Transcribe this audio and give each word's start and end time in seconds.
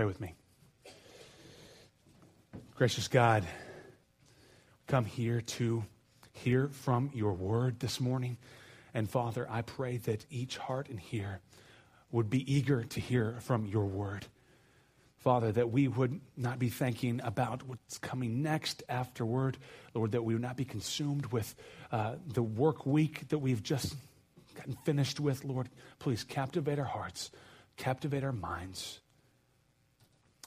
Pray 0.00 0.06
with 0.06 0.20
me. 0.22 0.34
Gracious 2.74 3.06
God, 3.06 3.44
come 4.86 5.04
here 5.04 5.42
to 5.42 5.84
hear 6.32 6.68
from 6.68 7.10
your 7.12 7.34
word 7.34 7.80
this 7.80 8.00
morning. 8.00 8.38
And 8.94 9.10
Father, 9.10 9.46
I 9.50 9.60
pray 9.60 9.98
that 9.98 10.24
each 10.30 10.56
heart 10.56 10.88
in 10.88 10.96
here 10.96 11.40
would 12.12 12.30
be 12.30 12.50
eager 12.50 12.82
to 12.82 12.98
hear 12.98 13.36
from 13.40 13.66
your 13.66 13.84
word. 13.84 14.24
Father, 15.18 15.52
that 15.52 15.70
we 15.70 15.86
would 15.86 16.18
not 16.34 16.58
be 16.58 16.70
thinking 16.70 17.20
about 17.22 17.62
what's 17.64 17.98
coming 17.98 18.40
next 18.40 18.82
afterward, 18.88 19.58
Lord, 19.92 20.12
that 20.12 20.24
we 20.24 20.32
would 20.32 20.40
not 20.40 20.56
be 20.56 20.64
consumed 20.64 21.26
with 21.26 21.54
uh, 21.92 22.14
the 22.26 22.42
work 22.42 22.86
week 22.86 23.28
that 23.28 23.38
we've 23.40 23.62
just 23.62 23.94
gotten 24.54 24.78
finished 24.86 25.20
with. 25.20 25.44
Lord, 25.44 25.68
please 25.98 26.24
captivate 26.24 26.78
our 26.78 26.86
hearts, 26.86 27.30
captivate 27.76 28.24
our 28.24 28.32
minds. 28.32 29.00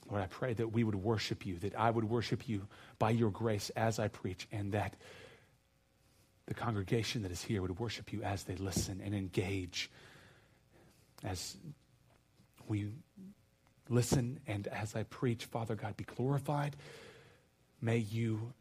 Lord, 0.09 0.21
I 0.21 0.27
pray 0.27 0.53
that 0.53 0.71
we 0.71 0.83
would 0.83 0.95
worship 0.95 1.45
you, 1.45 1.57
that 1.59 1.75
I 1.75 1.89
would 1.89 2.03
worship 2.03 2.47
you 2.47 2.67
by 2.99 3.11
your 3.11 3.31
grace 3.31 3.69
as 3.75 3.99
I 3.99 4.07
preach, 4.09 4.47
and 4.51 4.71
that 4.73 4.95
the 6.45 6.53
congregation 6.53 7.21
that 7.23 7.31
is 7.31 7.41
here 7.41 7.61
would 7.61 7.79
worship 7.79 8.11
you 8.11 8.21
as 8.21 8.43
they 8.43 8.55
listen 8.55 9.01
and 9.03 9.15
engage 9.15 9.89
as 11.23 11.57
we 12.67 12.89
listen 13.89 14.39
and 14.47 14.67
as 14.67 14.95
I 14.95 15.03
preach, 15.03 15.45
Father 15.45 15.75
God, 15.75 15.95
be 15.95 16.03
glorified. 16.03 16.75
May 17.81 17.97
you 17.97 18.53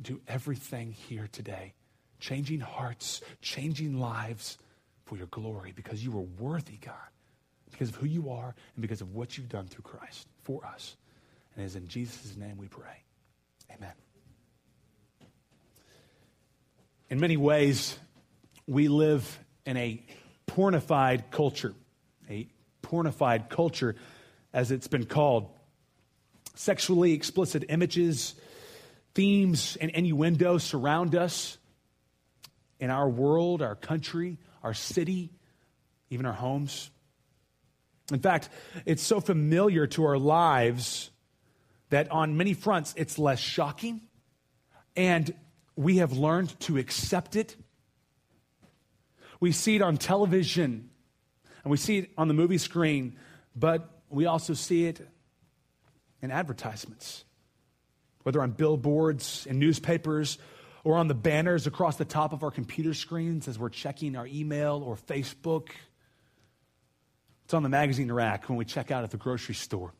do 0.00 0.20
everything 0.28 0.92
here 0.92 1.28
today, 1.30 1.74
changing 2.20 2.60
hearts, 2.60 3.20
changing 3.42 3.98
lives 3.98 4.58
for 5.04 5.16
your 5.16 5.26
glory 5.26 5.72
because 5.74 6.04
you 6.04 6.16
are 6.16 6.26
worthy, 6.42 6.76
God, 6.76 6.94
because 7.70 7.90
of 7.90 7.96
who 7.96 8.06
you 8.06 8.30
are 8.30 8.54
and 8.74 8.82
because 8.82 9.00
of 9.00 9.14
what 9.14 9.36
you've 9.36 9.48
done 9.48 9.66
through 9.66 9.82
Christ 9.82 10.26
for 10.42 10.64
us. 10.64 10.96
And 11.54 11.62
it 11.62 11.66
is 11.66 11.76
in 11.76 11.88
Jesus' 11.88 12.36
name 12.36 12.56
we 12.56 12.68
pray. 12.68 13.02
Amen. 13.74 13.92
In 17.10 17.20
many 17.20 17.36
ways, 17.36 17.98
we 18.66 18.88
live 18.88 19.38
in 19.64 19.76
a 19.76 20.02
pornified 20.46 21.30
culture, 21.30 21.74
a 22.28 22.46
pornified 22.82 23.48
culture 23.48 23.96
as 24.52 24.70
it's 24.70 24.88
been 24.88 25.04
called. 25.04 25.48
Sexually 26.54 27.12
explicit 27.12 27.64
images, 27.68 28.34
themes, 29.14 29.76
and 29.80 29.90
innuendo 29.90 30.58
surround 30.58 31.14
us 31.14 31.58
in 32.80 32.90
our 32.90 33.08
world, 33.08 33.62
our 33.62 33.74
country, 33.74 34.38
our 34.62 34.74
city, 34.74 35.30
even 36.10 36.26
our 36.26 36.32
homes. 36.32 36.90
In 38.12 38.20
fact, 38.20 38.48
it's 38.86 39.02
so 39.02 39.20
familiar 39.20 39.86
to 39.88 40.04
our 40.04 40.18
lives 40.18 41.10
that 41.90 42.10
on 42.10 42.36
many 42.36 42.54
fronts 42.54 42.94
it's 42.96 43.18
less 43.18 43.38
shocking, 43.38 44.00
and 44.96 45.34
we 45.76 45.98
have 45.98 46.12
learned 46.12 46.58
to 46.60 46.78
accept 46.78 47.36
it. 47.36 47.56
We 49.40 49.52
see 49.52 49.76
it 49.76 49.82
on 49.82 49.96
television 49.96 50.90
and 51.62 51.70
we 51.70 51.76
see 51.76 51.98
it 51.98 52.10
on 52.16 52.28
the 52.28 52.34
movie 52.34 52.58
screen, 52.58 53.16
but 53.54 53.88
we 54.08 54.26
also 54.26 54.54
see 54.54 54.86
it 54.86 55.06
in 56.22 56.30
advertisements, 56.30 57.24
whether 58.22 58.40
on 58.42 58.52
billboards, 58.52 59.46
in 59.46 59.58
newspapers, 59.58 60.38
or 60.82 60.96
on 60.96 61.08
the 61.08 61.14
banners 61.14 61.66
across 61.66 61.96
the 61.96 62.04
top 62.04 62.32
of 62.32 62.42
our 62.42 62.50
computer 62.50 62.94
screens 62.94 63.48
as 63.48 63.58
we're 63.58 63.68
checking 63.68 64.16
our 64.16 64.26
email 64.26 64.82
or 64.84 64.96
Facebook. 64.96 65.68
It's 67.48 67.54
on 67.54 67.62
the 67.62 67.70
magazine 67.70 68.12
rack 68.12 68.50
when 68.50 68.58
we 68.58 68.66
check 68.66 68.90
out 68.90 69.04
at 69.04 69.10
the 69.10 69.16
grocery 69.16 69.54
store. 69.54 69.94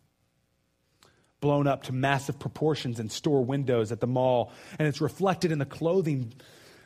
Blown 1.41 1.66
up 1.66 1.84
to 1.84 1.94
massive 1.94 2.38
proportions 2.38 3.00
in 3.00 3.08
store 3.08 3.42
windows 3.42 3.90
at 3.90 4.00
the 4.00 4.06
mall, 4.06 4.52
and 4.78 4.86
it's 4.86 5.00
reflected 5.00 5.50
in 5.50 5.58
the 5.58 5.64
clothing 5.64 6.34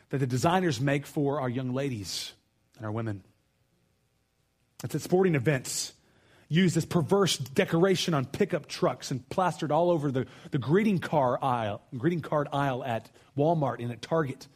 that 0.07 0.19
the 0.19 0.25
designers 0.25 0.79
make 0.79 1.05
for 1.05 1.41
our 1.41 1.49
young 1.49 1.73
ladies 1.73 2.31
and 2.77 2.85
our 2.85 2.93
women. 2.93 3.25
It's 4.85 4.95
at 4.95 5.01
sporting 5.01 5.35
events 5.35 5.91
used 6.47 6.77
as 6.77 6.85
perverse 6.85 7.37
decoration 7.37 8.13
on 8.13 8.23
pickup 8.25 8.67
trucks 8.67 9.11
and 9.11 9.27
plastered 9.27 9.69
all 9.69 9.91
over 9.91 10.13
the, 10.13 10.27
the 10.51 10.59
greeting 10.59 10.99
car 10.99 11.37
aisle, 11.43 11.81
greeting 11.97 12.21
card 12.21 12.47
aisle 12.53 12.85
at 12.85 13.11
Walmart 13.37 13.83
and 13.83 13.91
at 13.91 14.01
Target. 14.01 14.47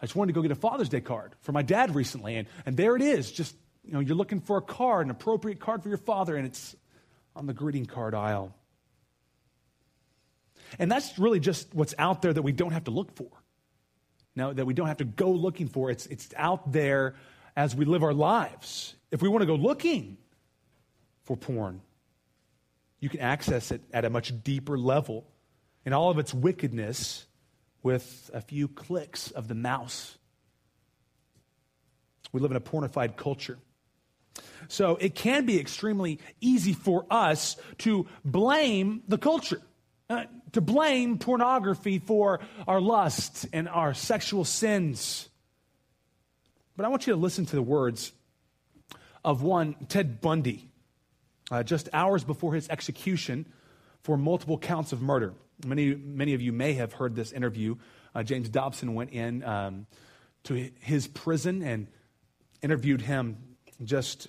I 0.00 0.06
just 0.06 0.14
wanted 0.14 0.32
to 0.32 0.36
go 0.36 0.42
get 0.42 0.52
a 0.52 0.54
Father's 0.54 0.90
Day 0.90 1.00
card 1.00 1.32
for 1.40 1.50
my 1.50 1.62
dad 1.62 1.96
recently, 1.96 2.36
and, 2.36 2.46
and 2.66 2.76
there 2.76 2.94
it 2.94 3.02
is. 3.02 3.32
Just, 3.32 3.56
you 3.86 3.92
know, 3.92 4.00
you're 4.00 4.16
looking 4.16 4.40
for 4.40 4.56
a 4.56 4.62
card, 4.62 5.06
an 5.06 5.10
appropriate 5.10 5.60
card 5.60 5.82
for 5.82 5.88
your 5.88 5.98
father, 5.98 6.36
and 6.36 6.46
it's 6.46 6.74
on 7.36 7.46
the 7.46 7.54
greeting 7.54 7.86
card 7.86 8.14
aisle. 8.14 8.54
And 10.78 10.90
that's 10.90 11.18
really 11.18 11.40
just 11.40 11.74
what's 11.74 11.94
out 11.98 12.22
there 12.22 12.32
that 12.32 12.42
we 12.42 12.52
don't 12.52 12.72
have 12.72 12.84
to 12.84 12.90
look 12.90 13.14
for. 13.16 13.28
Now, 14.36 14.52
that 14.52 14.66
we 14.66 14.74
don't 14.74 14.88
have 14.88 14.96
to 14.96 15.04
go 15.04 15.30
looking 15.30 15.68
for. 15.68 15.90
It's, 15.90 16.06
it's 16.06 16.28
out 16.36 16.72
there 16.72 17.14
as 17.54 17.76
we 17.76 17.84
live 17.84 18.02
our 18.02 18.14
lives. 18.14 18.94
If 19.12 19.22
we 19.22 19.28
want 19.28 19.42
to 19.42 19.46
go 19.46 19.54
looking, 19.54 20.16
for 21.24 21.36
porn. 21.36 21.80
You 23.00 23.08
can 23.08 23.20
access 23.20 23.70
it 23.70 23.82
at 23.92 24.04
a 24.04 24.10
much 24.10 24.32
deeper 24.42 24.78
level 24.78 25.26
in 25.84 25.92
all 25.92 26.10
of 26.10 26.18
its 26.18 26.32
wickedness 26.32 27.26
with 27.82 28.30
a 28.32 28.40
few 28.40 28.68
clicks 28.68 29.30
of 29.30 29.48
the 29.48 29.54
mouse. 29.54 30.16
We 32.32 32.40
live 32.40 32.50
in 32.50 32.56
a 32.56 32.60
pornified 32.60 33.16
culture. 33.16 33.58
So 34.68 34.96
it 34.96 35.14
can 35.14 35.46
be 35.46 35.60
extremely 35.60 36.20
easy 36.40 36.72
for 36.72 37.06
us 37.10 37.56
to 37.78 38.06
blame 38.24 39.02
the 39.08 39.18
culture, 39.18 39.60
uh, 40.08 40.24
to 40.52 40.60
blame 40.60 41.18
pornography 41.18 41.98
for 41.98 42.40
our 42.66 42.80
lust 42.80 43.46
and 43.52 43.68
our 43.68 43.94
sexual 43.94 44.44
sins. 44.44 45.28
But 46.76 46.86
I 46.86 46.88
want 46.88 47.06
you 47.06 47.12
to 47.12 47.18
listen 47.18 47.46
to 47.46 47.56
the 47.56 47.62
words 47.62 48.12
of 49.24 49.42
one, 49.42 49.76
Ted 49.88 50.20
Bundy 50.20 50.68
uh, 51.50 51.62
just 51.62 51.88
hours 51.92 52.24
before 52.24 52.54
his 52.54 52.68
execution 52.68 53.46
for 54.02 54.16
multiple 54.16 54.58
counts 54.58 54.92
of 54.92 55.00
murder. 55.00 55.34
Many, 55.64 55.94
many 55.94 56.34
of 56.34 56.42
you 56.42 56.52
may 56.52 56.74
have 56.74 56.92
heard 56.92 57.14
this 57.14 57.32
interview. 57.32 57.76
Uh, 58.14 58.22
James 58.22 58.48
Dobson 58.48 58.94
went 58.94 59.10
in 59.10 59.44
um, 59.44 59.86
to 60.44 60.70
his 60.80 61.06
prison 61.06 61.62
and 61.62 61.86
interviewed 62.62 63.00
him 63.00 63.53
just 63.86 64.28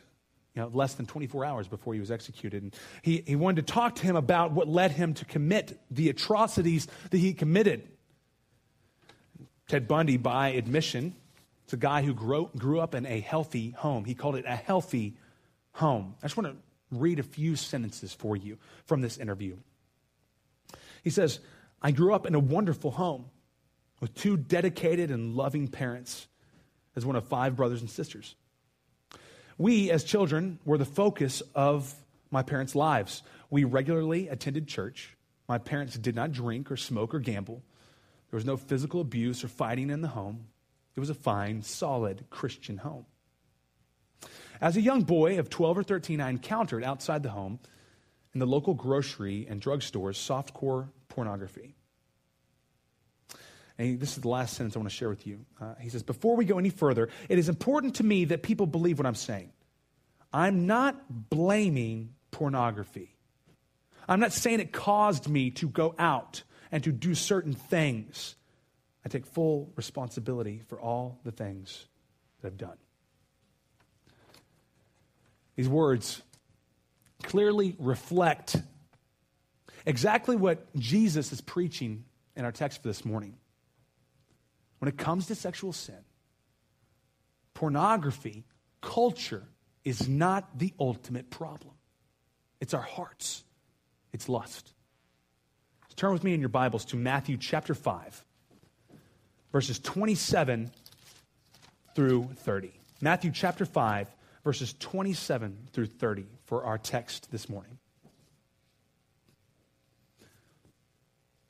you 0.56 0.62
know, 0.62 0.70
less 0.74 0.94
than 0.94 1.06
24 1.06 1.44
hours 1.44 1.68
before 1.68 1.94
he 1.94 2.00
was 2.00 2.12
executed. 2.12 2.64
And 2.64 2.76
he, 3.02 3.24
he 3.26 3.36
wanted 3.36 3.68
to 3.68 3.74
talk 3.74 3.96
to 3.96 4.04
him 4.04 4.16
about 4.16 4.52
what 4.52 4.68
led 4.68 4.92
him 4.92 5.14
to 5.16 5.26
commit 5.26 5.80
the 5.92 6.10
atrocities 6.10 6.88
that 7.12 7.18
he 7.18 7.34
committed. 7.34 7.88
Ted 9.68 9.88
Bundy, 9.88 10.18
by 10.18 10.50
admission, 10.50 11.16
is 11.68 11.74
a 11.74 11.78
guy 11.78 12.04
who 12.04 12.14
grew, 12.14 12.50
grew 12.58 12.80
up 12.80 12.96
in 12.96 13.06
a 13.06 13.20
healthy 13.20 13.72
home. 13.72 14.06
He 14.06 14.16
called 14.16 14.36
it 14.36 14.46
a 14.48 14.56
healthy 14.56 15.16
home. 15.74 16.16
I 16.22 16.28
just 16.28 16.38
want 16.38 16.50
to 16.50 16.98
read 16.98 17.20
a 17.20 17.24
few 17.24 17.56
sentences 17.56 18.14
for 18.14 18.38
you 18.38 18.58
from 18.86 19.02
this 19.02 19.18
interview. 19.18 19.58
He 21.04 21.10
says, 21.10 21.40
I 21.82 21.92
grew 21.92 22.14
up 22.14 22.26
in 22.26 22.34
a 22.34 22.40
wonderful 22.40 22.92
home 22.92 23.26
with 24.00 24.14
two 24.14 24.38
dedicated 24.38 25.12
and 25.12 25.36
loving 25.36 25.68
parents 25.68 26.28
as 26.96 27.06
one 27.06 27.16
of 27.16 27.28
five 27.28 27.56
brothers 27.56 27.82
and 27.82 27.90
sisters. 27.90 28.36
We, 29.58 29.90
as 29.92 30.04
children, 30.04 30.60
were 30.66 30.78
the 30.78 30.86
focus 30.86 31.42
of 31.54 31.94
my 32.30 32.44
parents' 32.44 32.76
lives. 32.76 33.24
We 33.50 33.64
regularly 33.64 34.28
attended 34.28 34.68
church. 34.68 35.16
My 35.48 35.58
parents 35.58 35.98
did 35.98 36.16
not 36.16 36.32
drink 36.32 36.72
or 36.72 36.78
smoke 36.78 37.14
or 37.14 37.20
gamble. 37.20 37.64
There 38.30 38.38
was 38.38 38.46
no 38.46 38.58
physical 38.58 39.02
abuse 39.02 39.44
or 39.44 39.48
fighting 39.48 39.90
in 39.90 40.02
the 40.02 40.10
home. 40.10 40.48
It 40.96 41.00
was 41.00 41.10
a 41.10 41.16
fine, 41.16 41.62
solid 41.62 42.26
Christian 42.30 42.78
home. 42.78 43.06
As 44.60 44.75
a 44.75 44.81
young 44.81 45.04
boy 45.04 45.40
of 45.40 45.50
12 45.50 45.78
or 45.78 45.84
13, 45.84 46.19
I 46.19 46.30
encountered 46.30 46.84
outside 46.84 47.24
the 47.24 47.30
home 47.30 47.60
in 48.34 48.40
the 48.40 48.48
local 48.48 48.74
grocery 48.74 49.46
and 49.50 49.62
drugstores 49.62 50.18
softcore 50.18 50.90
pornography. 51.08 51.75
And 53.77 54.00
this 54.00 54.16
is 54.16 54.22
the 54.22 54.30
last 54.30 54.56
sentence 54.56 54.75
I 54.75 54.80
want 54.80 54.89
to 54.89 54.95
share 54.95 55.10
with 55.10 55.27
you. 55.27 55.45
Uh, 55.60 55.75
he 55.80 55.89
says, 55.89 56.04
Before 56.04 56.36
we 56.36 56.45
go 56.45 56.57
any 56.57 56.69
further, 56.69 57.10
it 57.27 57.38
is 57.38 57.50
important 57.50 57.95
to 57.95 58.04
me 58.04 58.25
that 58.25 58.42
people 58.42 58.68
believe 58.68 58.98
what 58.98 59.06
I'm 59.06 59.16
saying. 59.16 59.51
I'm 60.31 60.66
not 60.66 61.30
blaming 61.30 62.13
pornography. 62.31 63.16
I'm 64.07 64.19
not 64.19 64.33
saying 64.33 64.60
it 64.60 64.72
caused 64.72 65.27
me 65.27 65.51
to 65.51 65.68
go 65.68 65.95
out 65.98 66.44
and 66.72 66.83
to 66.83 66.92
do 66.92 67.16
certain 67.16 67.54
things. 67.54 68.36
I 69.06 69.10
take 69.10 69.25
full 69.25 69.72
responsibility 69.75 70.62
for 70.68 70.80
all 70.80 71.19
the 71.24 71.31
things 71.31 71.86
that 72.42 72.48
I've 72.48 72.57
done. 72.57 72.77
These 75.56 75.69
words 75.69 76.22
clearly 77.24 77.75
reflect 77.80 78.57
exactly 79.86 80.36
what 80.36 80.75
Jesus 80.75 81.31
is 81.31 81.42
preaching 81.42 82.04
in 82.36 82.45
our 82.45 82.51
text 82.51 82.81
for 82.81 82.88
this 82.89 83.06
morning. 83.06 83.36
When 84.80 84.89
it 84.89 84.98
comes 84.98 85.27
to 85.27 85.36
sexual 85.36 85.74
sin, 85.74 86.04
pornography, 87.54 88.45
culture, 88.81 89.44
is 89.83 90.10
not 90.10 90.57
the 90.57 90.74
ultimate 90.80 91.30
problem. 91.30 91.74
It's 92.60 92.74
our 92.74 92.81
hearts. 92.81 93.44
It's 94.13 94.27
lust. 94.27 94.74
So 95.89 95.94
turn 95.95 96.13
with 96.13 96.24
me 96.24 96.33
in 96.33 96.39
your 96.39 96.50
Bibles 96.50 96.86
to 96.86 96.95
Matthew 96.95 97.38
chapter 97.38 97.74
5, 97.74 98.25
verses 99.51 99.80
27 99.80 100.72
through 101.95 102.30
30. 102.38 102.72
Matthew 103.01 103.31
chapter 103.31 103.66
5, 103.66 104.07
verses 104.44 104.74
27 104.80 105.68
through 105.72 105.88
30 105.88 106.25
for 106.45 106.63
our 106.63 106.77
text 106.77 107.31
this 107.31 107.50
morning. 107.50 107.77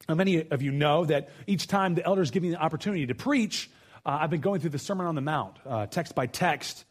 Now, 0.08 0.16
many 0.16 0.50
of 0.50 0.62
you 0.62 0.72
know 0.72 1.06
that 1.06 1.30
each 1.48 1.68
time 1.68 1.96
the 1.96 2.06
elders 2.06 2.32
give 2.32 2.44
me 2.44 2.52
the 2.52 2.62
opportunity 2.62 3.08
to 3.08 3.16
preach, 3.16 3.70
uh, 4.06 4.20
I've 4.22 4.30
been 4.30 4.42
going 4.42 4.62
through 4.62 4.70
the 4.70 4.80
Sermon 4.80 5.08
on 5.08 5.16
the 5.16 5.22
Mount, 5.22 5.58
uh, 5.66 5.88
text 5.88 6.14
by 6.14 6.28
text. 6.28 6.86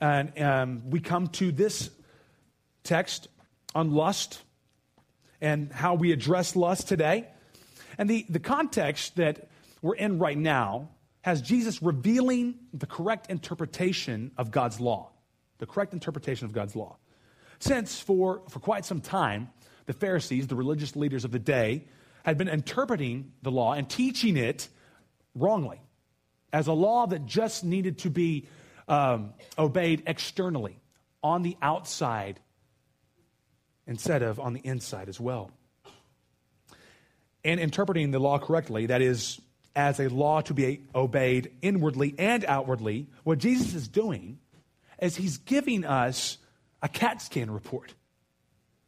And 0.00 0.38
um, 0.40 0.90
we 0.90 1.00
come 1.00 1.28
to 1.28 1.52
this 1.52 1.90
text 2.82 3.28
on 3.74 3.92
lust 3.92 4.42
and 5.40 5.70
how 5.72 5.94
we 5.94 6.12
address 6.12 6.56
lust 6.56 6.88
today. 6.88 7.28
And 7.98 8.08
the, 8.08 8.24
the 8.28 8.40
context 8.40 9.16
that 9.16 9.48
we're 9.82 9.96
in 9.96 10.18
right 10.18 10.38
now 10.38 10.88
has 11.20 11.42
Jesus 11.42 11.82
revealing 11.82 12.54
the 12.72 12.86
correct 12.86 13.30
interpretation 13.30 14.30
of 14.38 14.50
God's 14.50 14.80
law. 14.80 15.10
The 15.58 15.66
correct 15.66 15.92
interpretation 15.92 16.46
of 16.46 16.52
God's 16.52 16.74
law. 16.74 16.96
Since 17.58 18.00
for, 18.00 18.42
for 18.48 18.58
quite 18.58 18.84
some 18.84 19.00
time, 19.00 19.50
the 19.86 19.92
Pharisees, 19.92 20.46
the 20.46 20.56
religious 20.56 20.96
leaders 20.96 21.24
of 21.24 21.30
the 21.30 21.38
day, 21.38 21.84
had 22.24 22.38
been 22.38 22.48
interpreting 22.48 23.32
the 23.42 23.50
law 23.50 23.74
and 23.74 23.88
teaching 23.88 24.36
it 24.36 24.68
wrongly 25.34 25.80
as 26.52 26.66
a 26.66 26.72
law 26.72 27.06
that 27.06 27.26
just 27.26 27.64
needed 27.64 27.98
to 27.98 28.10
be 28.10 28.46
um, 28.88 29.34
obeyed 29.58 30.02
externally, 30.06 30.78
on 31.22 31.42
the 31.42 31.56
outside, 31.62 32.38
instead 33.86 34.22
of 34.22 34.38
on 34.38 34.52
the 34.52 34.60
inside 34.60 35.08
as 35.08 35.18
well. 35.18 35.50
And 37.42 37.58
interpreting 37.58 38.10
the 38.10 38.18
law 38.18 38.38
correctly, 38.38 38.86
that 38.86 39.02
is, 39.02 39.40
as 39.74 40.00
a 40.00 40.08
law 40.08 40.42
to 40.42 40.54
be 40.54 40.82
obeyed 40.94 41.50
inwardly 41.60 42.14
and 42.18 42.44
outwardly, 42.44 43.08
what 43.24 43.38
Jesus 43.38 43.74
is 43.74 43.88
doing 43.88 44.38
is 45.00 45.16
he's 45.16 45.38
giving 45.38 45.84
us 45.84 46.38
a 46.82 46.88
CAT 46.88 47.20
scan 47.20 47.50
report. 47.50 47.94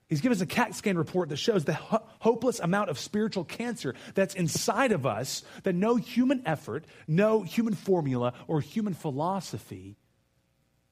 He's 0.08 0.20
given 0.20 0.36
us 0.36 0.42
a 0.42 0.46
CAT 0.46 0.74
scan 0.74 0.96
report 0.96 1.30
that 1.30 1.36
shows 1.36 1.64
the 1.64 1.74
ho- 1.74 2.04
hopeless 2.20 2.60
amount 2.60 2.90
of 2.90 2.98
spiritual 2.98 3.44
cancer 3.44 3.94
that's 4.14 4.34
inside 4.34 4.92
of 4.92 5.04
us 5.04 5.42
that 5.64 5.74
no 5.74 5.96
human 5.96 6.42
effort, 6.46 6.84
no 7.08 7.42
human 7.42 7.74
formula, 7.74 8.32
or 8.46 8.60
human 8.60 8.94
philosophy 8.94 9.96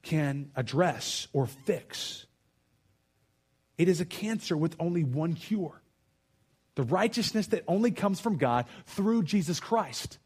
can 0.03 0.51
address 0.57 1.29
or 1.33 1.47
fix. 1.47 2.27
It 3.79 3.89
is 3.89 4.01
a 4.01 4.05
cancer 4.05 4.57
with 4.57 4.75
only 4.81 5.05
one 5.05 5.35
cure 5.35 5.81
the 6.75 6.83
righteousness 6.83 7.49
that 7.49 7.63
only 7.69 7.93
comes 7.93 8.19
from 8.19 8.37
God 8.37 8.67
through 8.87 9.23
Jesus 9.23 9.61
Christ. 9.61 10.19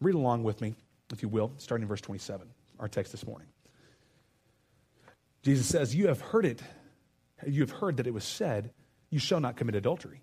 Read 0.00 0.14
along 0.14 0.44
with 0.44 0.60
me, 0.60 0.74
if 1.12 1.22
you 1.22 1.28
will, 1.28 1.52
starting 1.58 1.82
in 1.82 1.88
verse 1.88 2.00
27, 2.00 2.48
our 2.78 2.88
text 2.88 3.12
this 3.12 3.26
morning. 3.26 3.48
Jesus 5.42 5.66
says, 5.66 5.94
You 5.94 6.08
have 6.08 6.20
heard 6.20 6.44
it, 6.44 6.62
you 7.46 7.60
have 7.60 7.70
heard 7.70 7.98
that 7.98 8.06
it 8.06 8.14
was 8.14 8.24
said, 8.24 8.72
You 9.10 9.18
shall 9.18 9.40
not 9.40 9.56
commit 9.56 9.74
adultery. 9.74 10.22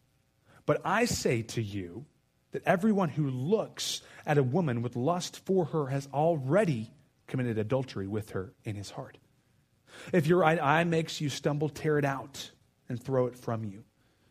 But 0.65 0.81
I 0.83 1.05
say 1.05 1.43
to 1.43 1.61
you 1.61 2.05
that 2.51 2.63
everyone 2.65 3.09
who 3.09 3.29
looks 3.29 4.01
at 4.25 4.37
a 4.37 4.43
woman 4.43 4.81
with 4.81 4.95
lust 4.95 5.45
for 5.45 5.65
her 5.65 5.87
has 5.87 6.07
already 6.13 6.91
committed 7.27 7.57
adultery 7.57 8.07
with 8.07 8.31
her 8.31 8.53
in 8.63 8.75
his 8.75 8.89
heart. 8.89 9.17
If 10.11 10.27
your 10.27 10.39
right 10.39 10.61
eye 10.61 10.83
makes 10.83 11.21
you 11.21 11.29
stumble, 11.29 11.69
tear 11.69 11.97
it 11.97 12.05
out 12.05 12.51
and 12.89 13.01
throw 13.01 13.27
it 13.27 13.35
from 13.35 13.63
you. 13.63 13.83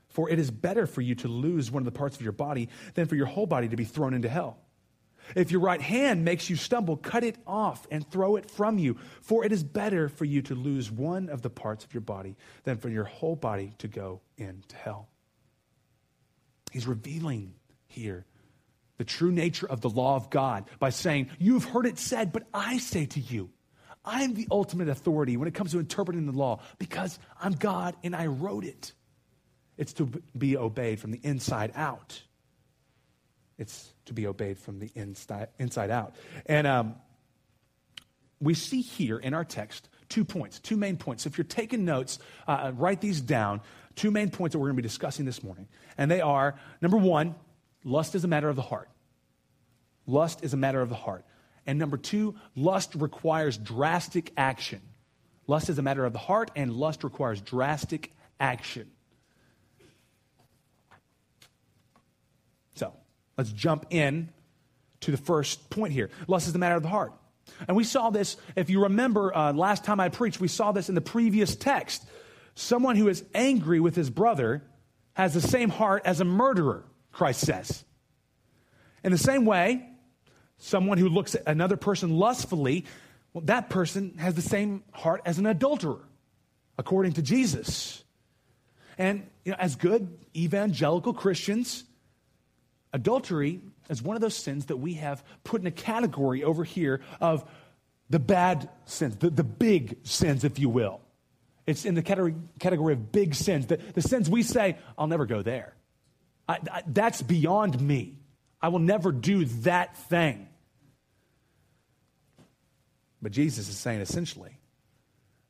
For 0.09 0.31
it 0.31 0.39
is 0.39 0.51
better 0.51 0.87
for 0.87 1.01
you 1.01 1.15
to 1.17 1.29
lose 1.29 1.71
one 1.71 1.81
of 1.81 1.87
the 1.87 1.99
parts 1.99 2.17
of 2.17 2.23
your 2.23 2.33
body 2.33 2.69
than 2.95 3.07
for 3.07 3.17
your 3.17 3.27
whole 3.27 3.47
body 3.47 3.69
to 3.69 3.77
be 3.77 3.85
thrown 3.85 4.15
into 4.15 4.29
hell. 4.29 4.59
If 5.35 5.51
your 5.51 5.61
right 5.61 5.81
hand 5.81 6.25
makes 6.25 6.49
you 6.51 6.57
stumble, 6.57 6.97
cut 6.97 7.25
it 7.25 7.37
off 7.47 7.87
and 7.91 8.09
throw 8.11 8.37
it 8.37 8.51
from 8.51 8.79
you. 8.79 8.97
For 9.21 9.45
it 9.45 9.53
is 9.53 9.65
better 9.65 10.09
for 10.09 10.25
you 10.25 10.43
to 10.43 10.55
lose 10.55 10.91
one 10.91 11.29
of 11.29 11.43
the 11.43 11.51
parts 11.51 11.85
of 11.85 11.95
your 11.95 12.01
body 12.01 12.37
than 12.65 12.79
for 12.79 12.89
your 12.89 13.05
whole 13.05 13.37
body 13.37 13.75
to 13.79 13.89
go 13.89 14.21
into 14.37 14.77
hell. 14.77 15.09
He's 16.73 16.87
revealing 16.87 17.55
here 17.87 18.27
the 18.99 19.05
true 19.05 19.33
nature 19.33 19.69
of 19.69 19.81
the 19.81 19.91
law 19.91 20.17
of 20.17 20.31
God 20.31 20.65
by 20.79 20.91
saying, 20.91 21.31
You've 21.39 21.65
heard 21.65 21.87
it 21.87 21.99
said, 21.99 22.33
but 22.33 22.45
I 22.53 22.79
say 22.79 23.07
to 23.07 23.21
you, 23.21 23.51
I'm 24.05 24.35
the 24.35 24.47
ultimate 24.51 24.89
authority 24.89 25.37
when 25.37 25.49
it 25.49 25.55
comes 25.55 25.73
to 25.73 25.79
interpreting 25.79 26.27
the 26.27 26.33
law 26.33 26.61
because 26.79 27.19
I'm 27.41 27.53
God 27.53 27.97
and 28.05 28.15
I 28.15 28.27
wrote 28.27 28.65
it. 28.65 28.93
It's 29.77 29.95
to 29.95 30.07
be 30.37 30.57
obeyed 30.57 31.01
from 31.01 31.11
the 31.11 31.21
inside 31.23 31.73
out. 31.75 32.23
It's 33.59 33.93
to 34.07 34.13
be 34.13 34.27
obeyed 34.27 34.59
from 34.59 34.79
the 34.79 34.91
inside, 34.95 35.49
inside 35.59 35.91
out. 35.91 36.15
And 36.47 36.67
um, 36.67 36.97
we 38.41 38.55
see 38.55 38.81
here 38.81 39.19
in 39.19 39.35
our 39.35 39.45
text 39.45 39.89
two 40.09 40.25
points, 40.25 40.59
two 40.59 40.77
main 40.77 40.97
points. 40.97 41.27
If 41.27 41.39
you're 41.39 41.45
taking 41.45 41.85
notes, 41.85 42.19
uh, 42.47 42.51
uh 42.51 42.73
write 42.75 43.01
these 43.01 43.21
down. 43.21 43.61
Two 43.97 44.11
main 44.11 44.31
points 44.31 44.53
that 44.53 44.59
we're 44.59 44.67
going 44.67 44.77
to 44.77 44.83
be 44.83 44.89
discussing 44.89 45.25
this 45.25 45.43
morning. 45.43 45.69
And 45.97 46.11
they 46.11 46.21
are 46.21 46.57
number 46.81 46.97
one, 46.97 47.37
lust 47.85 48.15
is 48.15 48.25
a 48.25 48.29
matter 48.29 48.49
of 48.49 48.57
the 48.57 48.63
heart. 48.63 48.89
Lust 50.07 50.43
is 50.43 50.53
a 50.53 50.57
matter 50.57 50.81
of 50.81 50.89
the 50.89 50.95
heart. 50.97 51.25
And 51.67 51.79
number 51.79 51.97
two, 51.97 52.35
lust 52.57 52.95
requires 52.95 53.57
drastic 53.57 54.33
action. 54.37 54.81
Lust 55.47 55.69
is 55.69 55.79
a 55.79 55.83
matter 55.83 56.05
of 56.05 56.13
the 56.13 56.19
heart, 56.19 56.51
and 56.57 56.73
lust 56.73 57.05
requires 57.05 57.41
drastic 57.41 58.13
action. 58.41 58.91
So, 62.75 62.95
let's 63.37 63.53
jump 63.53 63.87
in 63.91 64.31
to 65.01 65.11
the 65.11 65.17
first 65.17 65.71
point 65.71 65.93
here. 65.93 66.11
Lust 66.27 66.47
is 66.47 66.53
the 66.53 66.59
matter 66.59 66.77
of 66.77 66.83
the 66.83 66.89
heart. 66.89 67.13
And 67.69 67.77
we 67.77 67.85
saw 67.85 68.11
this, 68.11 68.37
if 68.57 68.71
you 68.71 68.85
remember 68.85 69.35
uh, 69.37 69.53
last 69.53 69.85
time 69.85 70.01
I 70.01 70.09
preached, 70.09 70.41
we 70.41 70.49
saw 70.49 70.73
this 70.73 70.89
in 70.89 70.95
the 70.95 71.01
previous 71.01 71.55
text. 71.55 72.05
Someone 72.55 72.97
who 72.97 73.09
is 73.09 73.25
angry 73.35 73.81
with 73.81 73.95
his 73.95 74.11
brother 74.11 74.63
has 75.15 75.35
the 75.35 75.41
same 75.41 75.69
heart 75.69 76.03
as 76.05 76.21
a 76.21 76.25
murderer, 76.25 76.85
Christ 77.13 77.41
says. 77.41 77.85
In 79.03 79.13
the 79.13 79.19
same 79.19 79.45
way, 79.45 79.87
someone 80.59 80.99
who 80.99 81.09
looks 81.09 81.35
at 81.35 81.43
another 81.47 81.77
person 81.77 82.17
lustfully, 82.17 82.87
well, 83.33 83.45
that 83.45 83.69
person 83.69 84.17
has 84.19 84.35
the 84.35 84.43
same 84.43 84.83
heart 84.93 85.21
as 85.25 85.39
an 85.39 85.47
adulterer, 85.47 86.09
according 86.79 87.13
to 87.13 87.23
Jesus. 87.23 88.03
And 88.97 89.29
you 89.45 89.53
know, 89.53 89.59
as 89.59 89.77
good 89.77 90.19
evangelical 90.35 91.13
Christians, 91.13 91.85
adultery 92.95 93.61
is 93.91 94.01
one 94.01 94.17
of 94.17 94.23
those 94.23 94.37
sins 94.37 94.67
that 94.67 94.79
we 94.79 94.95
have 94.95 95.23
put 95.43 95.61
in 95.61 95.67
a 95.67 95.73
category 95.73 96.43
over 96.43 96.65
here 96.65 97.03
of 97.21 97.45
the 98.09 98.19
bad 98.19 98.71
sins, 98.87 99.17
the, 99.17 99.29
the 99.29 99.45
big 99.45 99.99
sins, 100.05 100.45
if 100.45 100.59
you 100.59 100.69
will. 100.69 101.01
It's 101.67 101.85
in 101.85 101.95
the 101.95 102.03
category, 102.03 102.37
category 102.61 102.93
of 102.93 103.11
big 103.11 103.35
sins, 103.35 103.67
the, 103.67 103.77
the 103.77 104.01
sins 104.01 104.31
we 104.31 104.43
say, 104.43 104.79
I'll 104.97 105.09
never 105.09 105.27
go 105.27 105.43
there. 105.43 105.75
I, 106.49 106.59
I, 106.71 106.83
that's 106.87 107.21
beyond 107.21 107.81
me. 107.81 108.19
I 108.63 108.69
will 108.69 108.79
never 108.79 109.13
do 109.13 109.45
that 109.45 109.97
thing. 109.97 110.49
But 113.21 113.33
Jesus 113.33 113.69
is 113.69 113.77
saying 113.77 114.03
essentially 114.03 114.59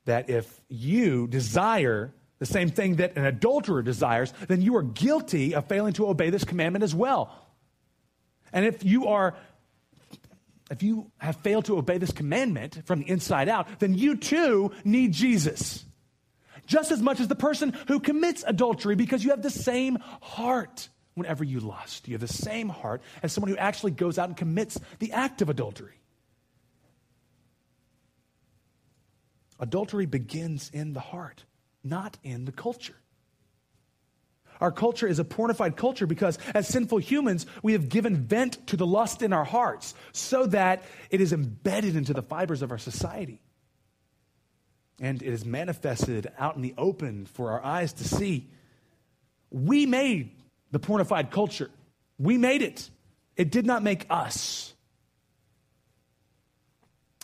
that 0.04 0.30
if 0.30 0.60
you 0.68 1.26
desire 1.26 2.14
the 2.44 2.52
same 2.52 2.68
thing 2.68 2.96
that 2.96 3.16
an 3.16 3.24
adulterer 3.24 3.82
desires, 3.82 4.34
then 4.48 4.60
you 4.60 4.76
are 4.76 4.82
guilty 4.82 5.54
of 5.54 5.66
failing 5.66 5.94
to 5.94 6.06
obey 6.06 6.28
this 6.28 6.44
commandment 6.44 6.82
as 6.82 6.94
well. 6.94 7.32
And 8.52 8.66
if 8.66 8.84
you 8.84 9.06
are 9.06 9.34
if 10.70 10.82
you 10.82 11.10
have 11.18 11.36
failed 11.36 11.66
to 11.66 11.78
obey 11.78 11.98
this 11.98 12.12
commandment 12.12 12.86
from 12.86 13.00
the 13.00 13.08
inside 13.08 13.48
out, 13.48 13.68
then 13.80 13.94
you 13.94 14.16
too 14.16 14.72
need 14.84 15.12
Jesus. 15.12 15.84
Just 16.66 16.90
as 16.90 17.02
much 17.02 17.20
as 17.20 17.28
the 17.28 17.34
person 17.34 17.76
who 17.88 18.00
commits 18.00 18.44
adultery 18.46 18.94
because 18.94 19.22
you 19.22 19.30
have 19.30 19.42
the 19.42 19.50
same 19.50 19.98
heart 20.20 20.88
whenever 21.14 21.44
you 21.44 21.60
lust. 21.60 22.08
You 22.08 22.14
have 22.14 22.20
the 22.20 22.28
same 22.28 22.68
heart 22.68 23.02
as 23.22 23.32
someone 23.32 23.50
who 23.50 23.56
actually 23.56 23.92
goes 23.92 24.18
out 24.18 24.28
and 24.28 24.36
commits 24.36 24.78
the 24.98 25.12
act 25.12 25.42
of 25.42 25.48
adultery. 25.48 26.00
Adultery 29.60 30.06
begins 30.06 30.70
in 30.72 30.92
the 30.92 31.00
heart, 31.00 31.44
not 31.84 32.16
in 32.24 32.46
the 32.46 32.52
culture. 32.52 32.96
Our 34.60 34.72
culture 34.72 35.06
is 35.06 35.18
a 35.18 35.24
pornified 35.24 35.76
culture 35.76 36.06
because, 36.06 36.38
as 36.54 36.68
sinful 36.68 36.98
humans, 36.98 37.44
we 37.62 37.72
have 37.72 37.88
given 37.88 38.16
vent 38.16 38.66
to 38.68 38.76
the 38.76 38.86
lust 38.86 39.20
in 39.20 39.32
our 39.32 39.44
hearts 39.44 39.94
so 40.12 40.46
that 40.46 40.84
it 41.10 41.20
is 41.20 41.32
embedded 41.32 41.96
into 41.96 42.14
the 42.14 42.22
fibers 42.22 42.62
of 42.62 42.70
our 42.70 42.78
society. 42.78 43.40
And 45.00 45.22
it 45.22 45.32
is 45.32 45.44
manifested 45.44 46.30
out 46.38 46.56
in 46.56 46.62
the 46.62 46.74
open 46.78 47.26
for 47.26 47.50
our 47.50 47.64
eyes 47.64 47.92
to 47.94 48.04
see. 48.04 48.48
We 49.50 49.86
made 49.86 50.30
the 50.70 50.80
pornified 50.80 51.30
culture, 51.30 51.70
we 52.18 52.38
made 52.38 52.62
it. 52.62 52.88
It 53.36 53.50
did 53.50 53.66
not 53.66 53.82
make 53.82 54.06
us. 54.10 54.72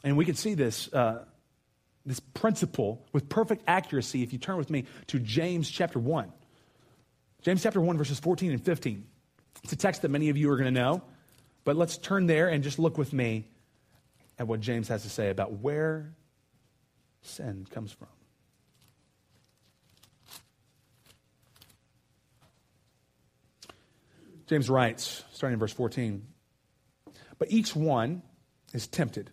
And 0.03 0.17
we 0.17 0.25
can 0.25 0.35
see 0.35 0.55
this 0.55 0.93
uh, 0.93 1.25
this 2.11 2.21
principle 2.21 3.07
with 3.13 3.29
perfect 3.29 3.63
accuracy 3.69 4.25
if 4.25 4.33
you 4.33 4.39
turn 4.39 4.57
with 4.57 4.69
me 4.69 4.85
to 5.07 5.21
James 5.21 5.71
chapter 5.71 6.01
1. 6.01 6.33
James 7.43 7.63
chapter 7.63 7.81
1, 7.81 7.97
verses 7.97 8.19
14 8.19 8.51
and 8.51 8.63
15. 8.63 9.07
It's 9.63 9.73
a 9.73 9.77
text 9.77 10.03
that 10.03 10.11
many 10.11 10.29
of 10.29 10.37
you 10.37 10.51
are 10.51 10.57
going 10.57 10.75
to 10.75 10.81
know, 10.81 11.03
but 11.65 11.77
let's 11.77 11.97
turn 11.97 12.27
there 12.27 12.49
and 12.49 12.65
just 12.65 12.81
look 12.81 12.99
with 12.99 13.13
me 13.13 13.49
at 14.41 14.49
what 14.49 14.61
James 14.61 14.89
has 14.89 15.05
to 15.05 15.09
say 15.09 15.31
about 15.31 15.53
where 15.61 16.13
sin 17.23 17.65
comes 17.71 17.93
from. 17.93 18.09
James 24.49 24.69
writes, 24.69 25.23
starting 25.33 25.55
in 25.55 25.61
verse 25.61 25.73
14, 25.73 26.27
but 27.39 27.53
each 27.53 27.77
one 27.77 28.23
is 28.75 28.89
tempted 28.89 29.31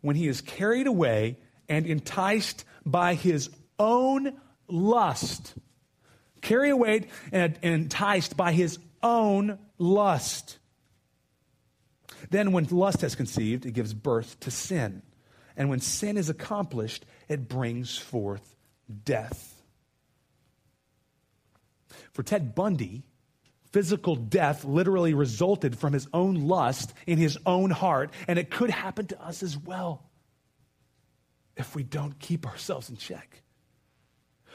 when 0.00 0.14
he 0.14 0.28
is 0.28 0.40
carried 0.40 0.86
away 0.86 1.38
and 1.68 1.86
enticed 1.86 2.64
by 2.84 3.14
his 3.14 3.50
own 3.78 4.34
lust. 4.68 5.54
Carried 6.40 6.70
away 6.70 7.06
and 7.32 7.58
enticed 7.62 8.36
by 8.36 8.52
his 8.52 8.78
own 9.02 9.58
lust. 9.78 10.58
Then, 12.30 12.52
when 12.52 12.64
lust 12.66 13.02
has 13.02 13.14
conceived, 13.14 13.66
it 13.66 13.72
gives 13.72 13.94
birth 13.94 14.40
to 14.40 14.50
sin. 14.50 15.02
And 15.56 15.68
when 15.68 15.80
sin 15.80 16.16
is 16.16 16.28
accomplished, 16.28 17.04
it 17.28 17.48
brings 17.48 17.96
forth 17.96 18.56
death. 19.04 19.62
For 22.12 22.22
Ted 22.22 22.54
Bundy, 22.54 23.04
physical 23.72 24.16
death 24.16 24.64
literally 24.64 25.14
resulted 25.14 25.78
from 25.78 25.92
his 25.92 26.08
own 26.12 26.46
lust 26.48 26.92
in 27.06 27.18
his 27.18 27.38
own 27.44 27.70
heart, 27.70 28.10
and 28.26 28.38
it 28.38 28.50
could 28.50 28.70
happen 28.70 29.06
to 29.08 29.22
us 29.22 29.42
as 29.42 29.56
well 29.56 30.04
if 31.56 31.74
we 31.74 31.82
don't 31.82 32.18
keep 32.18 32.46
ourselves 32.46 32.90
in 32.90 32.96
check. 32.96 33.42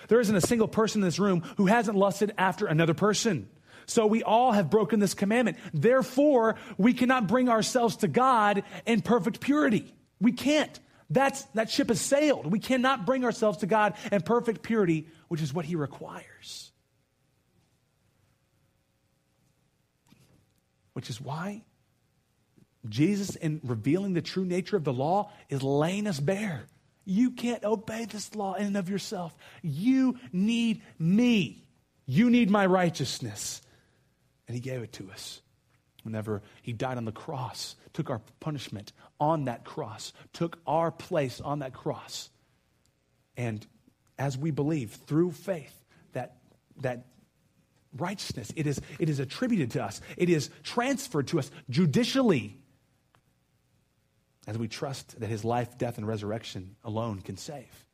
There 0.07 0.19
isn't 0.19 0.35
a 0.35 0.41
single 0.41 0.67
person 0.67 1.01
in 1.01 1.07
this 1.07 1.19
room 1.19 1.43
who 1.57 1.65
hasn't 1.65 1.97
lusted 1.97 2.33
after 2.37 2.65
another 2.65 2.93
person. 2.93 3.49
So 3.85 4.05
we 4.05 4.23
all 4.23 4.51
have 4.51 4.69
broken 4.69 4.99
this 4.99 5.13
commandment. 5.13 5.57
Therefore, 5.73 6.55
we 6.77 6.93
cannot 6.93 7.27
bring 7.27 7.49
ourselves 7.49 7.97
to 7.97 8.07
God 8.07 8.63
in 8.85 9.01
perfect 9.01 9.39
purity. 9.41 9.93
We 10.21 10.31
can't. 10.31 10.79
That's, 11.09 11.41
that 11.55 11.69
ship 11.69 11.89
has 11.89 11.99
sailed. 11.99 12.45
We 12.45 12.59
cannot 12.59 13.05
bring 13.05 13.25
ourselves 13.25 13.59
to 13.59 13.65
God 13.65 13.95
in 14.11 14.21
perfect 14.21 14.61
purity, 14.61 15.07
which 15.27 15.41
is 15.41 15.53
what 15.53 15.65
He 15.65 15.75
requires. 15.75 16.69
which 20.99 21.09
is 21.09 21.21
why 21.21 21.61
Jesus, 22.89 23.37
in 23.37 23.61
revealing 23.63 24.11
the 24.11 24.21
true 24.21 24.43
nature 24.43 24.75
of 24.75 24.83
the 24.83 24.91
law, 24.91 25.31
is 25.47 25.63
laying 25.63 26.07
us 26.07 26.19
bare. 26.19 26.65
You 27.09 27.31
can't 27.31 27.63
obey 27.63 28.05
this 28.05 28.35
law 28.35 28.53
in 28.53 28.67
and 28.67 28.77
of 28.77 28.87
yourself. 28.87 29.35
You 29.63 30.19
need 30.31 30.83
me. 30.99 31.65
You 32.05 32.29
need 32.29 32.51
my 32.51 32.67
righteousness. 32.67 33.63
And 34.47 34.53
he 34.53 34.61
gave 34.61 34.83
it 34.83 34.93
to 34.93 35.09
us. 35.09 35.41
Whenever 36.03 36.43
he 36.61 36.71
died 36.71 36.97
on 36.97 37.05
the 37.05 37.11
cross, 37.11 37.75
took 37.93 38.11
our 38.11 38.21
punishment 38.39 38.93
on 39.19 39.45
that 39.45 39.65
cross, 39.65 40.13
took 40.33 40.59
our 40.67 40.91
place 40.91 41.41
on 41.41 41.59
that 41.59 41.73
cross. 41.73 42.29
And 43.35 43.65
as 44.19 44.37
we 44.37 44.51
believe 44.51 44.91
through 45.07 45.31
faith, 45.31 45.73
that, 46.13 46.37
that 46.81 47.07
righteousness. 47.97 48.53
It 48.55 48.67
is, 48.67 48.79
it 48.99 49.09
is 49.09 49.19
attributed 49.19 49.71
to 49.71 49.83
us, 49.83 49.99
it 50.15 50.29
is 50.29 50.51
transferred 50.61 51.27
to 51.29 51.39
us 51.39 51.49
judicially 51.71 52.59
as 54.47 54.57
we 54.57 54.67
trust 54.67 55.19
that 55.19 55.27
his 55.27 55.43
life, 55.43 55.77
death, 55.77 55.97
and 55.97 56.07
resurrection 56.07 56.75
alone 56.83 57.21
can 57.21 57.37
save. 57.37 57.85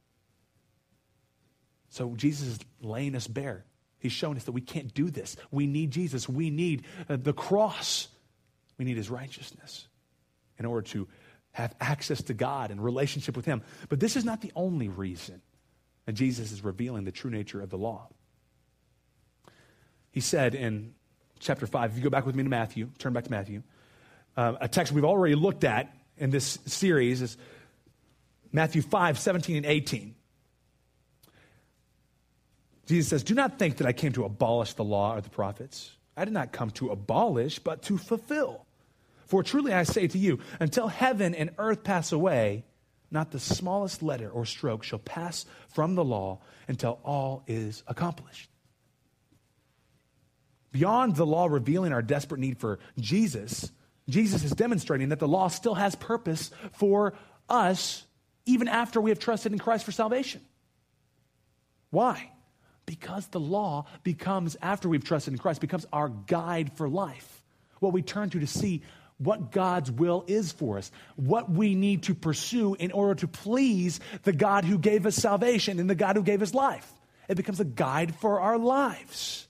So 1.89 2.13
Jesus 2.15 2.47
is 2.47 2.59
laying 2.81 3.15
us 3.15 3.27
bare. 3.27 3.65
He's 3.99 4.11
showing 4.11 4.37
us 4.37 4.43
that 4.43 4.51
we 4.51 4.61
can't 4.61 4.93
do 4.93 5.09
this. 5.09 5.35
We 5.51 5.65
need 5.65 5.91
Jesus. 5.91 6.27
We 6.27 6.49
need 6.49 6.83
uh, 7.09 7.17
the 7.17 7.33
cross. 7.33 8.09
We 8.77 8.85
need 8.85 8.97
his 8.97 9.09
righteousness 9.09 9.87
in 10.59 10.65
order 10.65 10.87
to 10.89 11.07
have 11.53 11.73
access 11.79 12.21
to 12.23 12.33
God 12.33 12.69
and 12.69 12.83
relationship 12.83 13.35
with 13.35 13.45
him. 13.45 13.63
But 13.87 14.01
this 14.01 14.17
is 14.17 14.25
not 14.25 14.41
the 14.41 14.51
only 14.55 14.89
reason 14.89 15.41
that 16.05 16.13
Jesus 16.13 16.51
is 16.51 16.63
revealing 16.63 17.05
the 17.05 17.11
true 17.11 17.31
nature 17.31 17.61
of 17.61 17.69
the 17.69 17.77
law. 17.77 18.09
He 20.11 20.19
said 20.19 20.53
in 20.53 20.93
chapter 21.39 21.65
5, 21.65 21.91
if 21.91 21.97
you 21.97 22.03
go 22.03 22.09
back 22.09 22.25
with 22.25 22.35
me 22.35 22.43
to 22.43 22.49
Matthew, 22.49 22.89
turn 22.99 23.13
back 23.13 23.23
to 23.23 23.31
Matthew, 23.31 23.63
uh, 24.35 24.55
a 24.59 24.67
text 24.67 24.91
we've 24.91 25.05
already 25.05 25.35
looked 25.35 25.63
at 25.63 25.94
in 26.17 26.29
this 26.29 26.59
series 26.65 27.21
is 27.21 27.37
Matthew 28.51 28.81
5, 28.81 29.19
17 29.19 29.57
and 29.57 29.65
18. 29.65 30.15
Jesus 32.87 33.09
says, 33.09 33.23
Do 33.23 33.33
not 33.33 33.59
think 33.59 33.77
that 33.77 33.87
I 33.87 33.93
came 33.93 34.13
to 34.13 34.25
abolish 34.25 34.73
the 34.73 34.83
law 34.83 35.15
or 35.15 35.21
the 35.21 35.29
prophets. 35.29 35.91
I 36.15 36.23
did 36.23 36.33
not 36.33 36.51
come 36.51 36.69
to 36.71 36.89
abolish, 36.89 37.59
but 37.59 37.81
to 37.83 37.97
fulfill. 37.97 38.65
For 39.25 39.43
truly 39.43 39.73
I 39.73 39.83
say 39.83 40.07
to 40.07 40.17
you, 40.17 40.39
until 40.59 40.87
heaven 40.87 41.33
and 41.33 41.49
earth 41.57 41.83
pass 41.83 42.11
away, 42.11 42.63
not 43.11 43.31
the 43.31 43.39
smallest 43.39 44.03
letter 44.03 44.29
or 44.29 44.45
stroke 44.45 44.83
shall 44.83 44.99
pass 44.99 45.45
from 45.69 45.95
the 45.95 46.03
law 46.03 46.39
until 46.67 46.99
all 47.03 47.43
is 47.47 47.83
accomplished. 47.87 48.49
Beyond 50.71 51.15
the 51.15 51.25
law 51.25 51.45
revealing 51.45 51.93
our 51.93 52.01
desperate 52.01 52.39
need 52.39 52.59
for 52.59 52.79
Jesus, 52.99 53.71
Jesus 54.07 54.43
is 54.43 54.51
demonstrating 54.51 55.09
that 55.09 55.19
the 55.19 55.27
law 55.27 55.47
still 55.47 55.75
has 55.75 55.95
purpose 55.95 56.51
for 56.73 57.13
us 57.49 58.05
even 58.45 58.67
after 58.67 59.01
we 59.01 59.09
have 59.09 59.19
trusted 59.19 59.51
in 59.51 59.59
Christ 59.59 59.85
for 59.85 59.91
salvation. 59.91 60.41
Why? 61.89 62.31
Because 62.85 63.27
the 63.27 63.39
law 63.39 63.85
becomes, 64.03 64.55
after 64.61 64.87
we've 64.87 65.03
trusted 65.03 65.33
in 65.33 65.39
Christ, 65.39 65.61
becomes 65.61 65.85
our 65.91 66.09
guide 66.09 66.73
for 66.73 66.87
life. 66.87 67.43
What 67.79 67.93
we 67.93 68.03
turn 68.03 68.29
to 68.31 68.39
to 68.39 68.47
see 68.47 68.83
what 69.17 69.51
God's 69.51 69.91
will 69.91 70.23
is 70.27 70.51
for 70.51 70.77
us, 70.77 70.91
what 71.15 71.49
we 71.49 71.73
need 71.73 72.03
to 72.03 72.13
pursue 72.15 72.75
in 72.75 72.91
order 72.91 73.15
to 73.15 73.27
please 73.27 73.99
the 74.23 74.33
God 74.33 74.65
who 74.65 74.77
gave 74.77 75.05
us 75.05 75.15
salvation 75.15 75.79
and 75.79 75.89
the 75.89 75.95
God 75.95 76.15
who 76.15 76.23
gave 76.23 76.41
us 76.41 76.53
life. 76.53 76.91
It 77.27 77.37
becomes 77.37 77.59
a 77.59 77.65
guide 77.65 78.13
for 78.15 78.41
our 78.41 78.57
lives. 78.57 79.47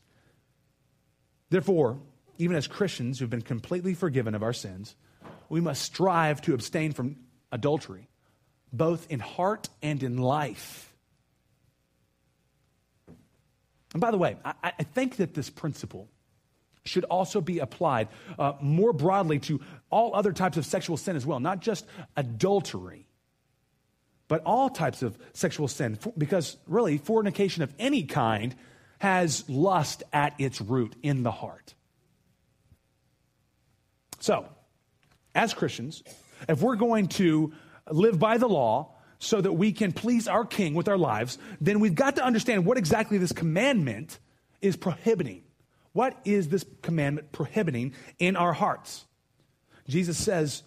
Therefore, 1.49 1.97
even 2.37 2.55
as 2.55 2.67
Christians 2.67 3.19
who've 3.19 3.29
been 3.29 3.41
completely 3.41 3.93
forgiven 3.93 4.35
of 4.35 4.43
our 4.43 4.53
sins, 4.53 4.95
we 5.49 5.61
must 5.61 5.81
strive 5.81 6.41
to 6.41 6.53
abstain 6.53 6.91
from 6.91 7.17
adultery, 7.51 8.09
both 8.73 9.09
in 9.09 9.19
heart 9.19 9.69
and 9.81 10.01
in 10.03 10.17
life. 10.17 10.93
And 13.93 14.01
by 14.01 14.11
the 14.11 14.17
way, 14.17 14.37
I, 14.43 14.73
I 14.79 14.83
think 14.83 15.17
that 15.17 15.33
this 15.33 15.49
principle 15.49 16.09
should 16.83 17.05
also 17.05 17.41
be 17.41 17.59
applied 17.59 18.09
uh, 18.37 18.53
more 18.61 18.93
broadly 18.93 19.39
to 19.39 19.59
all 19.89 20.15
other 20.15 20.31
types 20.31 20.57
of 20.57 20.65
sexual 20.65 20.97
sin 20.97 21.15
as 21.15 21.25
well, 21.25 21.39
not 21.39 21.59
just 21.59 21.85
adultery, 22.15 23.07
but 24.27 24.41
all 24.45 24.69
types 24.69 25.01
of 25.01 25.17
sexual 25.33 25.67
sin. 25.67 25.97
Because 26.17 26.57
really, 26.67 26.97
fornication 26.97 27.63
of 27.63 27.73
any 27.79 28.03
kind 28.03 28.55
has 28.99 29.47
lust 29.49 30.03
at 30.13 30.33
its 30.39 30.61
root 30.61 30.95
in 31.01 31.23
the 31.23 31.31
heart. 31.31 31.73
So, 34.25 34.49
as 35.35 35.53
Christians, 35.53 36.01
if 36.49 36.59
we're 36.59 36.77
going 36.77 37.09
to 37.09 37.53
live 37.91 38.17
by 38.17 38.39
the 38.39 38.47
law 38.47 38.95
so 39.19 39.39
that 39.39 39.53
we 39.53 39.71
can 39.71 39.91
please 39.91 40.27
our 40.27 40.43
king 40.43 40.73
with 40.73 40.87
our 40.87 40.97
lives, 40.97 41.37
then 41.61 41.79
we've 41.79 41.93
got 41.93 42.15
to 42.15 42.25
understand 42.25 42.65
what 42.65 42.79
exactly 42.79 43.19
this 43.19 43.31
commandment 43.31 44.17
is 44.63 44.75
prohibiting. 44.77 45.43
What 45.93 46.17
is 46.25 46.49
this 46.49 46.65
commandment 46.81 47.33
prohibiting 47.33 47.93
in 48.17 48.35
our 48.35 48.51
hearts? 48.51 49.05
Jesus 49.87 50.17
says, 50.17 50.63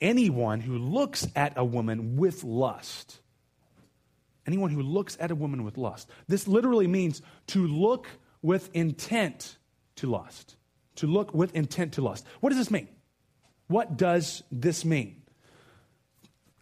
anyone 0.00 0.62
who 0.62 0.78
looks 0.78 1.28
at 1.36 1.58
a 1.58 1.64
woman 1.66 2.16
with 2.16 2.42
lust 2.42 3.20
anyone 4.46 4.70
who 4.70 4.80
looks 4.80 5.14
at 5.20 5.30
a 5.30 5.34
woman 5.34 5.62
with 5.62 5.76
lust. 5.76 6.08
This 6.26 6.48
literally 6.48 6.86
means 6.86 7.20
to 7.48 7.66
look 7.66 8.06
with 8.40 8.70
intent 8.72 9.58
to 9.96 10.06
lust. 10.06 10.56
To 10.98 11.06
look 11.06 11.34
with 11.34 11.54
intent 11.54 11.94
to 11.94 12.02
lust. 12.02 12.24
What 12.40 12.50
does 12.50 12.58
this 12.58 12.70
mean? 12.70 12.88
What 13.66 13.96
does 13.96 14.42
this 14.50 14.84
mean? 14.84 15.22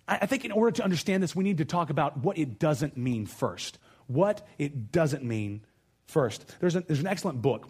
I 0.09 0.26
think 0.26 0.45
in 0.45 0.52
order 0.52 0.71
to 0.73 0.85
understand 0.85 1.23
this, 1.23 1.35
we 1.35 1.43
need 1.43 1.59
to 1.59 1.64
talk 1.64 1.90
about 1.90 2.19
what 2.19 2.38
it 2.38 2.59
doesn't 2.59 2.97
mean 2.97 3.26
first. 3.26 3.78
What 4.07 4.47
it 4.57 4.93
doesn't 4.93 5.25
mean 5.25 5.62
first. 6.07 6.45
There's, 6.61 6.76
a, 6.76 6.81
there's 6.81 7.00
an 7.00 7.09
excellent 7.09 7.43
book. 7.43 7.69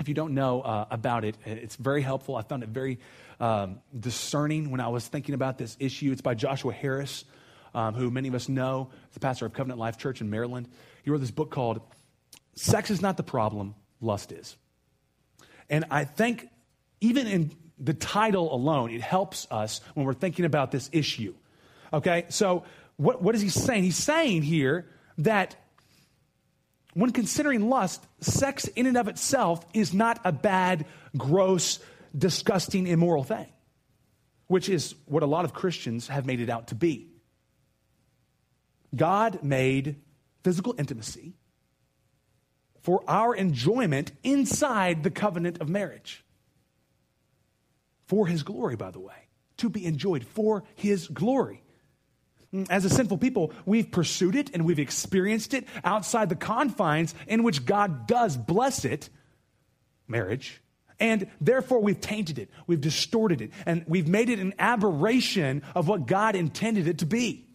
If 0.00 0.08
you 0.08 0.14
don't 0.14 0.34
know 0.34 0.62
uh, 0.62 0.86
about 0.90 1.24
it, 1.24 1.36
it's 1.46 1.76
very 1.76 2.02
helpful. 2.02 2.34
I 2.34 2.42
found 2.42 2.64
it 2.64 2.70
very 2.70 2.98
um, 3.38 3.78
discerning 3.98 4.70
when 4.70 4.80
I 4.80 4.88
was 4.88 5.06
thinking 5.06 5.34
about 5.34 5.58
this 5.58 5.76
issue. 5.78 6.10
It's 6.10 6.20
by 6.20 6.34
Joshua 6.34 6.72
Harris 6.72 7.24
um, 7.74 7.94
who 7.94 8.10
many 8.10 8.28
of 8.28 8.34
us 8.34 8.48
know, 8.48 8.90
the 9.14 9.20
pastor 9.20 9.46
of 9.46 9.52
Covenant 9.52 9.78
Life 9.78 9.98
Church 9.98 10.20
in 10.20 10.30
Maryland. 10.30 10.68
He 11.02 11.10
wrote 11.10 11.18
this 11.18 11.30
book 11.30 11.50
called 11.50 11.80
Sex 12.54 12.90
is 12.90 13.00
Not 13.00 13.16
the 13.16 13.22
Problem, 13.22 13.74
Lust 14.00 14.32
Is. 14.32 14.56
And 15.72 15.86
I 15.90 16.04
think 16.04 16.48
even 17.00 17.26
in 17.26 17.50
the 17.78 17.94
title 17.94 18.54
alone, 18.54 18.90
it 18.90 19.00
helps 19.00 19.48
us 19.50 19.80
when 19.94 20.04
we're 20.06 20.12
thinking 20.12 20.44
about 20.44 20.70
this 20.70 20.90
issue. 20.92 21.34
Okay, 21.92 22.26
so 22.28 22.64
what, 22.96 23.22
what 23.22 23.34
is 23.34 23.40
he 23.40 23.48
saying? 23.48 23.82
He's 23.82 23.96
saying 23.96 24.42
here 24.42 24.86
that 25.18 25.56
when 26.92 27.10
considering 27.10 27.70
lust, 27.70 28.06
sex 28.20 28.66
in 28.68 28.86
and 28.86 28.98
of 28.98 29.08
itself 29.08 29.64
is 29.72 29.94
not 29.94 30.20
a 30.24 30.30
bad, 30.30 30.84
gross, 31.16 31.80
disgusting, 32.16 32.86
immoral 32.86 33.24
thing, 33.24 33.48
which 34.48 34.68
is 34.68 34.94
what 35.06 35.22
a 35.22 35.26
lot 35.26 35.46
of 35.46 35.54
Christians 35.54 36.08
have 36.08 36.26
made 36.26 36.40
it 36.40 36.50
out 36.50 36.68
to 36.68 36.74
be. 36.74 37.08
God 38.94 39.42
made 39.42 39.96
physical 40.44 40.74
intimacy 40.76 41.32
for 42.82 43.02
our 43.08 43.34
enjoyment 43.34 44.12
inside 44.22 45.02
the 45.02 45.10
covenant 45.10 45.60
of 45.60 45.68
marriage. 45.68 46.24
For 48.06 48.26
his 48.26 48.42
glory, 48.42 48.76
by 48.76 48.90
the 48.90 49.00
way, 49.00 49.28
to 49.58 49.70
be 49.70 49.86
enjoyed 49.86 50.24
for 50.24 50.64
his 50.74 51.08
glory. 51.08 51.62
As 52.68 52.84
a 52.84 52.90
sinful 52.90 53.18
people, 53.18 53.52
we've 53.64 53.90
pursued 53.90 54.34
it 54.34 54.50
and 54.52 54.66
we've 54.66 54.78
experienced 54.78 55.54
it 55.54 55.66
outside 55.84 56.28
the 56.28 56.36
confines 56.36 57.14
in 57.26 57.44
which 57.44 57.64
God 57.64 58.06
does 58.06 58.36
bless 58.36 58.84
it, 58.84 59.08
marriage. 60.06 60.60
And 61.00 61.28
therefore, 61.40 61.80
we've 61.80 62.00
tainted 62.00 62.38
it, 62.38 62.50
we've 62.66 62.80
distorted 62.80 63.40
it, 63.40 63.52
and 63.64 63.84
we've 63.88 64.06
made 64.06 64.28
it 64.28 64.38
an 64.38 64.54
aberration 64.58 65.62
of 65.74 65.88
what 65.88 66.06
God 66.06 66.36
intended 66.36 66.86
it 66.86 66.98
to 66.98 67.06
be. 67.06 67.46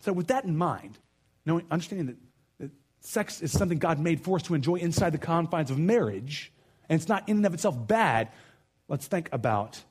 So, 0.00 0.12
with 0.12 0.26
that 0.26 0.44
in 0.44 0.56
mind, 0.56 0.98
knowing, 1.44 1.66
understanding 1.70 2.06
that, 2.06 2.16
that 2.58 2.70
sex 3.00 3.42
is 3.42 3.52
something 3.52 3.78
God 3.78 3.98
made 3.98 4.20
for 4.20 4.36
us 4.36 4.42
to 4.44 4.54
enjoy 4.54 4.76
inside 4.76 5.10
the 5.10 5.18
confines 5.18 5.70
of 5.70 5.78
marriage, 5.78 6.52
and 6.88 7.00
it's 7.00 7.08
not 7.08 7.28
in 7.28 7.38
and 7.38 7.46
of 7.46 7.54
itself 7.54 7.86
bad, 7.86 8.30
let's 8.88 9.06
think 9.06 9.28
about 9.32 9.82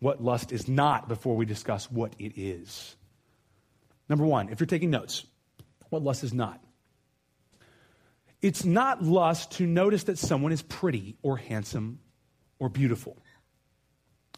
what 0.00 0.22
lust 0.22 0.52
is 0.52 0.68
not 0.68 1.08
before 1.08 1.36
we 1.36 1.44
discuss 1.44 1.90
what 1.90 2.14
it 2.18 2.40
is. 2.40 2.96
Number 4.08 4.24
one, 4.24 4.48
if 4.48 4.60
you're 4.60 4.66
taking 4.66 4.90
notes, 4.90 5.24
what 5.90 6.02
lust 6.02 6.24
is 6.24 6.32
not. 6.32 6.62
It's 8.40 8.64
not 8.64 9.02
lust 9.02 9.52
to 9.52 9.66
notice 9.66 10.04
that 10.04 10.18
someone 10.18 10.52
is 10.52 10.62
pretty 10.62 11.16
or 11.22 11.36
handsome 11.36 11.98
or 12.58 12.68
beautiful. 12.68 13.20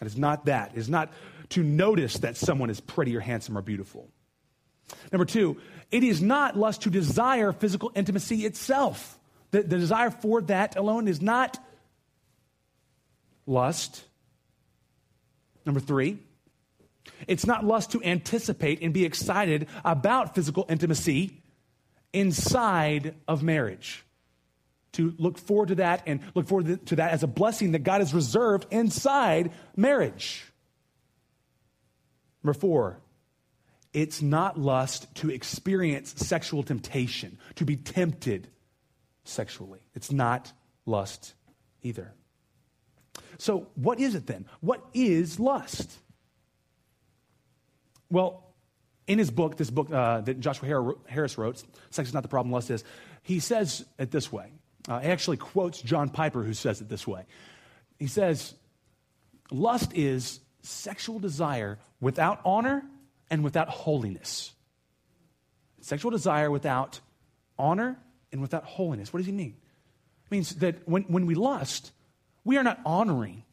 It 0.00 0.07
is 0.07 0.17
not 0.17 0.47
that. 0.47 0.73
It 0.73 0.79
is 0.79 0.88
not 0.88 1.12
to 1.50 1.62
notice 1.62 2.19
that 2.19 2.37
someone 2.37 2.71
is 2.71 2.81
pretty 2.81 3.14
or 3.17 3.21
handsome 3.21 3.59
or 3.59 3.62
beautiful. 3.62 4.11
Number 5.12 5.25
two, 5.25 5.56
it 5.90 6.04
is 6.04 6.23
not 6.23 6.56
lust 6.56 6.82
to 6.82 6.90
desire 6.90 7.52
physical 7.52 7.90
intimacy 7.94 8.47
itself. 8.47 9.18
The, 9.50 9.62
the 9.62 9.78
desire 9.78 10.11
for 10.11 10.40
that 10.42 10.76
alone 10.76 11.09
is 11.09 11.20
not 11.20 11.59
lust. 13.47 14.04
Number 15.66 15.80
three, 15.80 16.18
it's 17.26 17.47
not 17.47 17.64
lust 17.64 17.92
to 17.92 18.02
anticipate 18.02 18.82
and 18.82 18.94
be 18.94 19.04
excited 19.04 19.68
about 19.85 20.35
physical 20.35 20.66
intimacy 20.68 21.42
inside 22.12 23.14
of 23.28 23.42
marriage. 23.42 24.04
To 24.92 25.14
look 25.18 25.38
forward 25.38 25.68
to 25.68 25.75
that 25.76 26.02
and 26.06 26.20
look 26.35 26.49
forward 26.49 26.87
to 26.87 26.97
that 26.97 27.12
as 27.12 27.23
a 27.23 27.28
blessing 27.28 27.73
that 27.73 27.85
God 27.85 28.00
has 28.00 28.12
reserved 28.12 28.66
inside 28.70 29.52
marriage. 29.76 30.44
Number 32.42 32.59
four, 32.59 32.99
it's 33.92 34.23
not 34.23 34.59
lust 34.59 35.12
to 35.16 35.30
experience 35.30 36.14
sexual 36.16 36.62
temptation, 36.62 37.38
to 37.56 37.64
be 37.64 37.76
tempted 37.76 38.49
sexually. 39.25 39.80
It's 39.94 40.12
not 40.12 40.52
lust 40.87 41.35
either. 41.82 42.14
So, 43.38 43.68
what 43.75 43.99
is 43.99 44.14
it 44.14 44.26
then? 44.26 44.47
What 44.61 44.85
is 44.94 45.40
lust? 45.40 45.90
Well, 48.11 48.44
in 49.06 49.18
his 49.18 49.30
book, 49.30 49.56
this 49.56 49.70
book 49.70 49.90
uh, 49.90 50.20
that 50.20 50.40
Joshua 50.40 50.94
Harris 51.09 51.38
wrote, 51.38 51.62
Sex 51.90 52.09
is 52.09 52.14
Not 52.14 52.22
the 52.22 52.29
Problem, 52.29 52.53
Lust 52.53 52.70
is, 52.70 52.85
he 53.22 53.40
says 53.40 53.85
it 53.98 54.11
this 54.11 54.31
way. 54.31 54.53
Uh, 54.88 55.00
he 55.00 55.09
actually 55.09 55.37
quotes 55.37 55.81
John 55.83 56.11
Piper, 56.11 56.42
who 56.42 56.55
says 56.55 56.81
it 56.81 56.88
this 56.88 57.07
way. 57.07 57.24
He 57.98 58.07
says, 58.07 58.55
Lust 59.50 59.92
is 59.94 60.40
sexual 60.62 61.18
desire 61.18 61.79
without 62.00 62.40
honor 62.44 62.85
and 63.31 63.45
without 63.45 63.69
holiness. 63.69 64.53
Sexual 65.81 66.11
desire 66.11 66.51
without 66.51 67.01
honor 67.59 67.99
and 68.33 68.40
without 68.40 68.64
holiness. 68.64 69.12
What 69.12 69.19
does 69.19 69.27
he 69.27 69.33
mean? 69.33 69.57
It 70.27 70.31
means 70.31 70.57
that 70.57 70.87
when, 70.88 71.05
when 71.05 71.27
we 71.27 71.35
lust, 71.35 71.93
we 72.45 72.57
are 72.57 72.64
not 72.64 72.81
honoring 72.85 73.45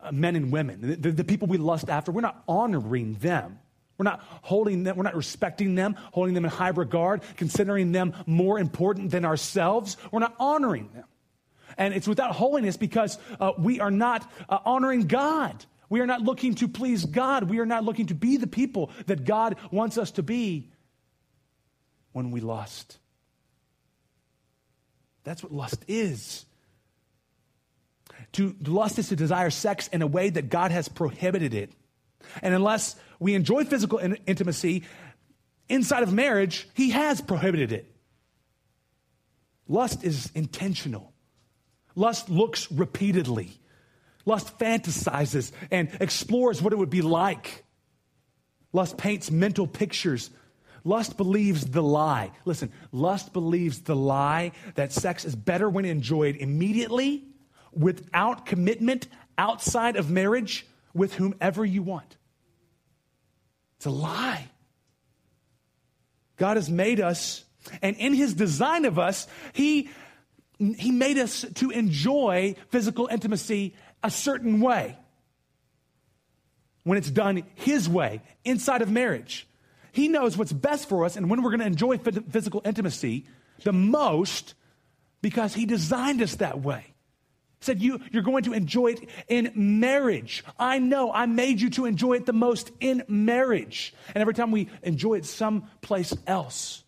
uh, 0.00 0.12
men 0.12 0.36
and 0.36 0.52
women, 0.52 0.80
the, 0.80 0.96
the, 0.96 1.10
the 1.10 1.24
people 1.24 1.48
we 1.48 1.58
lust 1.58 1.88
after. 1.88 2.12
We're 2.12 2.20
not 2.20 2.42
honoring 2.46 3.14
them. 3.14 3.58
We're 3.96 4.04
not 4.04 4.24
holding 4.42 4.82
them, 4.82 4.96
we're 4.96 5.04
not 5.04 5.14
respecting 5.14 5.76
them, 5.76 5.96
holding 6.12 6.34
them 6.34 6.44
in 6.44 6.50
high 6.50 6.70
regard, 6.70 7.22
considering 7.36 7.92
them 7.92 8.12
more 8.26 8.58
important 8.58 9.12
than 9.12 9.24
ourselves. 9.24 9.96
We're 10.10 10.18
not 10.18 10.34
honoring 10.40 10.90
them. 10.92 11.04
And 11.78 11.94
it's 11.94 12.08
without 12.08 12.32
holiness 12.32 12.76
because 12.76 13.18
uh, 13.38 13.52
we 13.56 13.80
are 13.80 13.90
not 13.90 14.28
uh, 14.48 14.58
honoring 14.64 15.06
God. 15.06 15.64
We 15.94 16.00
are 16.00 16.06
not 16.06 16.22
looking 16.22 16.56
to 16.56 16.66
please 16.66 17.04
God. 17.04 17.48
We 17.48 17.60
are 17.60 17.66
not 17.66 17.84
looking 17.84 18.06
to 18.06 18.16
be 18.16 18.36
the 18.36 18.48
people 18.48 18.90
that 19.06 19.24
God 19.24 19.54
wants 19.70 19.96
us 19.96 20.10
to 20.10 20.24
be 20.24 20.72
when 22.10 22.32
we 22.32 22.40
lust. 22.40 22.98
That's 25.22 25.40
what 25.40 25.52
lust 25.52 25.84
is. 25.86 26.46
To 28.32 28.56
lust 28.66 28.98
is 28.98 29.10
to 29.10 29.14
desire 29.14 29.50
sex 29.50 29.86
in 29.86 30.02
a 30.02 30.06
way 30.08 30.30
that 30.30 30.48
God 30.48 30.72
has 30.72 30.88
prohibited 30.88 31.54
it. 31.54 31.70
And 32.42 32.54
unless 32.54 32.96
we 33.20 33.34
enjoy 33.36 33.64
physical 33.64 33.98
in- 33.98 34.18
intimacy 34.26 34.82
inside 35.68 36.02
of 36.02 36.12
marriage, 36.12 36.66
He 36.74 36.90
has 36.90 37.20
prohibited 37.20 37.70
it. 37.70 37.94
Lust 39.68 40.02
is 40.02 40.28
intentional. 40.34 41.12
Lust 41.94 42.28
looks 42.28 42.68
repeatedly. 42.72 43.60
Lust 44.26 44.58
fantasizes 44.58 45.52
and 45.70 45.90
explores 46.00 46.62
what 46.62 46.72
it 46.72 46.76
would 46.76 46.90
be 46.90 47.02
like. 47.02 47.64
Lust 48.72 48.96
paints 48.96 49.30
mental 49.30 49.66
pictures. 49.66 50.30
Lust 50.82 51.16
believes 51.16 51.66
the 51.66 51.82
lie. 51.82 52.30
Listen, 52.44 52.72
lust 52.92 53.32
believes 53.32 53.80
the 53.80 53.96
lie 53.96 54.52
that 54.74 54.92
sex 54.92 55.24
is 55.24 55.34
better 55.34 55.68
when 55.68 55.84
enjoyed 55.84 56.36
immediately, 56.36 57.24
without 57.72 58.46
commitment, 58.46 59.08
outside 59.38 59.96
of 59.96 60.10
marriage, 60.10 60.66
with 60.92 61.14
whomever 61.14 61.64
you 61.64 61.82
want. 61.82 62.16
It's 63.76 63.86
a 63.86 63.90
lie. 63.90 64.48
God 66.36 66.56
has 66.56 66.68
made 66.68 67.00
us, 67.00 67.44
and 67.80 67.96
in 67.96 68.12
his 68.12 68.34
design 68.34 68.84
of 68.84 68.98
us, 68.98 69.26
he, 69.52 69.88
he 70.58 70.90
made 70.90 71.18
us 71.18 71.44
to 71.56 71.70
enjoy 71.70 72.56
physical 72.68 73.08
intimacy 73.10 73.74
a 74.04 74.10
certain 74.10 74.60
way 74.60 74.96
when 76.84 76.98
it's 76.98 77.10
done 77.10 77.42
His 77.56 77.88
way 77.88 78.20
inside 78.44 78.82
of 78.82 78.90
marriage. 78.90 79.48
He 79.90 80.08
knows 80.08 80.36
what's 80.36 80.52
best 80.52 80.88
for 80.88 81.04
us 81.04 81.16
and 81.16 81.30
when 81.30 81.42
we're 81.42 81.50
going 81.50 81.60
to 81.60 81.66
enjoy 81.66 81.98
physical 81.98 82.62
intimacy 82.64 83.26
the 83.62 83.72
most 83.72 84.54
because 85.22 85.54
He 85.54 85.66
designed 85.66 86.20
us 86.22 86.36
that 86.36 86.60
way. 86.60 86.84
He 87.60 87.64
said, 87.64 87.80
you, 87.80 88.00
You're 88.12 88.22
going 88.22 88.44
to 88.44 88.52
enjoy 88.52 88.88
it 88.88 89.08
in 89.26 89.52
marriage. 89.54 90.44
I 90.58 90.78
know 90.78 91.10
I 91.10 91.24
made 91.26 91.60
you 91.60 91.70
to 91.70 91.86
enjoy 91.86 92.14
it 92.14 92.26
the 92.26 92.32
most 92.34 92.70
in 92.80 93.02
marriage. 93.08 93.94
And 94.14 94.20
every 94.20 94.34
time 94.34 94.50
we 94.50 94.68
enjoy 94.82 95.14
it 95.14 95.24
someplace 95.24 96.14
else 96.26 96.84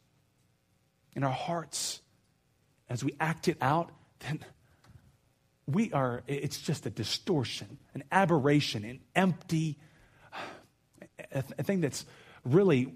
in 1.14 1.24
our 1.24 1.32
hearts, 1.32 2.02
as 2.90 3.02
we 3.02 3.14
act 3.18 3.48
it 3.48 3.56
out, 3.62 3.90
then 4.20 4.40
we 5.66 5.92
are, 5.92 6.22
it's 6.26 6.60
just 6.60 6.86
a 6.86 6.90
distortion, 6.90 7.78
an 7.94 8.04
aberration, 8.12 8.84
an 8.84 9.00
empty, 9.14 9.78
a, 11.32 11.42
a 11.58 11.62
thing 11.62 11.80
that's 11.80 12.04
really 12.44 12.94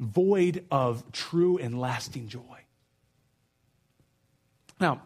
void 0.00 0.64
of 0.70 1.10
true 1.12 1.58
and 1.58 1.78
lasting 1.78 2.28
joy. 2.28 2.40
Now, 4.80 5.02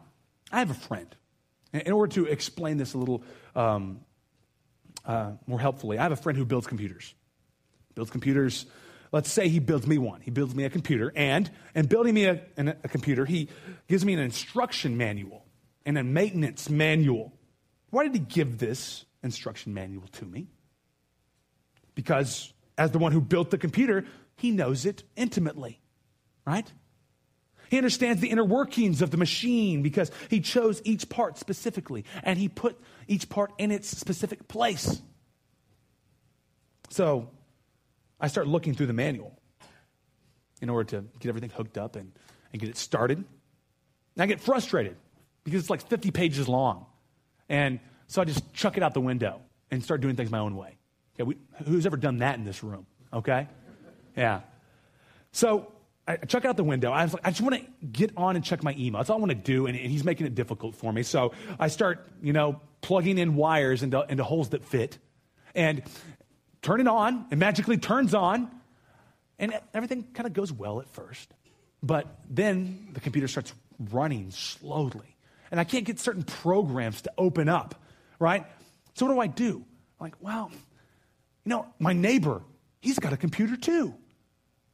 I 0.53 0.61
have 0.61 0.71
a 0.71 0.75
friend. 0.75 1.15
In 1.73 1.93
order 1.93 2.13
to 2.15 2.27
explain 2.27 2.77
this 2.77 2.93
a 2.95 2.99
little 2.99 3.25
um, 3.57 4.01
uh, 5.07 5.33
more 5.47 5.59
helpfully, 5.59 5.99
I 5.99 6.03
have 6.03 6.13
a 6.13 6.17
friend 6.17 6.37
who 6.37 6.45
builds 6.45 6.67
computers. 6.67 7.15
Builds 7.95 8.11
computers. 8.11 8.67
Let's 9.11 9.33
say 9.33 9.49
he 9.49 9.59
builds 9.59 9.87
me 9.87 9.97
one. 9.97 10.21
He 10.21 10.31
builds 10.31 10.55
me 10.55 10.65
a 10.65 10.71
computer, 10.71 11.13
and 11.17 11.51
in 11.75 11.87
building 11.87 12.15
me 12.15 12.27
a, 12.27 12.43
a 12.59 12.89
computer, 12.89 13.25
he 13.25 13.49
gives 13.89 14.05
me 14.05 14.13
an 14.13 14.21
instruction 14.21 14.97
manual 14.97 15.47
and 15.85 15.99
a 15.99 16.05
maintenance 16.05 16.71
manual. 16.71 17.33
Why 17.91 18.05
did 18.05 18.15
he 18.15 18.21
give 18.21 18.59
this 18.59 19.05
instruction 19.23 19.75
manual 19.75 20.07
to 20.13 20.25
me? 20.25 20.49
Because 21.95 22.53
as 22.79 22.91
the 22.91 22.99
one 22.99 23.13
who 23.13 23.21
built 23.21 23.51
the 23.51 23.59
computer, 23.59 24.05
he 24.37 24.51
knows 24.51 24.87
it 24.87 25.03
intimately, 25.17 25.81
right? 26.47 26.71
He 27.69 27.79
understands 27.79 28.21
the 28.21 28.29
inner 28.29 28.45
workings 28.45 29.03
of 29.03 29.11
the 29.11 29.17
machine 29.17 29.83
because 29.83 30.11
he 30.29 30.41
chose 30.41 30.83
each 30.85 31.09
part 31.09 31.39
specifically 31.39 32.05
and 32.23 32.39
he 32.39 32.49
put 32.49 32.79
each 33.09 33.29
part 33.29 33.53
in 33.59 33.71
its 33.71 33.89
specific 33.89 34.47
place. 34.49 35.01
So, 36.91 37.31
I 38.21 38.29
start 38.29 38.47
looking 38.47 38.75
through 38.75 38.87
the 38.87 38.93
manual 38.93 39.37
in 40.61 40.71
order 40.71 40.85
to 40.91 41.05
get 41.19 41.29
everything 41.29 41.51
hooked 41.51 41.77
up 41.77 41.97
and, 41.97 42.13
and 42.53 42.61
get 42.61 42.69
it 42.69 42.77
started. 42.77 43.19
And 43.19 44.23
I 44.23 44.27
get 44.27 44.41
frustrated 44.41 44.97
because 45.45 45.61
it's 45.61 45.71
like 45.71 45.87
50 45.89 46.11
pages 46.11 46.49
long. 46.49 46.87
And 47.49 47.81
so 48.07 48.23
I 48.23 48.25
just 48.25 48.53
chuck 48.53 48.77
it 48.77 48.83
out 48.83 48.95
the 48.95 49.01
window 49.01 49.41
and 49.71 49.83
start 49.83 50.01
doing 50.01 50.17
things 50.17 50.31
my 50.31 50.39
own 50.39 50.57
way. 50.57 50.77
Okay, 51.15 51.25
we, 51.25 51.37
who's 51.67 51.87
ever 51.87 51.97
done 51.97 52.19
that 52.19 52.39
in 52.39 52.45
this 52.45 52.63
room? 52.63 52.87
Okay? 53.13 53.49
Yeah. 54.17 54.41
So 55.33 55.73
I 56.07 56.17
chuck 56.17 56.45
out 56.45 56.57
the 56.57 56.65
window. 56.65 56.91
I 56.91 57.05
was 57.05 57.15
like, 57.15 57.27
I 57.27 57.31
just 57.31 57.43
want 57.43 57.55
to 57.57 57.87
get 57.87 58.13
on 58.17 58.37
and 58.37 58.45
check 58.45 58.63
my 58.63 58.75
email. 58.79 59.01
That's 59.01 59.11
all 59.11 59.17
I 59.17 59.21
want 59.21 59.31
to 59.31 59.37
do, 59.37 59.67
and, 59.67 59.79
and, 59.79 59.91
he's 59.91 60.05
making 60.05 60.27
it 60.27 60.35
difficult 60.35 60.75
for 60.75 60.93
me. 60.93 61.03
So 61.03 61.33
I 61.61 61.69
start, 61.69 62.07
you 62.23 62.33
know, 62.33 62.61
plugging 62.81 63.19
in 63.19 63.37
wires 63.37 63.83
into, 63.83 64.05
into 64.09 64.25
holes 64.25 64.51
that 64.51 64.65
fit, 64.65 64.99
and 65.55 65.83
turn 66.61 66.81
it 66.81 66.89
on. 66.89 67.27
It 67.31 67.39
magically 67.39 67.77
turns 67.77 68.15
on, 68.15 68.51
and 69.39 69.59
everything 69.73 70.05
kind 70.13 70.27
of 70.27 70.33
goes 70.33 70.53
well 70.53 70.81
at 70.81 70.89
first. 70.89 71.33
But 71.83 72.07
then 72.29 72.89
the 72.93 73.01
computer 73.01 73.29
starts 73.29 73.53
running 73.91 74.31
slowly, 74.31 75.12
and 75.53 75.61
I 75.61 75.65
can't 75.65 75.85
get 75.85 76.01
certain 76.01 76.23
programs 76.25 77.03
to 77.03 77.13
open 77.19 77.49
up, 77.49 77.77
right? 78.19 78.47
So 78.95 79.07
what 79.07 79.13
do 79.13 79.21
I 79.21 79.27
do? 79.29 79.65
I'm 80.01 80.05
like, 80.07 80.15
well, 80.21 80.51
you 81.45 81.51
know, 81.51 81.67
my 81.79 81.93
neighbor, 81.93 82.43
he's 82.81 82.99
got 82.99 83.13
a 83.13 83.19
computer 83.19 83.57
too. 83.57 83.95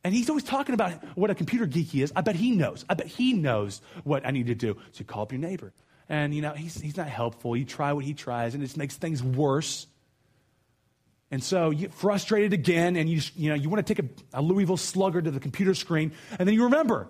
And 0.05 0.15
he's 0.15 0.31
always 0.31 0.45
talking 0.45 0.75
about 0.75 0.93
what 1.17 1.31
a 1.31 1.35
computer 1.35 1.67
geek 1.67 1.89
he 1.89 2.01
is. 2.01 2.13
I 2.15 2.21
bet 2.21 2.37
he 2.37 2.53
knows. 2.53 2.85
I 2.89 2.95
bet 2.95 3.09
he 3.09 3.33
knows 3.33 3.83
what 4.05 4.25
I 4.25 4.31
need 4.31 4.47
to 4.47 4.55
do. 4.55 4.75
So 4.93 5.01
you 5.01 5.05
call 5.05 5.25
up 5.25 5.33
your 5.33 5.41
neighbor. 5.41 5.73
And, 6.09 6.33
you 6.33 6.41
know, 6.41 6.53
he's, 6.53 6.81
he's 6.81 6.97
not 6.97 7.09
helpful. 7.09 7.57
You 7.57 7.65
try 7.65 7.93
what 7.93 8.05
he 8.05 8.15
tries, 8.15 8.55
and 8.55 8.63
it 8.63 8.77
makes 8.77 8.97
things 8.97 9.23
worse. 9.23 9.87
And 11.31 11.43
so 11.43 11.71
you 11.71 11.81
get 11.81 11.93
frustrated 11.93 12.55
again, 12.55 12.97
and 12.97 13.11
you, 13.11 13.21
you, 13.35 13.51
know, 13.51 13.57
you 13.57 13.69
want 13.69 13.87
to 13.87 13.95
take 13.95 14.03
a, 14.33 14.39
a 14.39 14.41
Louisville 14.41 14.79
slugger 14.79 15.21
to 15.21 15.31
the 15.31 15.41
computer 15.41 15.75
screen, 15.75 16.13
and 16.39 16.49
then 16.49 16.55
you 16.55 16.65
remember 16.65 17.09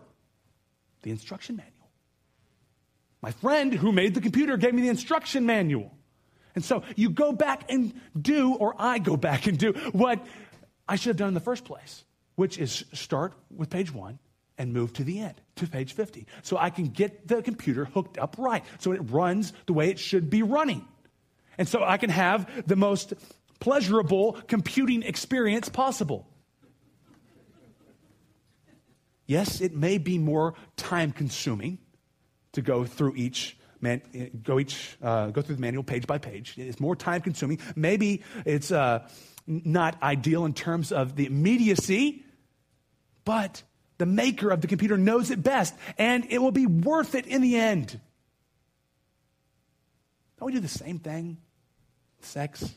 the 1.02 1.10
instruction 1.10 1.56
manual. 1.56 1.77
My 3.20 3.32
friend 3.32 3.72
who 3.72 3.92
made 3.92 4.14
the 4.14 4.20
computer 4.20 4.56
gave 4.56 4.74
me 4.74 4.82
the 4.82 4.88
instruction 4.88 5.46
manual. 5.46 5.92
And 6.54 6.64
so 6.64 6.82
you 6.96 7.10
go 7.10 7.32
back 7.32 7.70
and 7.70 7.92
do, 8.20 8.54
or 8.54 8.74
I 8.78 8.98
go 8.98 9.16
back 9.16 9.46
and 9.46 9.58
do 9.58 9.72
what 9.92 10.24
I 10.88 10.96
should 10.96 11.10
have 11.10 11.16
done 11.16 11.28
in 11.28 11.34
the 11.34 11.40
first 11.40 11.64
place 11.64 12.04
which 12.38 12.56
is 12.56 12.84
start 12.92 13.34
with 13.50 13.68
page 13.68 13.92
one 13.92 14.16
and 14.58 14.72
move 14.72 14.92
to 14.92 15.02
the 15.02 15.18
end, 15.18 15.34
to 15.56 15.66
page 15.66 15.92
50. 15.92 16.24
So 16.42 16.56
I 16.56 16.70
can 16.70 16.84
get 16.84 17.26
the 17.26 17.42
computer 17.42 17.84
hooked 17.84 18.16
up 18.16 18.36
right, 18.38 18.64
so 18.78 18.92
it 18.92 19.00
runs 19.10 19.52
the 19.66 19.72
way 19.72 19.90
it 19.90 19.98
should 19.98 20.30
be 20.30 20.44
running. 20.44 20.86
And 21.58 21.68
so 21.68 21.82
I 21.82 21.96
can 21.96 22.10
have 22.10 22.48
the 22.68 22.76
most 22.76 23.12
pleasurable 23.58 24.34
computing 24.46 25.02
experience 25.02 25.68
possible. 25.68 26.28
Yes, 29.26 29.60
it 29.60 29.74
may 29.74 29.98
be 29.98 30.16
more 30.16 30.54
time 30.76 31.10
consuming 31.10 31.78
to 32.52 32.62
go 32.62 32.84
through 32.84 33.14
each 33.16 33.56
man, 33.80 34.02
go 34.42 34.58
each 34.58 34.96
uh, 35.02 35.28
go 35.28 35.42
through 35.42 35.56
the 35.56 35.60
manual 35.60 35.84
page 35.84 36.06
by 36.06 36.18
page. 36.18 36.54
It's 36.56 36.80
more 36.80 36.96
time 36.96 37.20
consuming. 37.20 37.60
Maybe 37.76 38.22
it's 38.44 38.70
uh, 38.70 39.08
not 39.46 40.02
ideal 40.02 40.44
in 40.44 40.54
terms 40.54 40.92
of 40.92 41.16
the 41.16 41.26
immediacy 41.26 42.24
but 43.28 43.62
the 43.98 44.06
maker 44.06 44.48
of 44.48 44.62
the 44.62 44.66
computer 44.66 44.96
knows 44.96 45.30
it 45.30 45.42
best, 45.42 45.74
and 45.98 46.26
it 46.30 46.38
will 46.38 46.50
be 46.50 46.64
worth 46.64 47.14
it 47.14 47.26
in 47.26 47.42
the 47.42 47.56
end. 47.56 48.00
Don't 50.38 50.46
we 50.46 50.52
do 50.52 50.60
the 50.60 50.66
same 50.66 50.98
thing? 50.98 51.36
Sex. 52.22 52.72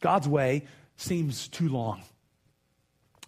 God's 0.00 0.28
way 0.28 0.66
seems 0.98 1.48
too 1.48 1.70
long. 1.70 2.02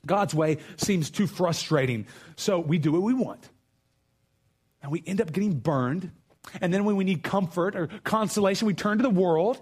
God's 0.05 0.35
way 0.35 0.59
seems 0.77 1.09
too 1.09 1.27
frustrating. 1.27 2.07
So 2.37 2.59
we 2.59 2.77
do 2.77 2.93
what 2.93 3.01
we 3.01 3.15
want. 3.15 3.49
And 4.83 4.93
we 4.93 5.03
end 5.07 5.21
up 5.21 5.33
getting 5.33 5.59
burned. 5.59 6.11
And 6.61 6.73
then 6.73 6.85
when 6.85 6.97
we 6.97 7.05
need 7.05 7.23
comfort 7.23 7.77
or 7.77 7.89
consolation, 8.05 8.67
we 8.67 8.75
turn 8.75 8.99
to 8.99 9.03
the 9.03 9.11
world, 9.11 9.61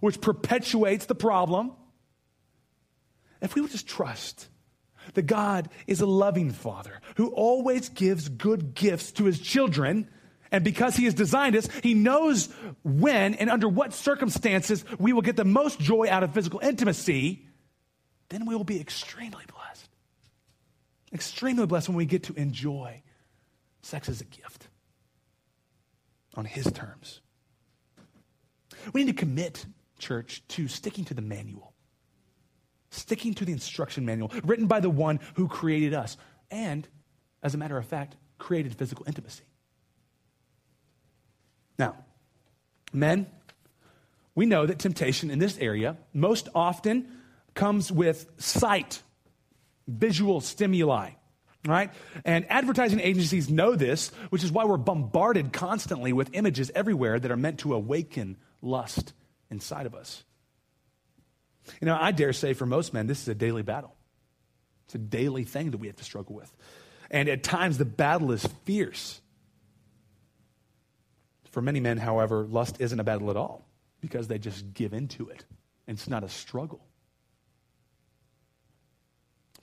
which 0.00 0.20
perpetuates 0.20 1.06
the 1.06 1.14
problem. 1.14 1.72
If 3.40 3.54
we 3.54 3.62
would 3.62 3.70
just 3.70 3.88
trust 3.88 4.48
that 5.14 5.22
God 5.22 5.68
is 5.86 6.00
a 6.00 6.06
loving 6.06 6.50
father 6.50 7.00
who 7.16 7.28
always 7.30 7.88
gives 7.88 8.28
good 8.28 8.74
gifts 8.74 9.12
to 9.12 9.24
his 9.24 9.40
children. 9.40 10.08
And 10.52 10.62
because 10.62 10.96
he 10.96 11.04
has 11.04 11.14
designed 11.14 11.56
us, 11.56 11.68
he 11.82 11.94
knows 11.94 12.48
when 12.82 13.34
and 13.34 13.48
under 13.48 13.68
what 13.68 13.94
circumstances 13.94 14.84
we 14.98 15.12
will 15.12 15.22
get 15.22 15.36
the 15.36 15.44
most 15.44 15.80
joy 15.80 16.08
out 16.10 16.22
of 16.22 16.34
physical 16.34 16.60
intimacy. 16.60 17.46
Then 18.28 18.46
we 18.46 18.54
will 18.54 18.64
be 18.64 18.80
extremely 18.80 19.44
blessed. 19.52 19.88
Extremely 21.12 21.66
blessed 21.66 21.88
when 21.88 21.96
we 21.96 22.04
get 22.04 22.24
to 22.24 22.34
enjoy 22.34 23.02
sex 23.82 24.08
is 24.08 24.20
a 24.20 24.24
gift 24.24 24.68
on 26.34 26.44
his 26.44 26.70
terms. 26.72 27.20
We 28.92 29.04
need 29.04 29.16
to 29.16 29.18
commit, 29.18 29.66
church, 29.98 30.42
to 30.48 30.68
sticking 30.68 31.04
to 31.06 31.14
the 31.14 31.22
manual 31.22 31.70
sticking 32.90 33.34
to 33.34 33.44
the 33.44 33.52
instruction 33.52 34.04
manual 34.04 34.30
written 34.44 34.66
by 34.66 34.80
the 34.80 34.90
one 34.90 35.20
who 35.34 35.48
created 35.48 35.94
us 35.94 36.16
and, 36.50 36.86
as 37.42 37.54
a 37.54 37.58
matter 37.58 37.78
of 37.78 37.86
fact, 37.86 38.16
created 38.38 38.74
physical 38.74 39.04
intimacy. 39.06 39.44
Now, 41.78 41.96
men, 42.92 43.26
we 44.34 44.46
know 44.46 44.66
that 44.66 44.78
temptation 44.78 45.30
in 45.30 45.38
this 45.38 45.56
area 45.58 45.96
most 46.12 46.48
often 46.54 47.08
comes 47.54 47.90
with 47.90 48.26
sight, 48.38 49.02
visual 49.86 50.40
stimuli, 50.40 51.10
right? 51.66 51.90
And 52.24 52.46
advertising 52.50 53.00
agencies 53.00 53.50
know 53.50 53.74
this, 53.74 54.10
which 54.30 54.44
is 54.44 54.52
why 54.52 54.64
we're 54.64 54.76
bombarded 54.76 55.52
constantly 55.52 56.12
with 56.12 56.30
images 56.32 56.70
everywhere 56.74 57.18
that 57.18 57.30
are 57.30 57.36
meant 57.36 57.60
to 57.60 57.74
awaken 57.74 58.36
lust 58.62 59.12
inside 59.50 59.86
of 59.86 59.94
us. 59.94 60.24
You 61.80 61.86
know, 61.86 61.98
I 62.00 62.12
dare 62.12 62.32
say 62.32 62.54
for 62.54 62.66
most 62.66 62.94
men, 62.94 63.06
this 63.06 63.20
is 63.20 63.28
a 63.28 63.34
daily 63.34 63.62
battle. 63.62 63.94
It's 64.86 64.94
a 64.94 64.98
daily 64.98 65.44
thing 65.44 65.70
that 65.70 65.78
we 65.78 65.86
have 65.86 65.96
to 65.96 66.04
struggle 66.04 66.34
with. 66.34 66.52
And 67.10 67.28
at 67.28 67.42
times, 67.42 67.78
the 67.78 67.84
battle 67.84 68.32
is 68.32 68.44
fierce. 68.64 69.20
For 71.50 71.60
many 71.60 71.80
men, 71.80 71.98
however, 71.98 72.44
lust 72.44 72.76
isn't 72.80 72.98
a 72.98 73.04
battle 73.04 73.30
at 73.30 73.36
all 73.36 73.66
because 74.00 74.28
they 74.28 74.38
just 74.38 74.72
give 74.72 74.92
into 74.92 75.28
it. 75.28 75.44
And 75.86 75.96
it's 75.98 76.08
not 76.08 76.24
a 76.24 76.28
struggle. 76.28 76.80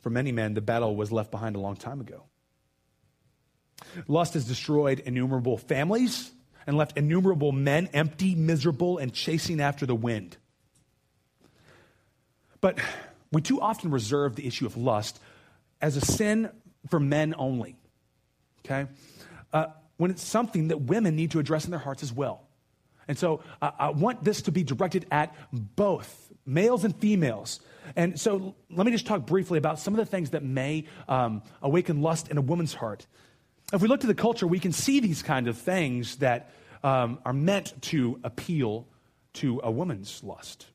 For 0.07 0.11
many 0.11 0.31
men, 0.31 0.53
the 0.53 0.61
battle 0.61 0.95
was 0.95 1.11
left 1.11 1.31
behind 1.31 1.57
a 1.57 1.59
long 1.59 1.75
time 1.75 1.99
ago. 1.99 2.23
Lust 4.07 4.35
has 4.35 4.45
destroyed 4.45 5.01
innumerable 5.01 5.57
families 5.57 6.31
and 6.65 6.77
left 6.77 6.97
innumerable 6.97 7.51
men 7.51 7.89
empty, 7.91 8.33
miserable, 8.33 8.99
and 8.99 9.13
chasing 9.13 9.59
after 9.59 9.85
the 9.85 9.95
wind. 9.95 10.37
But 12.61 12.79
we 13.33 13.41
too 13.41 13.59
often 13.59 13.91
reserve 13.91 14.37
the 14.37 14.47
issue 14.47 14.65
of 14.65 14.77
lust 14.77 15.19
as 15.81 15.97
a 15.97 16.01
sin 16.05 16.51
for 16.89 17.01
men 17.01 17.35
only, 17.37 17.75
okay? 18.65 18.89
Uh, 19.51 19.65
when 19.97 20.09
it's 20.09 20.23
something 20.23 20.69
that 20.69 20.83
women 20.83 21.17
need 21.17 21.31
to 21.31 21.39
address 21.39 21.65
in 21.65 21.71
their 21.71 21.81
hearts 21.81 22.01
as 22.01 22.13
well. 22.13 22.47
And 23.09 23.19
so 23.19 23.41
uh, 23.61 23.71
I 23.77 23.89
want 23.89 24.23
this 24.23 24.43
to 24.43 24.53
be 24.53 24.63
directed 24.63 25.05
at 25.11 25.35
both 25.51 26.31
males 26.45 26.85
and 26.85 26.95
females. 26.95 27.59
And 27.95 28.19
so 28.19 28.55
let 28.69 28.85
me 28.85 28.91
just 28.91 29.05
talk 29.05 29.25
briefly 29.25 29.57
about 29.57 29.79
some 29.79 29.93
of 29.93 29.97
the 29.97 30.05
things 30.05 30.31
that 30.31 30.43
may 30.43 30.85
um, 31.07 31.41
awaken 31.61 32.01
lust 32.01 32.29
in 32.29 32.37
a 32.37 32.41
woman's 32.41 32.73
heart. 32.73 33.07
If 33.73 33.81
we 33.81 33.87
look 33.87 34.01
to 34.01 34.07
the 34.07 34.15
culture, 34.15 34.47
we 34.47 34.59
can 34.59 34.71
see 34.71 34.99
these 34.99 35.21
kind 35.21 35.47
of 35.47 35.57
things 35.57 36.17
that 36.17 36.51
um, 36.83 37.19
are 37.25 37.33
meant 37.33 37.81
to 37.83 38.19
appeal 38.23 38.87
to 39.33 39.61
a 39.63 39.71
woman's 39.71 40.23
lust. 40.23 40.65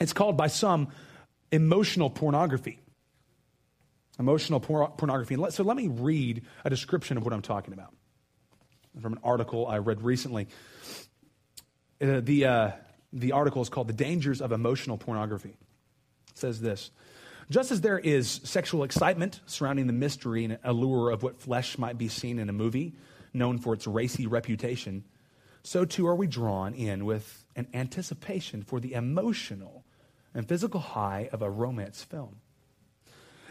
It's 0.00 0.12
called 0.12 0.36
by 0.36 0.46
some 0.46 0.88
emotional 1.50 2.10
pornography. 2.10 2.80
Emotional 4.18 4.60
por- 4.60 4.90
pornography. 4.90 5.36
So 5.50 5.64
let 5.64 5.76
me 5.76 5.88
read 5.88 6.42
a 6.64 6.70
description 6.70 7.16
of 7.16 7.24
what 7.24 7.32
I'm 7.32 7.42
talking 7.42 7.72
about 7.72 7.94
from 9.00 9.12
an 9.14 9.20
article 9.22 9.66
I 9.66 9.78
read 9.78 10.02
recently. 10.02 10.48
Uh, 12.00 12.20
the, 12.20 12.44
uh, 12.44 12.70
the 13.12 13.32
article 13.32 13.62
is 13.62 13.68
called 13.68 13.88
The 13.88 13.92
Dangers 13.92 14.40
of 14.40 14.52
Emotional 14.52 14.98
Pornography. 14.98 15.56
Says 16.38 16.60
this 16.60 16.90
Just 17.50 17.70
as 17.70 17.80
there 17.80 17.98
is 17.98 18.40
sexual 18.44 18.84
excitement 18.84 19.40
surrounding 19.46 19.86
the 19.86 19.92
mystery 19.92 20.44
and 20.44 20.58
allure 20.62 21.10
of 21.10 21.22
what 21.22 21.40
flesh 21.40 21.76
might 21.78 21.98
be 21.98 22.08
seen 22.08 22.38
in 22.38 22.48
a 22.48 22.52
movie 22.52 22.94
known 23.34 23.58
for 23.58 23.74
its 23.74 23.86
racy 23.86 24.26
reputation, 24.26 25.04
so 25.62 25.84
too 25.84 26.06
are 26.06 26.14
we 26.14 26.26
drawn 26.26 26.72
in 26.74 27.04
with 27.04 27.44
an 27.56 27.66
anticipation 27.74 28.62
for 28.62 28.80
the 28.80 28.94
emotional 28.94 29.84
and 30.32 30.48
physical 30.48 30.80
high 30.80 31.28
of 31.32 31.42
a 31.42 31.50
romance 31.50 32.02
film. 32.02 32.36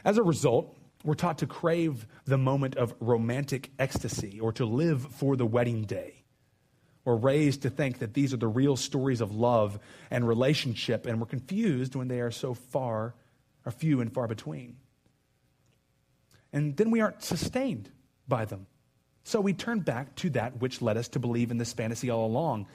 As 0.06 0.18
a 0.18 0.24
result, 0.24 0.76
we're 1.04 1.14
taught 1.14 1.40
to 1.40 1.48
crave 1.48 2.08
the 2.26 2.38
moment 2.38 2.76
of 2.76 2.96
romantic 3.00 3.72
ecstasy 3.78 4.40
or 4.40 4.52
to 4.54 4.66
live 4.66 5.02
for 5.02 5.36
the 5.36 5.46
wedding 5.46 5.84
day. 5.84 6.17
We're 7.08 7.16
raised 7.16 7.62
to 7.62 7.70
think 7.70 8.00
that 8.00 8.14
these 8.14 8.34
are 8.34 8.38
the 8.38 8.50
real 8.50 8.76
stories 8.76 9.22
of 9.22 9.34
love 9.34 9.80
and 10.12 10.28
relationship, 10.28 11.06
and 11.06 11.22
we're 11.22 11.26
confused 11.26 11.96
when 11.96 12.10
they 12.10 12.20
are 12.20 12.32
so 12.32 12.54
far 12.54 13.16
are 13.66 13.72
few 13.72 14.02
and 14.02 14.12
far 14.12 14.28
between. 14.28 14.76
And 16.52 16.76
then 16.76 16.92
we 16.92 17.00
aren't 17.00 17.24
sustained 17.24 17.90
by 18.28 18.44
them. 18.44 18.68
So 19.24 19.40
we 19.40 19.54
turn 19.54 19.80
back 19.80 20.16
to 20.16 20.32
that 20.32 20.60
which 20.60 20.82
led 20.82 20.98
us 20.98 21.08
to 21.08 21.20
believe 21.20 21.50
in 21.50 21.58
this 21.58 21.72
fantasy 21.72 22.10
all 22.10 22.26
along. 22.26 22.68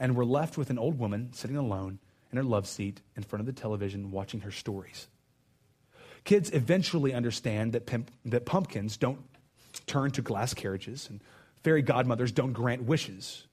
And 0.00 0.16
we're 0.16 0.24
left 0.24 0.58
with 0.58 0.70
an 0.70 0.80
old 0.80 0.98
woman 0.98 1.32
sitting 1.32 1.56
alone 1.56 2.00
in 2.32 2.38
her 2.38 2.42
love 2.42 2.66
seat 2.66 3.02
in 3.14 3.22
front 3.22 3.38
of 3.38 3.46
the 3.46 3.52
television 3.52 4.10
watching 4.10 4.40
her 4.40 4.50
stories. 4.50 5.06
Kids 6.24 6.50
eventually 6.52 7.14
understand 7.14 7.72
that, 7.74 7.86
pimp, 7.86 8.10
that 8.24 8.46
pumpkins 8.46 8.96
don't 8.96 9.20
turn 9.86 10.10
to 10.10 10.22
glass 10.22 10.54
carriages 10.54 11.06
and 11.08 11.20
fairy 11.62 11.82
godmothers 11.82 12.32
don't 12.32 12.52
grant 12.52 12.82
wishes. 12.82 13.46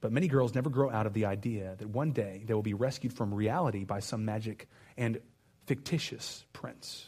But 0.00 0.12
many 0.12 0.28
girls 0.28 0.54
never 0.54 0.70
grow 0.70 0.90
out 0.90 1.06
of 1.06 1.12
the 1.12 1.26
idea 1.26 1.74
that 1.78 1.88
one 1.88 2.12
day 2.12 2.42
they 2.46 2.54
will 2.54 2.62
be 2.62 2.74
rescued 2.74 3.12
from 3.12 3.34
reality 3.34 3.84
by 3.84 4.00
some 4.00 4.24
magic 4.24 4.68
and 4.96 5.20
fictitious 5.66 6.44
prince. 6.52 7.06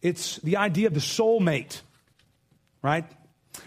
It's 0.00 0.36
the 0.38 0.58
idea 0.58 0.86
of 0.86 0.94
the 0.94 1.00
soulmate, 1.00 1.80
right? 2.82 3.04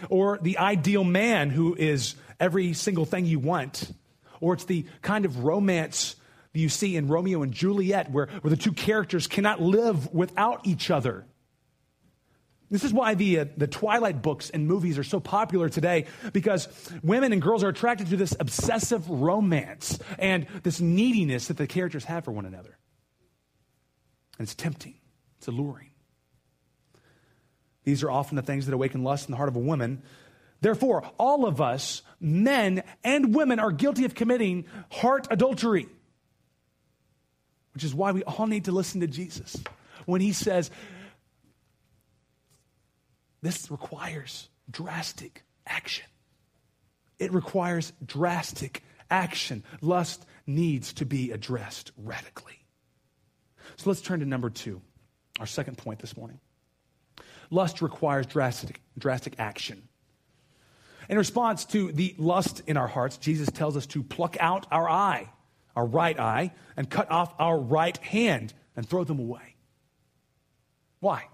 Or 0.08 0.38
the 0.40 0.58
ideal 0.58 1.04
man 1.04 1.50
who 1.50 1.74
is 1.74 2.14
every 2.40 2.72
single 2.72 3.04
thing 3.04 3.26
you 3.26 3.38
want. 3.38 3.92
Or 4.40 4.54
it's 4.54 4.64
the 4.64 4.86
kind 5.02 5.26
of 5.26 5.44
romance 5.44 6.16
that 6.52 6.58
you 6.58 6.70
see 6.70 6.96
in 6.96 7.06
Romeo 7.06 7.42
and 7.42 7.52
Juliet 7.52 8.10
where, 8.10 8.26
where 8.40 8.50
the 8.50 8.56
two 8.56 8.72
characters 8.72 9.26
cannot 9.26 9.60
live 9.60 10.12
without 10.12 10.66
each 10.66 10.90
other. 10.90 11.26
This 12.72 12.84
is 12.84 12.92
why 12.94 13.14
the, 13.14 13.40
uh, 13.40 13.44
the 13.54 13.66
Twilight 13.66 14.22
books 14.22 14.48
and 14.48 14.66
movies 14.66 14.98
are 14.98 15.04
so 15.04 15.20
popular 15.20 15.68
today 15.68 16.06
because 16.32 16.68
women 17.02 17.34
and 17.34 17.42
girls 17.42 17.62
are 17.62 17.68
attracted 17.68 18.08
to 18.08 18.16
this 18.16 18.34
obsessive 18.40 19.10
romance 19.10 19.98
and 20.18 20.46
this 20.62 20.80
neediness 20.80 21.48
that 21.48 21.58
the 21.58 21.66
characters 21.66 22.04
have 22.04 22.24
for 22.24 22.32
one 22.32 22.46
another. 22.46 22.78
And 24.38 24.46
it's 24.46 24.54
tempting, 24.54 24.94
it's 25.36 25.48
alluring. 25.48 25.90
These 27.84 28.02
are 28.02 28.10
often 28.10 28.36
the 28.36 28.42
things 28.42 28.64
that 28.64 28.72
awaken 28.72 29.04
lust 29.04 29.28
in 29.28 29.32
the 29.32 29.36
heart 29.36 29.50
of 29.50 29.56
a 29.56 29.60
woman. 29.60 30.02
Therefore, 30.62 31.04
all 31.18 31.44
of 31.44 31.60
us, 31.60 32.00
men 32.20 32.84
and 33.04 33.34
women, 33.34 33.58
are 33.60 33.70
guilty 33.70 34.06
of 34.06 34.14
committing 34.14 34.64
heart 34.90 35.28
adultery, 35.30 35.88
which 37.74 37.84
is 37.84 37.94
why 37.94 38.12
we 38.12 38.22
all 38.22 38.46
need 38.46 38.64
to 38.64 38.72
listen 38.72 39.02
to 39.02 39.06
Jesus 39.06 39.62
when 40.06 40.20
he 40.20 40.32
says, 40.32 40.70
this 43.42 43.70
requires 43.70 44.48
drastic 44.70 45.42
action. 45.66 46.06
It 47.18 47.32
requires 47.32 47.92
drastic 48.04 48.82
action. 49.10 49.64
Lust 49.80 50.24
needs 50.46 50.92
to 50.94 51.04
be 51.04 51.32
addressed 51.32 51.92
radically. 51.96 52.64
So 53.76 53.90
let's 53.90 54.00
turn 54.00 54.20
to 54.20 54.26
number 54.26 54.50
two, 54.50 54.80
our 55.38 55.46
second 55.46 55.78
point 55.78 56.00
this 56.00 56.16
morning. 56.16 56.40
Lust 57.50 57.82
requires 57.82 58.26
drastic, 58.26 58.80
drastic 58.96 59.34
action. 59.38 59.88
In 61.08 61.18
response 61.18 61.64
to 61.66 61.92
the 61.92 62.14
lust 62.18 62.62
in 62.66 62.76
our 62.76 62.86
hearts, 62.86 63.18
Jesus 63.18 63.50
tells 63.50 63.76
us 63.76 63.86
to 63.88 64.02
pluck 64.02 64.36
out 64.40 64.66
our 64.70 64.88
eye, 64.88 65.28
our 65.76 65.84
right 65.84 66.18
eye, 66.18 66.52
and 66.76 66.88
cut 66.88 67.10
off 67.10 67.34
our 67.38 67.58
right 67.58 67.96
hand 67.98 68.54
and 68.76 68.88
throw 68.88 69.04
them 69.04 69.18
away. 69.18 69.56
Why? 71.00 71.26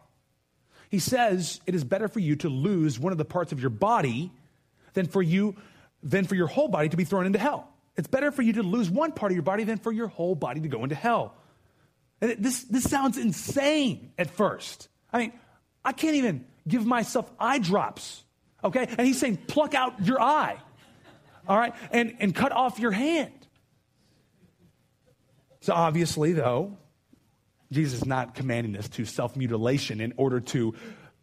He 0.91 0.99
says 0.99 1.61
it 1.67 1.75
is 1.75 1.85
better 1.85 2.09
for 2.09 2.21
you 2.21 2.37
to 2.37 2.49
lose 2.49 2.99
one 2.99 3.13
of 3.13 3.19
the 3.19 3.25
parts 3.25 3.53
of 3.53 3.61
your 3.61 3.71
body 3.71 4.33
than 4.95 5.07
for 5.07 5.23
you 5.23 5.57
than 6.03 6.25
for 6.25 6.35
your 6.35 6.47
whole 6.47 6.69
body 6.69 6.89
to 6.89 6.97
be 6.97 7.05
thrown 7.05 7.27
into 7.27 7.39
hell. 7.39 7.69
It's 7.97 8.09
better 8.09 8.31
for 8.31 8.43
you 8.43 8.55
to 8.55 8.63
lose 8.63 8.89
one 8.89 9.11
part 9.13 9.33
of 9.33 9.37
your 9.37 9.43
body 9.43 9.65
than 9.65 9.79
for 9.79 9.91
your 9.91 10.07
whole 10.07 10.37
body 10.37 10.61
to 10.61 10.69
go 10.69 10.85
into 10.85 10.95
hell. 10.95 11.35
And 12.21 12.31
it, 12.31 12.43
this, 12.43 12.63
this 12.65 12.89
sounds 12.89 13.19
insane 13.19 14.13
at 14.17 14.31
first. 14.31 14.89
I 15.13 15.19
mean, 15.19 15.33
I 15.85 15.93
can't 15.93 16.15
even 16.17 16.45
give 16.67 16.87
myself 16.87 17.31
eye 17.41 17.59
drops, 17.59 18.23
okay? 18.63 18.87
And 18.87 19.07
he's 19.07 19.19
saying, 19.19 19.39
pluck 19.49 19.75
out 19.75 20.05
your 20.05 20.21
eye, 20.21 20.57
all 21.49 21.59
right? 21.59 21.75
And, 21.91 22.17
and 22.21 22.35
cut 22.35 22.53
off 22.53 22.79
your 22.79 22.93
hand. 22.93 23.33
So 25.61 25.75
obviously, 25.75 26.33
though, 26.33 26.77
Jesus 27.71 28.01
is 28.01 28.07
not 28.07 28.35
commanding 28.35 28.77
us 28.77 28.89
to 28.91 29.05
self 29.05 29.37
mutilation 29.37 30.01
in 30.01 30.15
order 30.17 30.41
to 30.41 30.75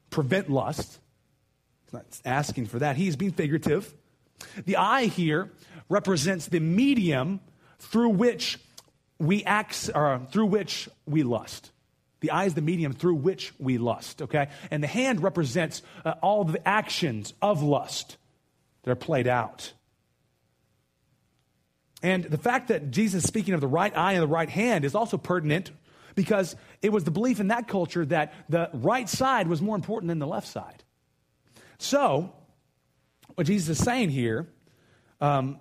prevent 0.10 0.49
lust. 0.49 0.99
He's 1.86 1.93
not 1.93 2.05
asking 2.23 2.67
for 2.67 2.79
that. 2.79 2.95
He's 2.95 3.15
being 3.15 3.31
figurative. 3.31 3.93
The 4.65 4.77
eye 4.77 5.05
here 5.05 5.51
represents 5.89 6.47
the 6.47 6.60
medium 6.60 7.39
through 7.79 8.10
which 8.10 8.60
we 9.19 9.43
act, 9.43 9.89
or 9.93 10.21
through 10.31 10.47
which 10.47 10.89
we 11.05 11.23
lust. 11.23 11.71
The 12.19 12.31
eye 12.31 12.45
is 12.45 12.53
the 12.53 12.62
medium 12.62 12.93
through 12.93 13.15
which 13.15 13.53
we 13.60 13.77
lust, 13.77 14.21
okay? 14.21 14.49
And 14.71 14.81
the 14.81 14.88
hand 14.88 15.21
represents 15.21 15.81
uh, 16.03 16.15
all 16.21 16.43
the 16.43 16.65
actions 16.67 17.34
of 17.41 17.62
lust 17.62 18.17
that 18.84 18.91
are 18.91 18.95
played 18.95 19.27
out. 19.27 19.73
And 22.01 22.23
the 22.23 22.38
fact 22.38 22.67
that 22.69 22.91
Jesus 22.91 23.23
is 23.23 23.27
speaking 23.27 23.53
of 23.53 23.62
the 23.62 23.67
right 23.67 23.95
eye 23.95 24.13
and 24.13 24.21
the 24.21 24.27
right 24.27 24.49
hand 24.49 24.86
is 24.86 24.95
also 24.95 25.17
pertinent 25.17 25.71
because 26.15 26.56
it 26.82 26.91
was 26.91 27.04
the 27.04 27.12
belief 27.12 27.39
in 27.39 27.49
that 27.49 27.67
culture 27.67 28.06
that 28.06 28.34
the 28.49 28.69
right 28.73 29.08
side 29.08 29.47
was 29.47 29.62
more 29.62 29.75
important 29.75 30.08
than 30.08 30.19
the 30.19 30.28
left 30.28 30.47
side. 30.47 30.84
So, 31.78 32.34
what 33.36 33.47
Jesus 33.47 33.78
is 33.78 33.84
saying 33.84 34.10
here, 34.10 34.47
um, 35.21 35.60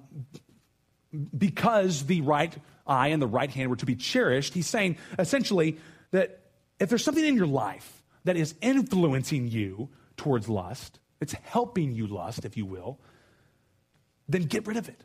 because 1.36 2.06
the 2.06 2.20
right 2.22 2.56
eye 2.86 3.08
and 3.08 3.20
the 3.20 3.26
right 3.26 3.50
hand 3.50 3.70
were 3.70 3.76
to 3.76 3.86
be 3.86 3.96
cherished, 3.96 4.54
he's 4.54 4.66
saying 4.66 4.96
essentially 5.18 5.78
that 6.12 6.40
if 6.78 6.88
there's 6.88 7.04
something 7.04 7.24
in 7.24 7.36
your 7.36 7.46
life 7.46 8.02
that 8.24 8.36
is 8.36 8.54
influencing 8.60 9.48
you 9.48 9.88
towards 10.16 10.48
lust, 10.48 10.98
it's 11.20 11.32
helping 11.32 11.92
you 11.92 12.06
lust, 12.06 12.44
if 12.44 12.56
you 12.56 12.66
will, 12.66 13.00
then 14.28 14.42
get 14.42 14.66
rid 14.66 14.76
of 14.76 14.88
it 14.88 15.00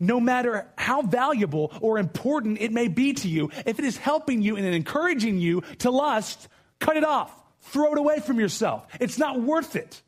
no 0.00 0.20
matter 0.20 0.68
how 0.76 1.02
valuable 1.02 1.72
or 1.80 1.98
important 1.98 2.60
it 2.60 2.72
may 2.72 2.88
be 2.88 3.12
to 3.14 3.28
you, 3.28 3.50
if 3.66 3.78
it 3.78 3.84
is 3.84 3.96
helping 3.96 4.42
you 4.42 4.56
and 4.56 4.66
encouraging 4.66 5.38
you 5.38 5.62
to 5.78 5.90
lust, 5.90 6.48
cut 6.78 6.96
it 6.96 7.04
off. 7.04 7.32
Throw 7.62 7.92
it 7.92 7.98
away 7.98 8.20
from 8.20 8.40
yourself. 8.40 8.86
It's 9.00 9.18
not 9.18 9.40
worth 9.40 9.76
it. 9.76 10.02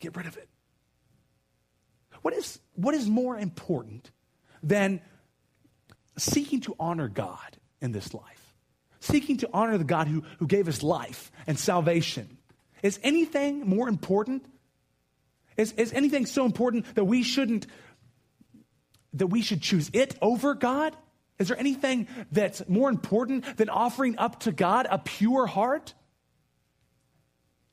Get 0.00 0.16
rid 0.16 0.26
of 0.26 0.36
it. 0.36 0.48
What 2.22 2.34
is, 2.34 2.58
what 2.74 2.94
is 2.94 3.08
more 3.08 3.36
important 3.36 4.10
than 4.62 5.00
seeking 6.16 6.60
to 6.62 6.74
honor 6.78 7.08
God 7.08 7.58
in 7.80 7.92
this 7.92 8.14
life? 8.14 8.54
Seeking 9.00 9.38
to 9.38 9.50
honor 9.52 9.78
the 9.78 9.84
God 9.84 10.08
who, 10.08 10.24
who 10.38 10.46
gave 10.46 10.68
us 10.68 10.82
life 10.82 11.30
and 11.46 11.58
salvation. 11.58 12.38
Is 12.82 12.98
anything 13.02 13.68
more 13.68 13.88
important? 13.88 14.44
Is, 15.58 15.72
is 15.72 15.92
anything 15.92 16.24
so 16.24 16.46
important 16.46 16.94
that 16.94 17.04
we 17.04 17.22
shouldn't 17.22 17.66
that 19.14 19.26
we 19.26 19.42
should 19.42 19.60
choose 19.60 19.90
it 19.92 20.16
over 20.22 20.54
God? 20.54 20.96
Is 21.38 21.48
there 21.48 21.58
anything 21.58 22.08
that's 22.32 22.66
more 22.68 22.88
important 22.88 23.56
than 23.56 23.68
offering 23.68 24.18
up 24.18 24.40
to 24.40 24.52
God 24.52 24.86
a 24.90 24.98
pure 24.98 25.46
heart? 25.46 25.94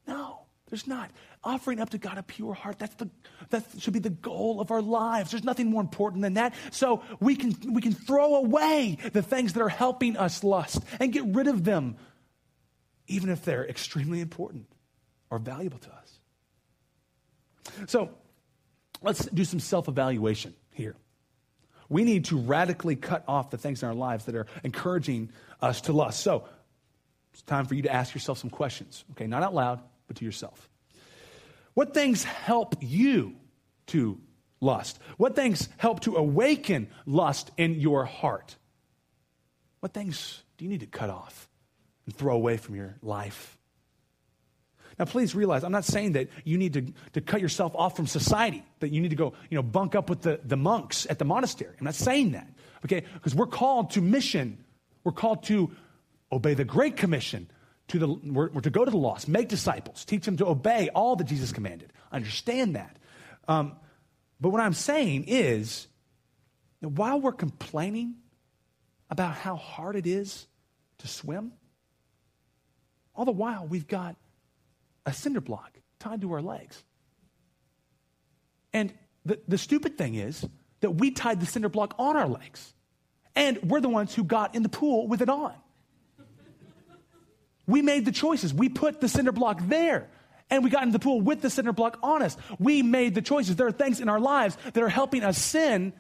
No, 0.08 0.39
there's 0.69 0.88
not. 0.88 1.12
Offering 1.43 1.80
up 1.80 1.91
to 1.91 1.98
God 1.98 2.17
a 2.17 2.24
pure 2.24 2.54
heart, 2.54 2.80
that's 2.80 2.95
the, 2.95 3.10
that 3.50 3.63
should 3.78 3.93
be 3.93 4.00
the 4.00 4.10
goal 4.10 4.62
of 4.62 4.71
our 4.71 4.82
lives. 4.82 5.32
There's 5.32 5.43
nothing 5.43 5.69
more 5.69 5.82
important 5.82 6.24
than 6.24 6.36
that. 6.36 6.56
So 6.71 7.04
we 7.19 7.36
can, 7.36 7.56
we 7.74 7.82
can 7.82 7.93
throw 7.93 8.36
away 8.36 8.98
the 9.13 9.21
things 9.21 9.54
that 9.54 9.62
are 9.62 9.69
helping 9.69 10.17
us 10.17 10.43
lust 10.43 10.84
and 11.00 11.13
get 11.13 11.26
rid 11.26 11.48
of 11.48 11.63
them, 11.63 11.98
even 13.08 13.30
if 13.30 13.45
they're 13.45 13.67
extremely 13.67 14.21
important 14.21 14.67
or 15.30 15.38
valuable 15.38 15.80
to 15.80 15.91
us. 15.91 16.14
So 17.88 18.10
let's 19.01 19.25
do 19.25 19.43
some 19.45 19.60
self 19.60 19.88
evaluation 19.88 20.54
here. 20.71 20.95
We 21.89 22.04
need 22.04 22.25
to 22.25 22.38
radically 22.38 22.95
cut 22.95 23.23
off 23.28 23.51
the 23.51 23.58
things 23.58 23.84
in 23.84 23.89
our 23.89 23.95
lives 23.95 24.25
that 24.25 24.36
are 24.36 24.47
encouraging 24.63 25.30
us 25.62 25.82
to 25.82 25.93
lust. 25.93 26.21
So, 26.21 26.47
it's 27.34 27.41
time 27.43 27.65
for 27.65 27.75
you 27.75 27.84
to 27.84 27.93
ask 27.93 28.15
yourself 28.15 28.38
some 28.38 28.49
questions, 28.49 29.04
okay? 29.12 29.28
Not 29.28 29.43
out 29.43 29.54
loud, 29.54 29.82
but 30.08 30.15
to 30.17 30.25
yourself. 30.25 30.69
What 31.73 31.93
things 31.93 32.23
help 32.23 32.75
you 32.80 33.36
to 33.88 34.19
lust? 34.62 34.99
What 35.17 35.36
things 35.36 35.67
help 35.78 35.99
to 36.01 36.15
awaken 36.15 36.88
lust 37.06 37.51
in 37.58 37.80
your 37.80 38.06
heart? 38.06 38.56
What 39.82 39.93
things 39.93 40.41
do 40.58 40.65
you 40.65 40.71
need 40.71 40.80
to 40.80 40.88
cut 40.88 41.10
off 41.10 41.49
and 42.06 42.15
throw 42.15 42.36
away 42.36 42.58
from 42.58 42.75
your 42.75 42.95
life? 43.01 43.58
Now, 44.97 45.05
please 45.05 45.36
realize, 45.36 45.63
I'm 45.63 45.71
not 45.71 45.86
saying 45.86 46.13
that 46.13 46.29
you 46.43 46.58
need 46.58 46.73
to, 46.73 46.93
to 47.13 47.21
cut 47.21 47.41
yourself 47.41 47.73
off 47.75 47.95
from 47.95 48.08
society, 48.08 48.63
that 48.79 48.89
you 48.91 49.01
need 49.01 49.10
to 49.10 49.15
go, 49.15 49.34
you 49.49 49.55
know, 49.55 49.63
bunk 49.63 49.95
up 49.95 50.10
with 50.10 50.21
the, 50.21 50.39
the 50.43 50.55
monks 50.55 51.05
at 51.10 51.19
the 51.19 51.25
monastery. 51.25 51.75
I'm 51.77 51.86
not 51.86 51.95
saying 51.95 52.31
that, 52.31 52.47
okay? 52.86 53.03
Because 53.13 53.36
we're 53.36 53.47
called 53.47 53.91
to 53.91 54.01
mission. 54.01 54.63
We're 55.03 55.12
called 55.12 55.43
to 55.43 55.71
obey 56.31 56.53
the 56.53 56.65
Great 56.65 56.95
Commission, 56.97 57.49
to 57.89 57.99
the, 57.99 58.08
we're, 58.08 58.49
we're 58.51 58.62
to 58.62 58.69
go 58.69 58.86
to 58.86 58.91
the 58.91 58.97
lost, 58.97 59.27
make 59.27 59.49
disciples, 59.49 60.05
teach 60.05 60.25
them 60.25 60.38
to 60.38 60.47
obey 60.47 60.89
all 60.95 61.15
that 61.17 61.25
Jesus 61.25 61.51
commanded. 61.51 61.91
Understand 62.12 62.75
that. 62.75 62.97
Um, 63.47 63.75
but 64.39 64.49
what 64.49 64.62
I'm 64.62 64.73
saying 64.73 65.25
is, 65.27 65.88
while 66.79 67.19
we're 67.19 67.34
complaining 67.34 68.15
about 69.10 69.36
how 69.36 69.55
hard 69.55 69.95
it 69.95 70.08
is 70.08 70.47
to 70.99 71.08
swim? 71.08 71.51
All 73.15 73.25
the 73.25 73.31
while, 73.31 73.65
we've 73.67 73.88
got 73.88 74.15
a 75.06 75.13
cinder 75.13 75.41
block 75.41 75.78
tied 76.00 76.22
to 76.22 76.34
our 76.34 76.41
legs. 76.41 76.84
And 78.74 78.94
the, 79.26 79.39
the 79.48 79.58
stupid 79.58 79.98
thing 79.98 80.15
is 80.15 80.48
that 80.82 80.91
we 80.91 81.12
tied 81.12 81.39
the 81.39 81.46
cinder 81.46 81.70
block 81.70 81.96
on 81.98 82.15
our 82.15 82.28
legs. 82.28 82.74
And 83.36 83.60
we're 83.63 83.82
the 83.82 83.89
ones 83.89 84.13
who 84.13 84.24
got 84.24 84.56
in 84.56 84.63
the 84.63 84.70
pool 84.70 85.08
with 85.08 85.22
it 85.22 85.30
on. 85.30 85.54
We 87.68 87.82
made 87.82 88.06
the 88.06 88.12
choices. 88.12 88.54
We 88.54 88.70
put 88.70 89.02
the 89.02 89.08
cinder 89.08 89.32
block 89.32 89.60
there. 89.63 90.10
And 90.50 90.63
we 90.63 90.70
got 90.70 90.84
in 90.84 90.91
the 90.91 91.00
pool 91.00 91.22
with 91.22 91.41
the 91.41 91.50
cinder 91.50 91.74
block 91.74 91.98
on 92.04 92.22
us. 92.22 92.38
We 92.60 92.84
made 92.84 93.15
the 93.15 93.22
choices. 93.22 93.56
There 93.56 93.65
are 93.65 93.72
things 93.72 94.00
in 94.00 94.10
our 94.10 94.20
lives 94.20 94.58
that 94.74 94.84
are 94.84 94.89
helping 94.89 95.24
us 95.24 95.38
sin 95.39 95.94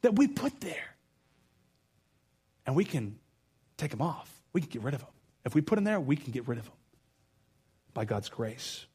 that 0.00 0.16
we 0.16 0.26
put 0.26 0.60
there. 0.60 0.96
And 2.64 2.74
we 2.74 2.84
can 2.84 3.18
take 3.76 3.90
them 3.90 4.00
off. 4.00 4.32
We 4.52 4.62
can 4.62 4.70
get 4.70 4.82
rid 4.82 4.94
of 4.94 5.00
them. 5.00 5.10
If 5.44 5.54
we 5.54 5.60
put 5.60 5.74
them 5.74 5.84
there, 5.84 6.00
we 6.00 6.16
can 6.16 6.32
get 6.32 6.48
rid 6.48 6.58
of 6.58 6.64
them 6.64 6.77
by 7.98 8.04
God's 8.04 8.28
grace. 8.28 8.86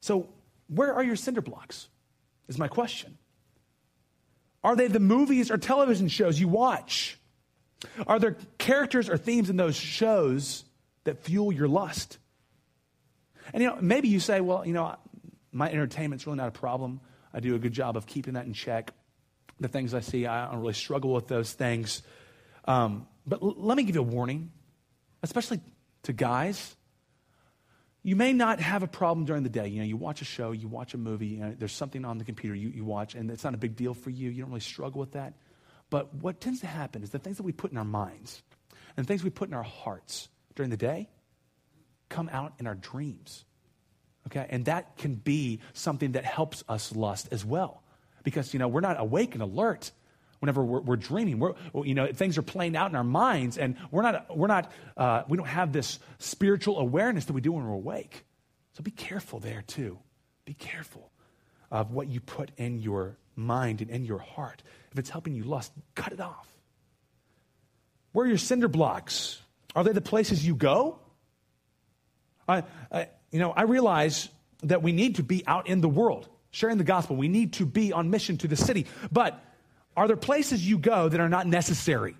So, 0.00 0.28
where 0.66 0.92
are 0.92 1.04
your 1.04 1.14
cinder 1.14 1.40
blocks? 1.40 1.88
Is 2.48 2.58
my 2.58 2.66
question. 2.66 3.16
Are 4.64 4.74
they 4.74 4.88
the 4.88 4.98
movies 4.98 5.48
or 5.48 5.56
television 5.56 6.08
shows 6.08 6.40
you 6.40 6.48
watch? 6.48 7.20
Are 8.08 8.18
there 8.18 8.36
characters 8.58 9.08
or 9.08 9.16
themes 9.16 9.50
in 9.50 9.56
those 9.56 9.76
shows 9.76 10.64
that 11.04 11.22
fuel 11.22 11.52
your 11.52 11.68
lust? 11.68 12.18
And 13.52 13.62
you 13.62 13.68
know, 13.68 13.78
maybe 13.80 14.08
you 14.08 14.18
say, 14.18 14.40
well, 14.40 14.66
you 14.66 14.72
know, 14.72 14.96
my 15.52 15.70
entertainment's 15.70 16.26
really 16.26 16.38
not 16.38 16.48
a 16.48 16.58
problem. 16.58 17.00
I 17.32 17.38
do 17.38 17.54
a 17.54 17.58
good 17.60 17.72
job 17.72 17.96
of 17.96 18.04
keeping 18.04 18.34
that 18.34 18.46
in 18.46 18.52
check. 18.52 18.90
The 19.60 19.68
things 19.68 19.94
I 19.94 20.00
see, 20.00 20.26
I 20.26 20.50
don't 20.50 20.60
really 20.60 20.74
struggle 20.74 21.12
with 21.12 21.28
those 21.28 21.52
things. 21.52 22.02
Um, 22.64 23.06
but 23.24 23.40
l- 23.44 23.54
let 23.58 23.76
me 23.76 23.84
give 23.84 23.94
you 23.94 24.00
a 24.00 24.10
warning, 24.18 24.50
especially 25.22 25.60
to 26.02 26.12
guys. 26.12 26.74
You 28.02 28.16
may 28.16 28.32
not 28.32 28.58
have 28.58 28.82
a 28.82 28.88
problem 28.88 29.26
during 29.26 29.44
the 29.44 29.48
day. 29.48 29.68
You 29.68 29.80
know, 29.80 29.86
you 29.86 29.96
watch 29.96 30.22
a 30.22 30.24
show, 30.24 30.50
you 30.50 30.66
watch 30.66 30.94
a 30.94 30.98
movie, 30.98 31.28
you 31.28 31.36
know, 31.38 31.54
there's 31.56 31.72
something 31.72 32.04
on 32.04 32.18
the 32.18 32.24
computer 32.24 32.54
you, 32.54 32.68
you 32.68 32.84
watch, 32.84 33.14
and 33.14 33.30
it's 33.30 33.44
not 33.44 33.54
a 33.54 33.58
big 33.58 33.76
deal 33.76 33.94
for 33.94 34.10
you. 34.10 34.30
You 34.30 34.42
don't 34.42 34.50
really 34.50 34.60
struggle 34.60 35.00
with 35.00 35.12
that. 35.12 35.34
But 35.88 36.12
what 36.14 36.40
tends 36.40 36.60
to 36.60 36.66
happen 36.66 37.02
is 37.02 37.10
the 37.10 37.18
things 37.18 37.36
that 37.36 37.44
we 37.44 37.52
put 37.52 37.70
in 37.70 37.78
our 37.78 37.84
minds 37.84 38.42
and 38.96 39.06
things 39.06 39.22
we 39.22 39.30
put 39.30 39.48
in 39.48 39.54
our 39.54 39.62
hearts 39.62 40.28
during 40.56 40.70
the 40.70 40.76
day 40.76 41.08
come 42.08 42.28
out 42.32 42.54
in 42.58 42.66
our 42.66 42.74
dreams. 42.74 43.44
Okay? 44.26 44.46
And 44.50 44.64
that 44.64 44.96
can 44.96 45.14
be 45.14 45.60
something 45.72 46.12
that 46.12 46.24
helps 46.24 46.64
us 46.68 46.94
lust 46.94 47.28
as 47.30 47.44
well. 47.44 47.82
Because, 48.24 48.52
you 48.52 48.58
know, 48.58 48.68
we're 48.68 48.80
not 48.80 49.00
awake 49.00 49.34
and 49.34 49.42
alert 49.42 49.90
whenever 50.42 50.64
we're, 50.64 50.80
we're 50.80 50.96
dreaming. 50.96 51.38
We're, 51.38 51.54
you 51.84 51.94
know, 51.94 52.08
things 52.12 52.36
are 52.36 52.42
playing 52.42 52.76
out 52.76 52.90
in 52.90 52.96
our 52.96 53.04
minds, 53.04 53.58
and 53.58 53.76
we're 53.92 54.02
not, 54.02 54.36
we're 54.36 54.48
not, 54.48 54.72
uh, 54.96 55.22
we 55.28 55.36
don't 55.36 55.46
have 55.46 55.72
this 55.72 56.00
spiritual 56.18 56.80
awareness 56.80 57.26
that 57.26 57.32
we 57.32 57.40
do 57.40 57.52
when 57.52 57.64
we're 57.64 57.74
awake. 57.74 58.24
So 58.72 58.82
be 58.82 58.90
careful 58.90 59.38
there, 59.38 59.62
too. 59.64 60.00
Be 60.44 60.54
careful 60.54 61.12
of 61.70 61.92
what 61.92 62.08
you 62.08 62.20
put 62.20 62.50
in 62.56 62.80
your 62.80 63.16
mind 63.36 63.82
and 63.82 63.90
in 63.90 64.04
your 64.04 64.18
heart. 64.18 64.64
If 64.90 64.98
it's 64.98 65.10
helping 65.10 65.36
you 65.36 65.44
lust, 65.44 65.70
cut 65.94 66.12
it 66.12 66.20
off. 66.20 66.52
Where 68.10 68.26
are 68.26 68.28
your 68.28 68.36
cinder 68.36 68.66
blocks? 68.66 69.40
Are 69.76 69.84
they 69.84 69.92
the 69.92 70.00
places 70.00 70.44
you 70.44 70.56
go? 70.56 70.98
I, 72.48 72.64
I, 72.90 73.08
you 73.30 73.38
know, 73.38 73.52
I 73.52 73.62
realize 73.62 74.28
that 74.64 74.82
we 74.82 74.90
need 74.90 75.16
to 75.16 75.22
be 75.22 75.46
out 75.46 75.68
in 75.68 75.80
the 75.80 75.88
world, 75.88 76.28
sharing 76.50 76.78
the 76.78 76.84
gospel. 76.84 77.14
We 77.14 77.28
need 77.28 77.52
to 77.54 77.64
be 77.64 77.92
on 77.92 78.10
mission 78.10 78.38
to 78.38 78.48
the 78.48 78.56
city. 78.56 78.86
But 79.12 79.40
are 79.96 80.06
there 80.06 80.16
places 80.16 80.66
you 80.66 80.78
go 80.78 81.08
that 81.08 81.20
are 81.20 81.28
not 81.28 81.46
necessary? 81.46 82.16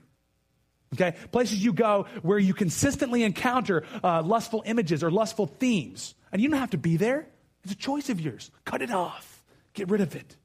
Okay? 0.95 1.17
Places 1.31 1.65
you 1.65 1.73
go 1.73 2.07
where 2.23 2.39
you 2.39 2.55
consistently 2.55 3.23
encounter 3.23 3.85
uh, 4.03 4.23
lustful 4.23 4.63
images 4.67 5.03
or 5.03 5.11
lustful 5.11 5.47
themes. 5.47 6.15
And 6.31 6.41
you 6.41 6.49
don't 6.49 6.59
have 6.59 6.71
to 6.71 6.79
be 6.79 6.97
there. 6.97 7.29
It's 7.65 7.73
a 7.73 7.77
choice 7.77 8.09
of 8.11 8.21
yours. 8.21 8.51
Cut 8.65 8.83
it 8.83 8.91
off, 8.91 9.43
get 9.75 9.89
rid 9.91 10.01
of 10.01 10.15
it. 10.17 10.37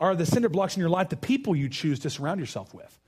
Are 0.00 0.14
the 0.14 0.26
cinder 0.26 0.48
blocks 0.48 0.76
in 0.76 0.80
your 0.80 0.90
life 0.90 1.08
the 1.08 1.16
people 1.16 1.56
you 1.56 1.68
choose 1.68 2.00
to 2.00 2.10
surround 2.10 2.38
yourself 2.40 2.74
with? 2.74 3.00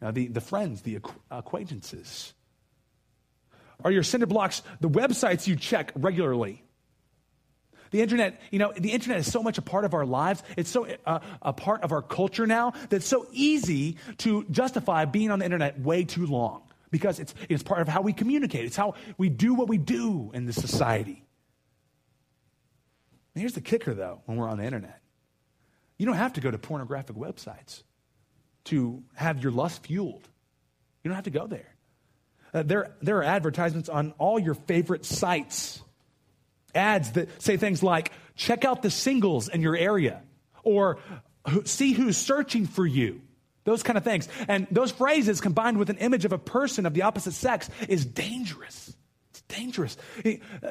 Now, 0.00 0.10
the, 0.10 0.28
the 0.28 0.40
friends, 0.40 0.82
the 0.82 1.00
acquaintances. 1.30 2.32
Are 3.82 3.90
your 3.90 4.02
cinder 4.02 4.26
blocks 4.26 4.62
the 4.80 4.88
websites 4.88 5.46
you 5.46 5.56
check 5.56 5.92
regularly? 5.94 6.62
The 7.90 8.02
internet, 8.02 8.40
you 8.50 8.58
know, 8.58 8.72
the 8.76 8.92
internet 8.92 9.18
is 9.18 9.30
so 9.30 9.42
much 9.42 9.58
a 9.58 9.62
part 9.62 9.84
of 9.84 9.94
our 9.94 10.06
lives. 10.06 10.42
It's 10.56 10.70
so 10.70 10.86
uh, 11.06 11.20
a 11.42 11.52
part 11.52 11.82
of 11.82 11.92
our 11.92 12.02
culture 12.02 12.46
now 12.46 12.72
that 12.90 12.96
it's 12.96 13.06
so 13.06 13.26
easy 13.32 13.96
to 14.18 14.44
justify 14.50 15.04
being 15.04 15.30
on 15.30 15.38
the 15.38 15.44
internet 15.44 15.80
way 15.80 16.04
too 16.04 16.26
long 16.26 16.62
because 16.90 17.18
it's, 17.18 17.34
it's 17.48 17.62
part 17.62 17.80
of 17.80 17.88
how 17.88 18.02
we 18.02 18.12
communicate. 18.12 18.64
It's 18.64 18.76
how 18.76 18.94
we 19.16 19.28
do 19.28 19.54
what 19.54 19.68
we 19.68 19.78
do 19.78 20.30
in 20.34 20.46
this 20.46 20.56
society. 20.56 21.24
And 23.34 23.40
here's 23.40 23.54
the 23.54 23.60
kicker, 23.60 23.94
though, 23.94 24.22
when 24.26 24.36
we're 24.36 24.48
on 24.48 24.58
the 24.58 24.64
internet 24.64 25.00
you 25.98 26.06
don't 26.06 26.16
have 26.16 26.34
to 26.34 26.40
go 26.40 26.50
to 26.50 26.58
pornographic 26.58 27.16
websites 27.16 27.82
to 28.64 29.02
have 29.14 29.42
your 29.42 29.52
lust 29.52 29.84
fueled. 29.84 30.28
You 31.02 31.08
don't 31.08 31.16
have 31.16 31.24
to 31.24 31.30
go 31.30 31.46
there. 31.46 31.74
Uh, 32.54 32.62
there, 32.62 32.94
there 33.02 33.18
are 33.18 33.24
advertisements 33.24 33.88
on 33.88 34.14
all 34.18 34.38
your 34.38 34.54
favorite 34.54 35.04
sites. 35.04 35.82
Ads 36.74 37.12
that 37.12 37.42
say 37.42 37.56
things 37.56 37.82
like, 37.82 38.12
check 38.36 38.64
out 38.64 38.82
the 38.82 38.90
singles 38.90 39.48
in 39.48 39.62
your 39.62 39.76
area, 39.76 40.22
or 40.62 40.98
see 41.64 41.92
who's 41.92 42.16
searching 42.16 42.66
for 42.66 42.86
you. 42.86 43.22
Those 43.64 43.82
kind 43.82 43.98
of 43.98 44.04
things. 44.04 44.28
And 44.48 44.66
those 44.70 44.92
phrases 44.92 45.40
combined 45.40 45.78
with 45.78 45.90
an 45.90 45.98
image 45.98 46.24
of 46.24 46.32
a 46.32 46.38
person 46.38 46.86
of 46.86 46.94
the 46.94 47.02
opposite 47.02 47.32
sex 47.32 47.68
is 47.88 48.04
dangerous. 48.06 48.94
It's 49.30 49.42
dangerous. 49.42 49.96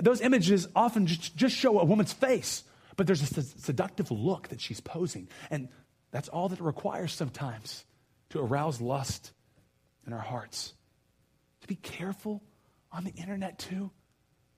Those 0.01 0.21
images 0.21 0.67
often 0.75 1.05
just 1.05 1.55
show 1.55 1.79
a 1.79 1.85
woman's 1.85 2.13
face, 2.13 2.63
but 2.95 3.05
there's 3.05 3.21
a 3.21 3.41
seductive 3.43 4.09
look 4.09 4.47
that 4.47 4.61
she's 4.61 4.81
posing. 4.81 5.27
And 5.51 5.69
that's 6.09 6.27
all 6.29 6.49
that 6.49 6.59
it 6.59 6.63
requires 6.63 7.11
sometimes 7.11 7.85
to 8.29 8.39
arouse 8.39 8.81
lust 8.81 9.31
in 10.05 10.13
our 10.13 10.19
hearts 10.19 10.73
To 11.61 11.67
be 11.67 11.75
careful 11.75 12.41
on 12.91 13.03
the 13.03 13.11
internet 13.11 13.59
too. 13.59 13.91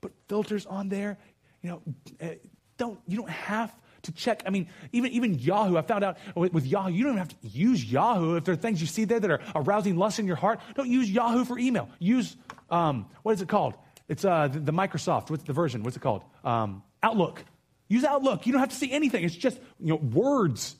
Put 0.01 0.13
filters 0.27 0.65
on 0.65 0.89
there. 0.89 1.17
You 1.61 1.69
know, 1.69 1.81
eh, 2.19 2.35
don't 2.77 2.99
you 3.07 3.17
don't 3.17 3.29
have 3.29 3.73
to 4.03 4.11
check. 4.11 4.43
I 4.45 4.49
mean, 4.49 4.69
even 4.91 5.11
even 5.11 5.37
Yahoo. 5.37 5.77
I 5.77 5.81
found 5.81 6.03
out 6.03 6.17
with, 6.35 6.53
with, 6.53 6.65
Yahoo, 6.65 6.91
you 6.91 7.03
don't 7.03 7.13
even 7.13 7.19
have 7.19 7.41
to 7.41 7.47
use 7.47 7.83
Yahoo 7.83 8.35
if 8.35 8.45
there 8.45 8.53
are 8.53 8.57
things 8.57 8.79
you 8.81 8.87
see 8.87 9.05
there 9.05 9.19
that 9.19 9.29
are 9.29 9.41
arousing 9.55 9.97
lust 9.97 10.19
in 10.19 10.27
your 10.27 10.37
heart. 10.37 10.61
Don't 10.75 10.89
use 10.89 11.09
Yahoo 11.09 11.43
for 11.45 11.59
email. 11.59 11.89
Use 11.99 12.35
um, 12.69 13.07
what 13.23 13.33
is 13.33 13.41
it 13.41 13.49
called? 13.49 13.75
It's 14.07 14.25
uh, 14.25 14.47
the, 14.47 14.59
the, 14.59 14.73
Microsoft. 14.73 15.29
What's 15.29 15.43
the 15.43 15.53
version? 15.53 15.83
What's 15.83 15.97
it 15.97 16.01
called? 16.01 16.23
Um, 16.43 16.83
Outlook. 17.03 17.43
Use 17.87 18.03
Outlook. 18.03 18.45
You 18.47 18.53
don't 18.53 18.59
have 18.59 18.69
to 18.69 18.75
see 18.75 18.91
anything. 18.91 19.23
It's 19.23 19.35
just 19.35 19.59
you 19.79 19.89
know 19.89 19.97
words, 19.97 20.75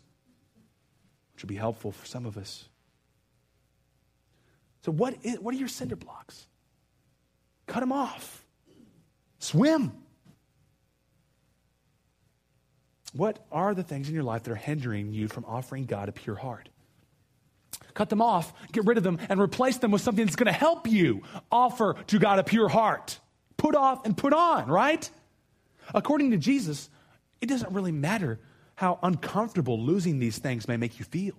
which 1.34 1.44
would 1.44 1.50
be 1.50 1.56
helpful 1.56 1.92
for 1.92 2.06
some 2.06 2.26
of 2.26 2.38
us. 2.38 2.68
So, 4.84 4.92
what, 4.92 5.16
is, 5.24 5.40
what 5.40 5.54
are 5.54 5.58
your 5.58 5.68
cinder 5.68 5.96
blocks? 5.96 6.48
Cut 7.68 7.82
them 7.82 7.92
off. 7.92 8.46
Swim. 9.40 9.92
What 13.14 13.44
are 13.52 13.74
the 13.74 13.84
things 13.84 14.08
in 14.08 14.14
your 14.14 14.24
life 14.24 14.44
that 14.44 14.52
are 14.52 14.56
hindering 14.56 15.14
you 15.14 15.28
from 15.28 15.46
offering 15.46 15.86
God 15.86 16.10
a 16.10 16.12
pure 16.12 16.36
heart? 16.36 16.70
Cut 17.94 18.10
them 18.10 18.22
off, 18.22 18.54
get 18.72 18.86
rid 18.86 18.98
of 18.98 19.04
them, 19.04 19.20
and 19.30 19.42
replace 19.42 19.78
them 19.78 19.92
with 19.92 20.02
something 20.02 20.26
that's 20.26 20.36
going 20.36 20.46
to 20.46 20.52
help 20.52 20.88
you 20.88 21.24
offer 21.52 21.96
to 22.08 22.20
God 22.20 22.40
a 22.40 22.44
pure 22.44 22.70
heart. 22.70 23.20
Put 23.58 23.76
off 23.76 24.06
and 24.06 24.16
put 24.16 24.32
on, 24.32 24.68
right? 24.68 25.10
According 25.94 26.32
to 26.32 26.38
Jesus, 26.38 26.90
it 27.42 27.48
doesn't 27.48 27.74
really 27.74 27.92
matter 27.92 28.40
how 28.76 29.00
uncomfortable 29.02 29.80
losing 29.80 30.20
these 30.20 30.38
things 30.38 30.68
may 30.68 30.78
make 30.78 31.00
you 31.00 31.06
feel 31.06 31.34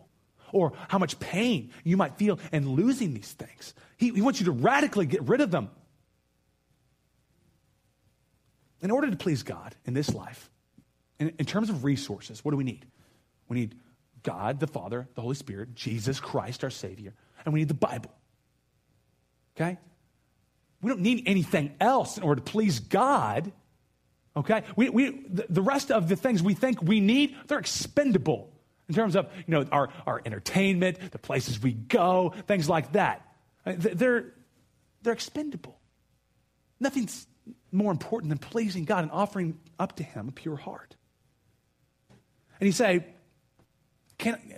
or 0.53 0.72
how 0.88 0.98
much 0.98 1.18
pain 1.20 1.70
you 1.84 1.96
might 1.96 2.16
feel 2.16 2.38
in 2.53 2.68
losing 2.70 3.14
these 3.14 3.32
things. 3.32 3.72
He, 3.96 4.11
he 4.11 4.20
wants 4.20 4.40
you 4.40 4.46
to 4.46 4.53
radically 4.53 5.07
get 5.07 5.22
rid 5.22 5.40
of 5.40 5.51
them. 5.51 5.70
In 8.83 8.91
order 8.91 9.11
to 9.11 9.16
please 9.16 9.43
God 9.43 9.74
in 9.85 9.95
this 9.95 10.14
life, 10.14 10.51
in, 11.18 11.33
in 11.39 11.45
terms 11.45 11.68
of 11.70 11.85
resources, 11.85 12.45
what 12.45 12.53
do 12.53 12.57
we 12.57 12.64
need? 12.64 12.87
We 13.49 13.61
need 13.61 13.74
God, 14.22 14.61
the 14.61 14.66
Father, 14.66 15.09
the 15.14 15.20
Holy 15.20 15.35
Spirit, 15.35 15.74
Jesus 15.74 16.20
Christ, 16.20 16.64
our 16.64 16.70
Savior, 16.70 17.14
and 17.45 17.53
we 17.53 17.61
need 17.61 17.68
the 17.68 17.74
Bible. 17.74 18.12
Okay? 19.57 19.78
We 20.83 20.89
don't 20.89 21.01
need 21.01 21.24
anything 21.26 21.74
else 21.81 22.16
in 22.16 22.22
order 22.22 22.41
to 22.41 22.51
please 22.51 22.81
God. 22.81 23.53
Okay? 24.37 24.62
We, 24.76 24.89
we, 24.89 25.26
the, 25.28 25.62
rest 25.62 25.91
of 25.91 26.09
the 26.09 26.16
things 26.16 26.43
we 26.43 26.55
think 26.55 26.83
we 26.83 27.01
need, 27.01 27.37
they're 27.47 27.59
expendable 27.59 28.51
in 28.89 28.95
terms 28.95 29.14
of 29.14 29.26
you 29.47 29.53
know 29.53 29.64
our, 29.70 29.91
our 30.07 30.20
entertainment, 30.24 31.12
the 31.12 31.18
places 31.18 31.62
we 31.62 31.72
go, 31.72 32.35
things 32.47 32.68
like 32.68 32.93
that. 32.93 33.26
Uh, 33.64 33.74
they're, 33.76 34.33
they're 35.03 35.12
expendable. 35.12 35.78
Nothing's 36.81 37.26
more 37.72 37.93
important 37.93 38.30
than 38.30 38.38
pleasing 38.38 38.84
God 38.84 39.05
and 39.05 39.12
offering 39.12 39.59
up 39.78 39.97
to 39.97 40.03
Him 40.03 40.28
a 40.28 40.32
pure 40.32 40.57
heart. 40.57 40.97
And 42.61 42.66
you 42.66 42.72
say, 42.72 43.07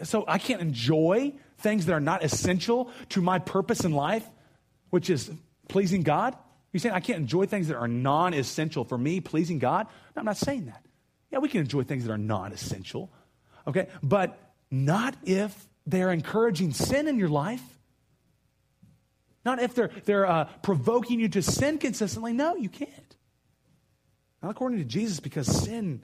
so 0.02 0.24
I 0.26 0.38
can't 0.38 0.60
enjoy 0.60 1.34
things 1.58 1.86
that 1.86 1.92
are 1.92 2.00
not 2.00 2.24
essential 2.24 2.90
to 3.10 3.22
my 3.22 3.38
purpose 3.38 3.84
in 3.84 3.92
life, 3.92 4.28
which 4.90 5.08
is 5.08 5.30
pleasing 5.68 6.02
God? 6.02 6.36
You're 6.72 6.80
saying 6.80 6.94
I 6.94 7.00
can't 7.00 7.18
enjoy 7.18 7.46
things 7.46 7.68
that 7.68 7.76
are 7.76 7.88
non 7.88 8.34
essential 8.34 8.84
for 8.84 8.98
me, 8.98 9.20
pleasing 9.20 9.58
God? 9.58 9.86
No, 10.16 10.20
I'm 10.20 10.24
not 10.24 10.36
saying 10.36 10.66
that. 10.66 10.84
Yeah, 11.30 11.38
we 11.38 11.48
can 11.48 11.60
enjoy 11.60 11.82
things 11.82 12.04
that 12.04 12.12
are 12.12 12.18
non 12.18 12.52
essential, 12.52 13.10
okay? 13.66 13.88
But 14.02 14.38
not 14.70 15.14
if 15.24 15.68
they're 15.86 16.10
encouraging 16.10 16.72
sin 16.72 17.08
in 17.08 17.18
your 17.18 17.28
life. 17.28 17.62
Not 19.44 19.60
if 19.60 19.74
they're, 19.74 19.90
they're 20.04 20.26
uh, 20.26 20.44
provoking 20.62 21.20
you 21.20 21.28
to 21.30 21.42
sin 21.42 21.78
consistently. 21.78 22.32
No, 22.32 22.54
you 22.54 22.68
can't. 22.68 23.16
Not 24.42 24.50
according 24.50 24.78
to 24.78 24.84
Jesus, 24.84 25.20
because 25.20 25.46
sin 25.46 26.02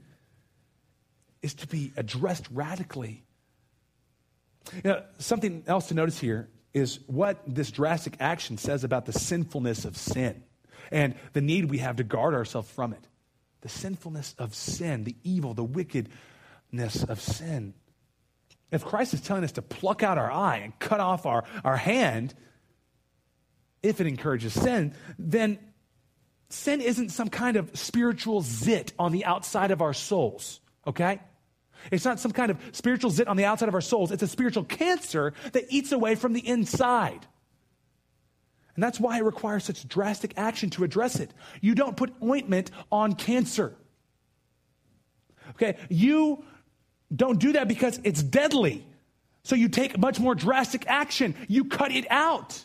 is 1.43 1.55
to 1.55 1.67
be 1.67 1.93
addressed 1.97 2.47
radically. 2.53 3.25
You 4.75 4.83
know, 4.85 5.03
something 5.19 5.65
else 5.67 5.89
to 5.89 5.95
notice 5.95 6.19
here 6.19 6.49
is 6.75 7.01
what 7.07 7.43
this 7.47 7.71
drastic 7.71 8.17
action 8.21 8.59
says 8.59 8.85
about 8.85 9.07
the 9.07 9.13
sinfulness 9.13 9.85
of 9.85 9.97
sin 9.97 10.43
and 10.91 11.15
the 11.33 11.41
need 11.41 11.67
we 11.67 11.79
have 11.79 11.97
to 11.97 12.05
guard 12.05 12.35
ourselves 12.35 12.71
from 12.71 12.93
it. 12.93 13.07
The 13.61 13.69
sinfulness 13.69 14.35
of 14.39 14.55
sin, 14.55 15.05
the 15.05 15.17
evil, 15.25 15.55
the 15.55 15.65
wickedness 15.65 17.03
of 17.09 17.21
sin. 17.21 17.75
If 18.71 18.85
Christ 18.85 19.15
is 19.15 19.21
telling 19.21 19.45
us 19.45 19.53
to 19.53 19.63
pluck 19.63 20.03
out 20.03 20.19
our 20.19 20.31
eye 20.31 20.59
and 20.59 20.79
cut 20.79 21.01
off 21.01 21.27
our, 21.27 21.45
our 21.65 21.77
hand, 21.77 22.35
if 23.83 24.01
it 24.01 24.07
encourages 24.07 24.53
sin, 24.53 24.95
then 25.19 25.59
sin 26.49 26.81
isn't 26.81 27.11
some 27.11 27.29
kind 27.29 27.57
of 27.57 27.77
spiritual 27.79 28.41
zit 28.43 28.93
on 28.99 29.13
the 29.13 29.25
outside 29.25 29.71
of 29.71 29.83
our 29.83 29.93
souls, 29.93 30.61
okay? 30.87 31.21
It's 31.93 32.05
not 32.05 32.19
some 32.19 32.33
kind 32.33 32.51
of 32.51 32.59
spiritual 32.73 33.11
zit 33.11 33.29
on 33.29 33.37
the 33.37 33.45
outside 33.45 33.69
of 33.69 33.75
our 33.75 33.81
souls. 33.81 34.11
It's 34.11 34.23
a 34.23 34.29
spiritual 34.29 34.65
cancer 34.65 35.33
that 35.53 35.65
eats 35.69 35.93
away 35.93 36.15
from 36.17 36.33
the 36.33 36.47
inside. 36.47 37.27
And 38.75 38.83
that's 38.83 39.01
why 39.01 39.19
it 39.19 39.25
requires 39.25 39.65
such 39.65 39.87
drastic 39.89 40.35
action 40.37 40.71
to 40.71 40.85
address 40.85 41.19
it. 41.19 41.33
You 41.61 41.75
don't 41.75 41.97
put 41.97 42.13
ointment 42.23 42.71
on 42.93 43.15
cancer. 43.15 43.75
Okay? 45.51 45.77
You 45.89 46.45
don't 47.15 47.41
do 47.41 47.53
that 47.53 47.69
because 47.69 48.01
it's 48.05 48.23
deadly. 48.23 48.87
So 49.43 49.57
you 49.57 49.69
take 49.69 49.99
much 49.99 50.21
more 50.21 50.35
drastic 50.35 50.87
action. 50.87 51.35
You 51.49 51.65
cut 51.65 51.91
it 51.91 52.07
out. 52.11 52.65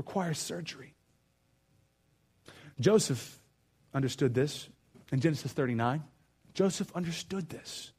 Requires 0.00 0.38
surgery. 0.38 0.94
Joseph 2.80 3.38
understood 3.92 4.32
this 4.32 4.66
in 5.12 5.20
Genesis 5.20 5.52
39. 5.52 6.02
Joseph 6.54 6.90
understood 6.96 7.50
this. 7.50 7.92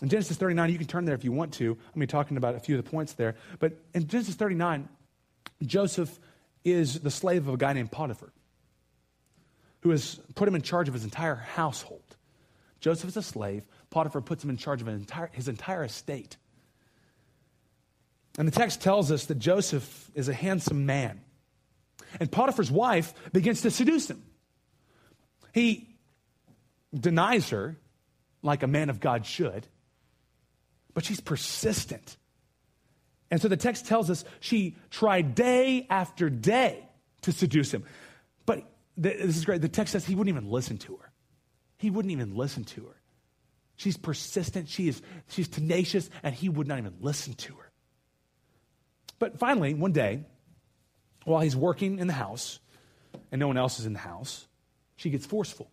In 0.00 0.08
Genesis 0.08 0.36
39, 0.36 0.70
you 0.70 0.78
can 0.78 0.86
turn 0.86 1.06
there 1.06 1.16
if 1.16 1.24
you 1.24 1.32
want 1.32 1.54
to. 1.54 1.70
I'm 1.70 1.74
going 1.74 1.92
to 1.94 1.98
be 1.98 2.06
talking 2.06 2.36
about 2.36 2.54
a 2.54 2.60
few 2.60 2.78
of 2.78 2.84
the 2.84 2.88
points 2.88 3.14
there. 3.14 3.34
But 3.58 3.72
in 3.94 4.06
Genesis 4.06 4.36
39, 4.36 4.88
Joseph 5.66 6.20
is 6.62 7.00
the 7.00 7.10
slave 7.10 7.48
of 7.48 7.54
a 7.54 7.56
guy 7.56 7.72
named 7.72 7.90
Potiphar, 7.90 8.32
who 9.80 9.90
has 9.90 10.20
put 10.36 10.46
him 10.46 10.54
in 10.54 10.62
charge 10.62 10.86
of 10.86 10.94
his 10.94 11.02
entire 11.02 11.34
household. 11.34 12.16
Joseph 12.78 13.08
is 13.08 13.16
a 13.16 13.22
slave. 13.22 13.66
Potiphar 13.90 14.20
puts 14.20 14.44
him 14.44 14.50
in 14.50 14.56
charge 14.56 14.82
of 14.82 14.86
entire, 14.86 15.30
his 15.32 15.48
entire 15.48 15.82
estate. 15.82 16.36
And 18.38 18.48
the 18.48 18.52
text 18.52 18.80
tells 18.80 19.12
us 19.12 19.26
that 19.26 19.38
Joseph 19.38 20.10
is 20.14 20.28
a 20.28 20.34
handsome 20.34 20.86
man. 20.86 21.20
And 22.20 22.30
Potiphar's 22.30 22.70
wife 22.70 23.14
begins 23.32 23.62
to 23.62 23.70
seduce 23.70 24.08
him. 24.08 24.22
He 25.52 25.96
denies 26.92 27.50
her 27.50 27.76
like 28.42 28.62
a 28.62 28.66
man 28.66 28.90
of 28.90 29.00
God 29.00 29.24
should, 29.24 29.66
but 30.92 31.04
she's 31.04 31.20
persistent. 31.20 32.16
And 33.30 33.40
so 33.40 33.48
the 33.48 33.56
text 33.56 33.86
tells 33.86 34.10
us 34.10 34.24
she 34.40 34.76
tried 34.90 35.34
day 35.34 35.86
after 35.88 36.28
day 36.28 36.88
to 37.22 37.32
seduce 37.32 37.72
him. 37.72 37.84
But 38.46 38.64
this 38.96 39.36
is 39.36 39.44
great. 39.44 39.60
The 39.60 39.68
text 39.68 39.92
says 39.92 40.04
he 40.04 40.14
wouldn't 40.14 40.36
even 40.36 40.50
listen 40.50 40.78
to 40.78 40.96
her. 40.96 41.10
He 41.78 41.90
wouldn't 41.90 42.12
even 42.12 42.36
listen 42.36 42.64
to 42.64 42.86
her. 42.86 43.00
She's 43.76 43.96
persistent, 43.96 44.68
she 44.68 44.86
is, 44.86 45.02
she's 45.28 45.48
tenacious, 45.48 46.08
and 46.22 46.32
he 46.32 46.48
would 46.48 46.68
not 46.68 46.78
even 46.78 46.94
listen 47.00 47.34
to 47.34 47.54
her. 47.54 47.70
But 49.18 49.38
finally, 49.38 49.74
one 49.74 49.92
day, 49.92 50.24
while 51.24 51.40
he's 51.40 51.56
working 51.56 51.98
in 51.98 52.06
the 52.06 52.12
house 52.12 52.58
and 53.30 53.38
no 53.38 53.46
one 53.46 53.56
else 53.56 53.78
is 53.78 53.86
in 53.86 53.92
the 53.92 53.98
house, 53.98 54.46
she 54.96 55.10
gets 55.10 55.26
forceful. 55.26 55.70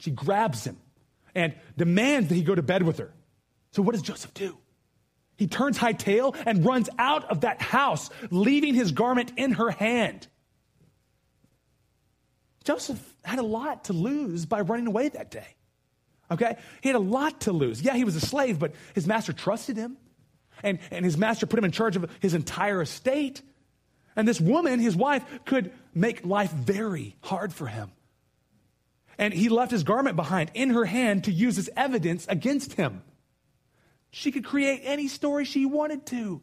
She 0.00 0.10
grabs 0.10 0.64
him 0.64 0.76
and 1.34 1.54
demands 1.76 2.28
that 2.28 2.34
he 2.34 2.42
go 2.42 2.54
to 2.54 2.62
bed 2.62 2.82
with 2.82 2.98
her. 2.98 3.12
So, 3.72 3.82
what 3.82 3.92
does 3.92 4.02
Joseph 4.02 4.34
do? 4.34 4.56
He 5.36 5.46
turns 5.46 5.76
high 5.76 5.92
tail 5.92 6.34
and 6.46 6.64
runs 6.64 6.88
out 6.98 7.30
of 7.30 7.42
that 7.42 7.60
house, 7.60 8.10
leaving 8.30 8.74
his 8.74 8.92
garment 8.92 9.32
in 9.36 9.52
her 9.52 9.70
hand. 9.70 10.26
Joseph 12.64 13.00
had 13.22 13.38
a 13.38 13.44
lot 13.44 13.84
to 13.84 13.92
lose 13.92 14.46
by 14.46 14.62
running 14.62 14.86
away 14.86 15.08
that 15.10 15.30
day. 15.30 15.46
Okay? 16.30 16.56
He 16.80 16.88
had 16.88 16.96
a 16.96 17.00
lot 17.00 17.42
to 17.42 17.52
lose. 17.52 17.82
Yeah, 17.82 17.94
he 17.94 18.04
was 18.04 18.16
a 18.16 18.20
slave, 18.20 18.58
but 18.58 18.74
his 18.94 19.06
master 19.06 19.32
trusted 19.32 19.76
him. 19.76 19.96
And, 20.62 20.78
and 20.90 21.04
his 21.04 21.16
master 21.16 21.46
put 21.46 21.58
him 21.58 21.64
in 21.64 21.72
charge 21.72 21.96
of 21.96 22.10
his 22.20 22.34
entire 22.34 22.82
estate. 22.82 23.42
And 24.14 24.26
this 24.26 24.40
woman, 24.40 24.80
his 24.80 24.96
wife, 24.96 25.24
could 25.44 25.72
make 25.94 26.24
life 26.24 26.50
very 26.52 27.16
hard 27.20 27.52
for 27.52 27.66
him. 27.66 27.92
And 29.18 29.32
he 29.32 29.48
left 29.48 29.70
his 29.70 29.82
garment 29.82 30.16
behind 30.16 30.50
in 30.54 30.70
her 30.70 30.84
hand 30.84 31.24
to 31.24 31.32
use 31.32 31.58
as 31.58 31.70
evidence 31.76 32.26
against 32.28 32.74
him. 32.74 33.02
She 34.10 34.32
could 34.32 34.44
create 34.44 34.82
any 34.84 35.08
story 35.08 35.44
she 35.44 35.66
wanted 35.66 36.06
to 36.06 36.40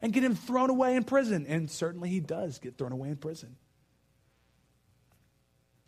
and 0.00 0.12
get 0.12 0.24
him 0.24 0.34
thrown 0.34 0.70
away 0.70 0.96
in 0.96 1.04
prison. 1.04 1.46
And 1.48 1.70
certainly 1.70 2.10
he 2.10 2.20
does 2.20 2.58
get 2.58 2.76
thrown 2.76 2.92
away 2.92 3.08
in 3.08 3.16
prison. 3.16 3.56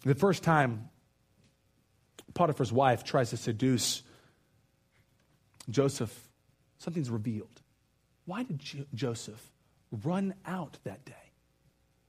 The 0.05 0.15
first 0.15 0.43
time 0.43 0.89
Potiphar's 2.35 2.73
wife 2.73 3.03
tries 3.03 3.31
to 3.31 3.37
seduce 3.37 4.03
Joseph, 5.69 6.17
something's 6.79 7.11
revealed. 7.11 7.56
Why 8.27 8.43
did 8.43 8.59
jo- 8.59 8.85
Joseph 8.95 9.51
run 10.05 10.35
out 10.45 10.79
that 10.85 11.05
day? 11.05 11.15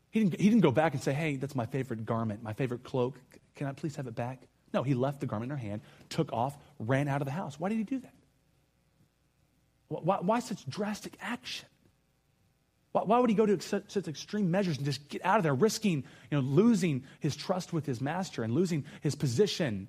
He 0.09 0.19
didn't, 0.21 0.39
he 0.39 0.49
didn't 0.49 0.61
go 0.61 0.71
back 0.71 0.93
and 0.93 1.01
say, 1.01 1.13
hey, 1.13 1.35
that's 1.35 1.55
my 1.55 1.65
favorite 1.65 2.05
garment, 2.05 2.43
my 2.43 2.53
favorite 2.53 2.83
cloak. 2.83 3.19
Can 3.55 3.67
I 3.67 3.71
please 3.71 3.95
have 3.95 4.07
it 4.07 4.15
back? 4.15 4.41
No, 4.73 4.83
he 4.83 4.93
left 4.93 5.19
the 5.19 5.25
garment 5.25 5.51
in 5.51 5.57
her 5.57 5.61
hand, 5.63 5.81
took 6.09 6.33
off, 6.33 6.57
ran 6.79 7.07
out 7.07 7.21
of 7.21 7.25
the 7.25 7.31
house. 7.31 7.59
Why 7.59 7.69
did 7.69 7.77
he 7.77 7.83
do 7.83 7.99
that? 7.99 8.13
Why, 9.89 10.17
why 10.21 10.39
such 10.39 10.67
drastic 10.67 11.13
action? 11.21 11.67
Why, 12.91 13.03
why, 13.03 13.19
would 13.19 13.29
he 13.29 13.35
go 13.35 13.45
to 13.45 13.61
such, 13.61 13.89
such 13.89 14.07
extreme 14.07 14.51
measures 14.51 14.77
and 14.77 14.85
just 14.85 15.07
get 15.07 15.23
out 15.23 15.37
of 15.37 15.43
there, 15.43 15.53
risking 15.53 16.03
you 16.31 16.37
know, 16.37 16.39
losing 16.39 17.03
his 17.19 17.35
trust 17.35 17.71
with 17.71 17.85
his 17.85 18.01
master 18.01 18.43
and 18.43 18.53
losing 18.53 18.85
his 19.01 19.15
position 19.15 19.87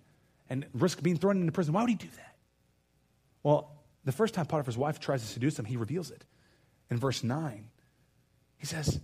and 0.49 0.66
risk 0.74 1.03
being 1.03 1.16
thrown 1.16 1.41
into 1.41 1.53
prison? 1.53 1.72
Why 1.72 1.83
would 1.83 1.91
he 1.91 1.97
do 1.97 2.09
that? 2.16 2.37
Well, 3.43 3.78
the 4.09 4.12
first 4.12 4.32
time 4.32 4.46
Potiphar's 4.46 4.78
wife 4.78 5.00
tries 5.00 5.20
to 5.20 5.26
seduce 5.28 5.59
him, 5.59 5.66
he 5.66 5.76
reveals 5.76 6.11
it. 6.11 6.24
In 6.90 6.96
verse 6.96 7.22
9, 7.22 7.68
he 8.56 8.64
says, 8.64 8.98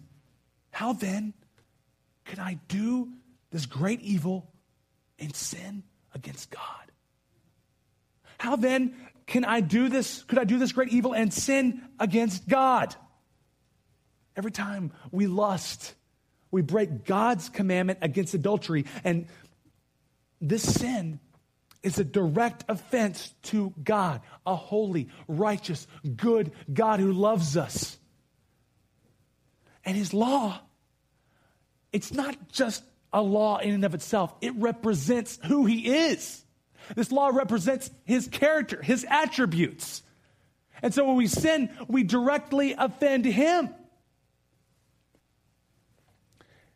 How 0.70 0.94
then 0.94 1.34
can 2.24 2.38
I 2.38 2.58
do 2.68 3.10
this 3.50 3.66
great 3.66 4.00
evil 4.00 4.50
and 5.18 5.36
sin 5.36 5.82
against 6.14 6.50
God? 6.50 6.90
How 8.38 8.56
then 8.56 8.94
can 9.26 9.44
I 9.44 9.60
do 9.60 9.90
this? 9.90 10.22
Could 10.22 10.38
I 10.38 10.44
do 10.44 10.58
this 10.58 10.72
great 10.72 10.88
evil 10.88 11.12
and 11.12 11.30
sin 11.30 11.82
against 12.00 12.48
God? 12.48 12.96
Every 14.36 14.52
time 14.52 14.90
we 15.10 15.26
lust, 15.26 15.94
we 16.50 16.62
break 16.62 17.04
God's 17.04 17.50
commandment 17.50 17.98
against 18.00 18.32
adultery. 18.32 18.86
And 19.04 19.26
this 20.40 20.62
sin 20.62 21.20
is 21.84 21.98
a 21.98 22.04
direct 22.04 22.64
offense 22.68 23.32
to 23.42 23.72
God, 23.84 24.22
a 24.46 24.56
holy, 24.56 25.08
righteous, 25.28 25.86
good 26.16 26.50
God 26.72 26.98
who 26.98 27.12
loves 27.12 27.56
us. 27.56 27.98
And 29.84 29.96
his 29.96 30.14
law, 30.14 30.58
it's 31.92 32.12
not 32.12 32.50
just 32.50 32.82
a 33.12 33.20
law 33.20 33.58
in 33.58 33.74
and 33.74 33.84
of 33.84 33.94
itself, 33.94 34.34
it 34.40 34.54
represents 34.56 35.38
who 35.44 35.66
he 35.66 35.86
is. 36.08 36.42
This 36.96 37.12
law 37.12 37.28
represents 37.28 37.90
his 38.04 38.28
character, 38.28 38.82
his 38.82 39.06
attributes. 39.08 40.02
And 40.82 40.92
so 40.92 41.06
when 41.06 41.16
we 41.16 41.26
sin, 41.26 41.70
we 41.86 42.02
directly 42.02 42.74
offend 42.76 43.24
him. 43.26 43.70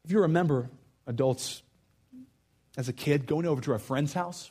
If 0.04 0.12
you 0.12 0.20
remember, 0.20 0.70
adults, 1.06 1.62
as 2.76 2.88
a 2.88 2.92
kid, 2.92 3.26
going 3.26 3.46
over 3.46 3.60
to 3.62 3.72
a 3.72 3.78
friend's 3.78 4.12
house, 4.12 4.50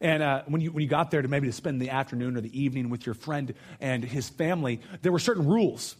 and 0.00 0.22
uh, 0.22 0.42
when, 0.46 0.60
you, 0.60 0.72
when 0.72 0.82
you 0.82 0.88
got 0.88 1.10
there 1.10 1.22
to 1.22 1.28
maybe 1.28 1.46
to 1.46 1.52
spend 1.52 1.80
the 1.80 1.90
afternoon 1.90 2.36
or 2.36 2.40
the 2.40 2.60
evening 2.60 2.90
with 2.90 3.06
your 3.06 3.14
friend 3.14 3.54
and 3.80 4.04
his 4.04 4.28
family, 4.28 4.80
there 5.02 5.12
were 5.12 5.18
certain 5.18 5.46
rules 5.46 5.96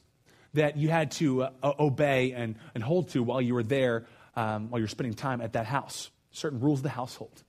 that 0.55 0.76
you 0.76 0.89
had 0.89 1.11
to 1.12 1.43
uh, 1.43 1.51
obey 1.62 2.32
and, 2.32 2.57
and 2.74 2.82
hold 2.82 3.11
to 3.11 3.22
while 3.22 3.41
you 3.41 3.55
were 3.55 3.62
there, 3.62 4.07
um, 4.34 4.70
while 4.70 4.78
you're 4.78 4.89
spending 4.89 5.14
time 5.14 5.41
at 5.41 5.53
that 5.53 5.66
house. 5.66 6.11
Certain 6.30 6.61
rules 6.61 6.80
of 6.80 6.84
the 6.84 6.89
household. 6.91 7.43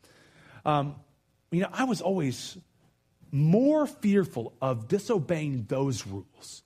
Um, 0.66 0.96
you 1.52 1.62
know, 1.62 1.70
I 1.72 1.86
was 1.86 2.02
always 2.02 2.58
more 3.32 3.88
fearful 3.88 4.54
of 4.62 4.88
disobeying 4.88 5.66
those 5.68 6.06
rules 6.06 6.64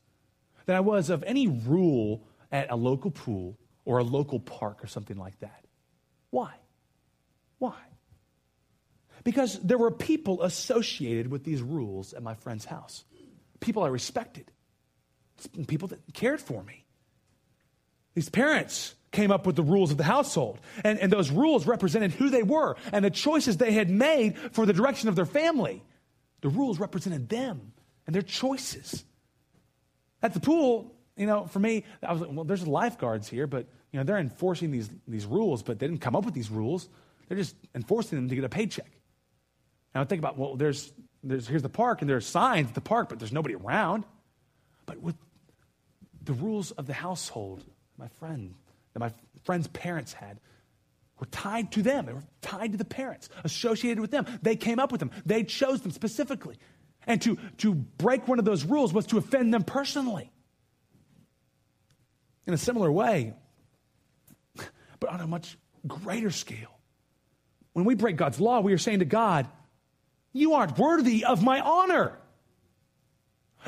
than 0.65 0.75
I 0.75 0.81
was 0.81 1.09
of 1.09 1.23
any 1.23 1.47
rule 1.47 2.23
at 2.51 2.71
a 2.71 2.75
local 2.75 3.11
pool 3.11 3.57
or 3.85 3.99
a 3.99 4.03
local 4.03 4.39
park 4.39 4.83
or 4.83 4.87
something 4.87 5.17
like 5.17 5.39
that. 5.39 5.65
Why? 6.29 6.53
Why? 7.57 7.75
Because 9.23 9.59
there 9.59 9.77
were 9.77 9.91
people 9.91 10.41
associated 10.41 11.29
with 11.29 11.43
these 11.43 11.61
rules 11.61 12.13
at 12.13 12.23
my 12.23 12.33
friend's 12.33 12.65
house. 12.65 13.03
People 13.59 13.83
I 13.83 13.89
respected, 13.89 14.51
people 15.67 15.87
that 15.89 15.99
cared 16.13 16.41
for 16.41 16.63
me. 16.63 16.85
These 18.15 18.29
parents 18.29 18.95
came 19.11 19.31
up 19.31 19.45
with 19.45 19.55
the 19.55 19.63
rules 19.63 19.91
of 19.91 19.97
the 19.97 20.03
household, 20.03 20.59
and, 20.83 20.97
and 20.99 21.11
those 21.11 21.29
rules 21.29 21.67
represented 21.67 22.11
who 22.11 22.29
they 22.29 22.43
were 22.43 22.75
and 22.91 23.05
the 23.05 23.09
choices 23.09 23.57
they 23.57 23.73
had 23.73 23.89
made 23.89 24.37
for 24.37 24.65
the 24.65 24.73
direction 24.73 25.09
of 25.09 25.15
their 25.15 25.25
family. 25.25 25.83
The 26.41 26.49
rules 26.49 26.79
represented 26.79 27.29
them 27.29 27.73
and 28.07 28.15
their 28.15 28.21
choices. 28.23 29.03
At 30.23 30.33
the 30.33 30.39
pool, 30.39 30.95
you 31.15 31.27
know, 31.27 31.45
for 31.45 31.59
me, 31.59 31.83
I 32.01 32.13
was 32.13 32.21
like, 32.21 32.31
well, 32.31 32.45
there's 32.45 32.65
lifeguards 32.65 33.27
here, 33.27 33.47
but, 33.47 33.67
you 33.91 33.99
know, 33.99 34.03
they're 34.03 34.17
enforcing 34.17 34.71
these, 34.71 34.89
these 35.07 35.25
rules, 35.25 35.61
but 35.61 35.77
they 35.77 35.87
didn't 35.87 36.01
come 36.01 36.15
up 36.15 36.25
with 36.25 36.33
these 36.33 36.49
rules. 36.49 36.89
They're 37.27 37.37
just 37.37 37.55
enforcing 37.75 38.17
them 38.17 38.29
to 38.29 38.35
get 38.35 38.43
a 38.43 38.49
paycheck. 38.49 38.91
I 39.93 40.03
think 40.05 40.19
about, 40.19 40.37
well, 40.37 40.55
there's, 40.55 40.91
there's, 41.23 41.47
here's 41.47 41.61
the 41.61 41.69
park, 41.69 42.01
and 42.01 42.09
there's 42.09 42.25
signs 42.25 42.69
at 42.69 42.75
the 42.75 42.81
park, 42.81 43.09
but 43.09 43.19
there's 43.19 43.33
nobody 43.33 43.55
around. 43.55 44.05
But 44.85 44.99
with 44.99 45.15
the 46.23 46.33
rules 46.33 46.71
of 46.71 46.87
the 46.87 46.93
household, 46.93 47.63
my 47.97 48.07
friend, 48.07 48.53
that 48.93 48.99
my 48.99 49.11
friend's 49.43 49.67
parents 49.67 50.13
had, 50.13 50.39
were 51.19 51.27
tied 51.27 51.71
to 51.73 51.81
them. 51.81 52.05
They 52.05 52.13
were 52.13 52.23
tied 52.41 52.71
to 52.71 52.77
the 52.77 52.85
parents, 52.85 53.29
associated 53.43 53.99
with 53.99 54.11
them. 54.11 54.25
They 54.41 54.55
came 54.55 54.79
up 54.79 54.91
with 54.91 54.99
them. 54.99 55.11
They 55.25 55.43
chose 55.43 55.81
them 55.81 55.91
specifically. 55.91 56.57
And 57.05 57.21
to, 57.23 57.37
to 57.59 57.73
break 57.73 58.27
one 58.27 58.39
of 58.39 58.45
those 58.45 58.63
rules 58.63 58.93
was 58.93 59.07
to 59.07 59.17
offend 59.17 59.53
them 59.53 59.63
personally. 59.63 60.31
In 62.47 62.53
a 62.53 62.57
similar 62.57 62.91
way, 62.91 63.33
but 64.99 65.09
on 65.09 65.19
a 65.21 65.27
much 65.27 65.57
greater 65.87 66.31
scale, 66.31 66.79
when 67.73 67.85
we 67.85 67.95
break 67.95 68.17
God's 68.17 68.39
law, 68.39 68.59
we 68.59 68.73
are 68.73 68.77
saying 68.77 68.99
to 68.99 69.05
God, 69.05 69.47
You 70.33 70.53
aren't 70.53 70.77
worthy 70.77 71.25
of 71.25 71.43
my 71.43 71.59
honor. 71.59 72.17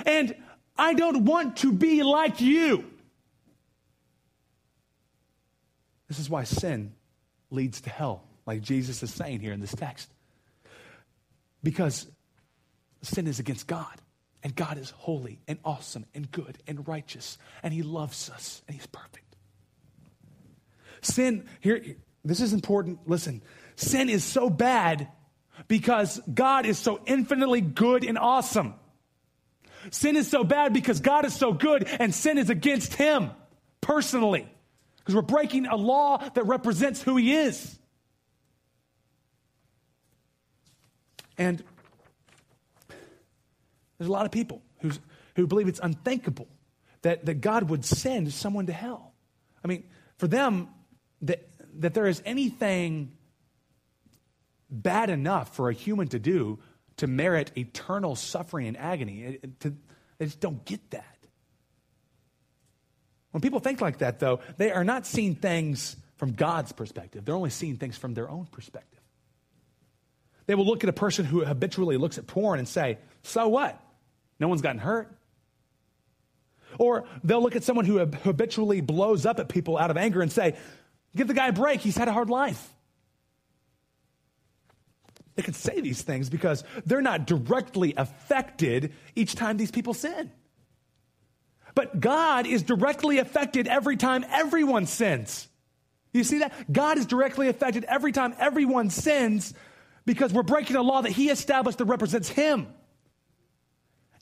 And 0.06 0.36
I 0.78 0.94
don't 0.94 1.26
want 1.26 1.58
to 1.58 1.72
be 1.72 2.04
like 2.04 2.42
you. 2.42 2.86
This 6.08 6.20
is 6.20 6.30
why 6.30 6.44
sin 6.44 6.94
leads 7.50 7.82
to 7.82 7.90
hell, 7.90 8.24
like 8.46 8.62
Jesus 8.62 9.02
is 9.04 9.14
saying 9.14 9.40
here 9.40 9.54
in 9.54 9.60
this 9.60 9.74
text. 9.74 10.10
Because 11.64 12.08
sin 13.02 13.28
is 13.28 13.40
against 13.40 13.68
God, 13.68 14.02
and 14.44 14.56
God 14.56 14.78
is 14.78 14.90
holy 14.92 15.40
and 15.48 15.58
awesome 15.64 16.06
and 16.14 16.30
good 16.32 16.58
and 16.68 16.88
righteous, 16.88 17.38
and 17.62 17.74
He 17.74 17.84
loves 17.84 18.30
us, 18.30 18.62
and 18.68 18.76
He's 18.76 18.88
perfect. 18.88 19.36
Sin, 21.02 21.46
here, 21.60 21.84
this 22.24 22.42
is 22.42 22.54
important. 22.54 23.00
Listen, 23.08 23.42
sin 23.76 24.10
is 24.10 24.24
so 24.24 24.50
bad 24.50 25.08
because 25.68 26.22
God 26.32 26.66
is 26.66 26.78
so 26.78 27.02
infinitely 27.06 27.62
good 27.62 28.04
and 28.04 28.18
awesome. 28.18 28.76
Sin 29.92 30.16
is 30.16 30.30
so 30.30 30.44
bad 30.44 30.74
because 30.74 31.00
God 31.02 31.26
is 31.26 31.36
so 31.36 31.54
good, 31.54 31.88
and 32.00 32.14
sin 32.14 32.38
is 32.38 32.50
against 32.50 32.94
Him 32.94 33.32
personally. 33.82 34.48
Because 35.04 35.16
we're 35.16 35.22
breaking 35.22 35.66
a 35.66 35.76
law 35.76 36.18
that 36.18 36.46
represents 36.46 37.02
who 37.02 37.18
he 37.18 37.36
is. 37.36 37.78
And 41.38 41.62
there's 43.98 44.08
a 44.08 44.12
lot 44.12 44.26
of 44.26 44.32
people 44.32 44.62
who's, 44.80 45.00
who 45.36 45.46
believe 45.46 45.68
it's 45.68 45.82
unthinkable 45.82 46.48
that, 47.02 47.26
that 47.26 47.42
God 47.42 47.70
would 47.70 47.84
send 47.84 48.32
someone 48.32 48.68
to 48.68 48.74
hell. 48.74 49.14
I 49.64 49.68
mean, 49.68 49.84
for 50.18 50.28
them, 50.28 50.70
that, 51.24 51.50
that 51.80 51.94
there 51.94 52.08
is 52.08 52.22
anything 52.26 53.12
bad 54.74 55.10
enough 55.10 55.56
for 55.56 55.70
a 55.70 55.74
human 55.74 56.08
to 56.10 56.20
do 56.20 56.60
to 56.98 57.08
merit 57.08 57.52
eternal 57.58 58.16
suffering 58.16 58.68
and 58.68 58.78
agony. 58.78 59.40
It, 59.42 59.60
to, 59.62 59.74
they 60.18 60.26
just 60.26 60.40
don't 60.40 60.64
get 60.66 60.92
that. 60.92 61.06
When 63.32 63.42
people 63.42 63.60
think 63.60 63.82
like 63.82 64.00
that, 64.00 64.20
though, 64.20 64.42
they 64.58 64.72
are 64.72 64.84
not 64.84 65.06
seeing 65.06 65.36
things 65.36 65.96
from 66.18 66.34
God's 66.34 66.72
perspective. 66.72 67.26
They're 67.26 67.36
only 67.36 67.50
seeing 67.50 67.78
things 67.78 67.98
from 67.98 68.14
their 68.14 68.30
own 68.30 68.46
perspective. 68.46 69.00
They 70.46 70.56
will 70.56 70.66
look 70.66 70.84
at 70.84 70.90
a 70.90 70.94
person 70.94 71.26
who 71.26 71.44
habitually 71.44 71.98
looks 71.98 72.18
at 72.18 72.28
porn 72.28 72.60
and 72.60 72.68
say, 72.68 73.00
So 73.24 73.48
what? 73.48 73.82
No 74.40 74.48
one's 74.48 74.62
gotten 74.62 74.80
hurt. 74.80 75.16
Or 76.78 77.06
they'll 77.24 77.42
look 77.42 77.56
at 77.56 77.64
someone 77.64 77.86
who 77.86 78.00
habitually 78.00 78.82
blows 78.82 79.26
up 79.26 79.40
at 79.40 79.48
people 79.48 79.78
out 79.78 79.92
of 79.92 79.98
anger 79.98 80.22
and 80.22 80.32
say, 80.32 80.56
Give 81.16 81.28
the 81.28 81.34
guy 81.34 81.48
a 81.48 81.54
break. 81.54 81.82
He's 81.82 81.98
had 81.98 82.08
a 82.08 82.14
hard 82.14 82.30
life. 82.30 82.73
They 85.36 85.44
can 85.44 85.54
say 85.54 85.82
these 85.82 86.02
things 86.02 86.30
because 86.30 86.64
they're 86.86 87.02
not 87.02 87.26
directly 87.26 87.94
affected 87.98 88.94
each 89.16 89.36
time 89.36 89.58
these 89.58 89.72
people 89.72 89.94
sin. 89.94 90.32
But 91.76 92.00
God 92.00 92.46
is 92.46 92.62
directly 92.62 93.18
affected 93.18 93.68
every 93.68 93.98
time 93.98 94.24
everyone 94.30 94.86
sins. 94.86 95.48
You 96.14 96.24
see 96.24 96.40
that? 96.40 96.72
God 96.72 97.00
is 97.00 97.08
directly 97.08 97.50
affected 97.50 97.84
every 97.86 98.12
time 98.12 98.36
everyone 98.38 98.92
sins 98.92 99.54
because 100.06 100.32
we're 100.32 100.44
breaking 100.44 100.76
a 100.76 100.84
law 100.84 101.02
that 101.02 101.12
He 101.12 101.30
established 101.30 101.80
that 101.80 101.86
represents 101.86 102.30
Him. 102.30 102.68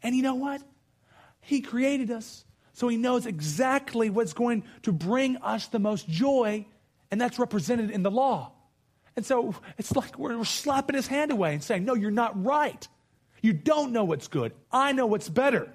And 0.01 0.15
you 0.15 0.23
know 0.23 0.35
what? 0.35 0.61
He 1.41 1.59
created 1.59 2.09
us, 2.09 2.45
so 2.71 2.87
He 2.87 2.95
knows 2.95 3.25
exactly 3.25 4.09
what's 4.09 4.33
going 4.33 4.63
to 4.83 4.93
bring 4.93 5.37
us 5.37 5.67
the 5.67 5.79
most 5.79 6.07
joy, 6.07 6.65
and 7.09 7.19
that's 7.19 7.37
represented 7.37 7.91
in 7.91 8.03
the 8.03 8.11
law. 8.11 8.53
And 9.15 9.25
so 9.25 9.55
it's 9.77 9.95
like 9.95 10.17
we're 10.17 10.43
slapping 10.45 10.95
His 10.95 11.07
hand 11.07 11.31
away 11.31 11.53
and 11.53 11.63
saying, 11.63 11.85
No, 11.85 11.93
you're 11.93 12.11
not 12.11 12.43
right. 12.43 12.87
You 13.41 13.53
don't 13.53 13.91
know 13.91 14.03
what's 14.03 14.27
good. 14.27 14.53
I 14.71 14.91
know 14.91 15.07
what's 15.07 15.27
better. 15.27 15.71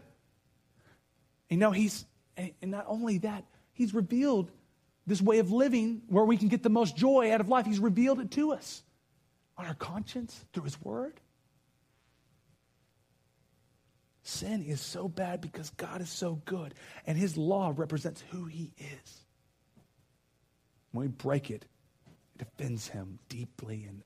You 1.51 1.57
know, 1.57 1.71
he's, 1.71 2.05
and 2.37 2.53
not 2.63 2.87
only 2.89 3.19
that, 3.19 3.45
he's 3.73 3.95
revealed 3.95 4.51
this 5.07 5.21
way 5.21 5.39
of 5.39 5.53
living 5.53 6.03
where 6.09 6.25
we 6.25 6.37
can 6.37 6.49
get 6.49 6.63
the 6.63 6.71
most 6.71 6.97
joy 6.97 7.33
out 7.33 7.41
of 7.41 7.49
life. 7.49 7.67
He's 7.67 7.79
revealed 7.79 8.21
it 8.21 8.31
to 8.33 8.53
us 8.53 8.83
on 9.57 9.67
our 9.67 9.75
conscience 9.75 10.45
through 10.53 10.65
his 10.65 10.81
word. 10.81 11.21
Sin 14.23 14.65
is 14.65 14.81
so 14.81 15.07
bad 15.09 15.41
because 15.41 15.71
God 15.71 16.01
is 16.01 16.11
so 16.11 16.43
good, 16.47 16.75
and 17.07 17.17
his 17.17 17.37
law 17.37 17.73
represents 17.75 18.25
who 18.31 18.47
he 18.47 18.73
is. 18.77 19.21
When 20.91 21.03
we 21.03 21.09
break 21.09 21.51
it, 21.51 21.65
it 22.39 22.47
offends 22.47 22.89
him 22.89 23.19
deeply 23.29 23.85
and 23.89 24.03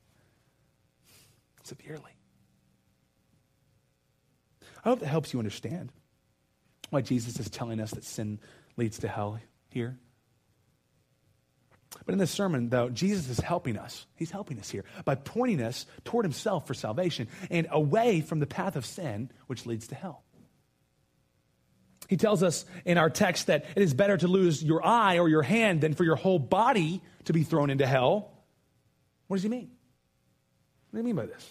severely. 1.64 2.12
I 4.84 4.88
hope 4.88 5.00
that 5.00 5.08
helps 5.08 5.32
you 5.32 5.38
understand 5.38 5.92
why 6.90 7.00
Jesus 7.00 7.38
is 7.38 7.50
telling 7.50 7.80
us 7.80 7.90
that 7.92 8.04
sin 8.04 8.38
leads 8.76 8.98
to 9.00 9.08
hell 9.08 9.40
here. 9.68 9.98
But 12.06 12.12
in 12.12 12.18
this 12.18 12.30
sermon, 12.30 12.68
though, 12.68 12.88
Jesus 12.88 13.28
is 13.28 13.40
helping 13.40 13.76
us. 13.76 14.06
He's 14.14 14.30
helping 14.30 14.58
us 14.58 14.70
here 14.70 14.84
by 15.04 15.16
pointing 15.16 15.60
us 15.60 15.86
toward 16.04 16.24
himself 16.24 16.66
for 16.66 16.74
salvation 16.74 17.28
and 17.50 17.66
away 17.70 18.20
from 18.20 18.38
the 18.38 18.46
path 18.46 18.76
of 18.76 18.86
sin, 18.86 19.30
which 19.48 19.66
leads 19.66 19.88
to 19.88 19.94
hell. 19.96 20.22
He 22.10 22.16
tells 22.16 22.42
us 22.42 22.64
in 22.84 22.98
our 22.98 23.08
text 23.08 23.46
that 23.46 23.64
it 23.76 23.82
is 23.82 23.94
better 23.94 24.16
to 24.16 24.26
lose 24.26 24.64
your 24.64 24.84
eye 24.84 25.20
or 25.20 25.28
your 25.28 25.42
hand 25.42 25.80
than 25.80 25.94
for 25.94 26.02
your 26.02 26.16
whole 26.16 26.40
body 26.40 27.02
to 27.26 27.32
be 27.32 27.44
thrown 27.44 27.70
into 27.70 27.86
hell. 27.86 28.32
What 29.28 29.36
does 29.36 29.44
he 29.44 29.48
mean? 29.48 29.70
What 30.90 30.96
do 30.96 30.98
you 30.98 31.04
mean 31.04 31.14
by 31.14 31.26
this? 31.26 31.48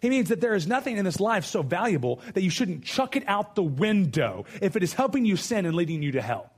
He 0.00 0.08
means 0.08 0.30
that 0.30 0.40
there 0.40 0.54
is 0.54 0.66
nothing 0.66 0.96
in 0.96 1.04
this 1.04 1.20
life 1.20 1.44
so 1.44 1.62
valuable 1.62 2.22
that 2.32 2.40
you 2.40 2.48
shouldn't 2.48 2.84
chuck 2.84 3.16
it 3.16 3.24
out 3.26 3.54
the 3.54 3.62
window 3.62 4.46
if 4.62 4.76
it 4.76 4.82
is 4.82 4.94
helping 4.94 5.26
you 5.26 5.36
sin 5.36 5.66
and 5.66 5.76
leading 5.76 6.02
you 6.02 6.12
to 6.12 6.22
hell. 6.22 6.50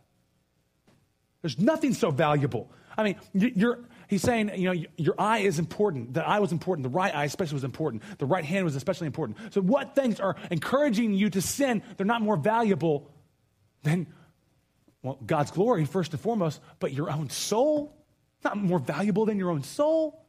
There's 1.42 1.59
nothing 1.59 1.92
so 1.92 2.12
valuable. 2.12 2.70
I 2.96 3.03
mean, 3.03 3.16
you're, 3.34 3.80
he's 4.07 4.22
saying, 4.22 4.53
you 4.55 4.72
know, 4.72 4.84
your 4.96 5.16
eye 5.18 5.40
is 5.40 5.59
important. 5.59 6.14
The 6.14 6.24
eye 6.24 6.38
was 6.38 6.53
important. 6.53 6.84
The 6.84 6.96
right 6.96 7.12
eye 7.12 7.24
especially 7.24 7.55
was 7.55 7.64
important. 7.64 8.05
The 8.18 8.26
right 8.26 8.44
hand 8.44 8.64
was 8.64 8.76
especially 8.76 9.09
important. 9.09 9.38
So 9.53 9.61
what 9.61 9.96
things 9.96 10.20
are 10.20 10.36
encouraging 10.53 11.14
you 11.14 11.30
to 11.30 11.42
sin? 11.42 11.82
They're 11.96 12.07
not 12.07 12.22
more 12.22 12.36
valuable 12.36 13.11
than, 13.83 14.07
well, 15.03 15.18
God's 15.24 15.51
glory 15.51 15.85
first 15.85 16.12
and 16.12 16.20
foremost, 16.20 16.61
but 16.78 16.93
your 16.93 17.11
own 17.11 17.31
soul. 17.31 17.97
Not 18.43 18.57
more 18.57 18.78
valuable 18.78 19.26
than 19.26 19.39
your 19.39 19.51
own 19.51 19.62
soul. 19.62 20.20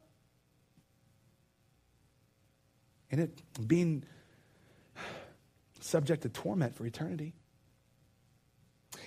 and 3.12 3.20
it 3.20 3.42
being 3.68 4.02
subject 5.80 6.22
to 6.22 6.28
torment 6.30 6.74
for 6.74 6.86
eternity. 6.86 7.34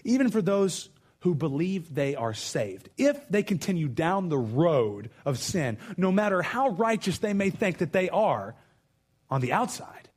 Even 0.04 0.30
for 0.30 0.42
those 0.42 0.90
who 1.22 1.34
believe 1.34 1.94
they 1.94 2.16
are 2.16 2.34
saved, 2.34 2.90
if 2.98 3.28
they 3.30 3.42
continue 3.42 3.88
down 3.88 4.30
the 4.30 4.38
road 4.38 5.10
of 5.26 5.40
sin, 5.40 5.80
no 5.98 6.12
matter 6.12 6.44
how 6.44 6.70
righteous 6.70 7.18
they 7.18 7.34
may 7.34 7.50
think 7.50 7.80
that 7.80 7.92
they 7.92 8.10
are 8.10 8.56
on 9.30 9.42
the 9.42 9.52
outside, 9.52 10.10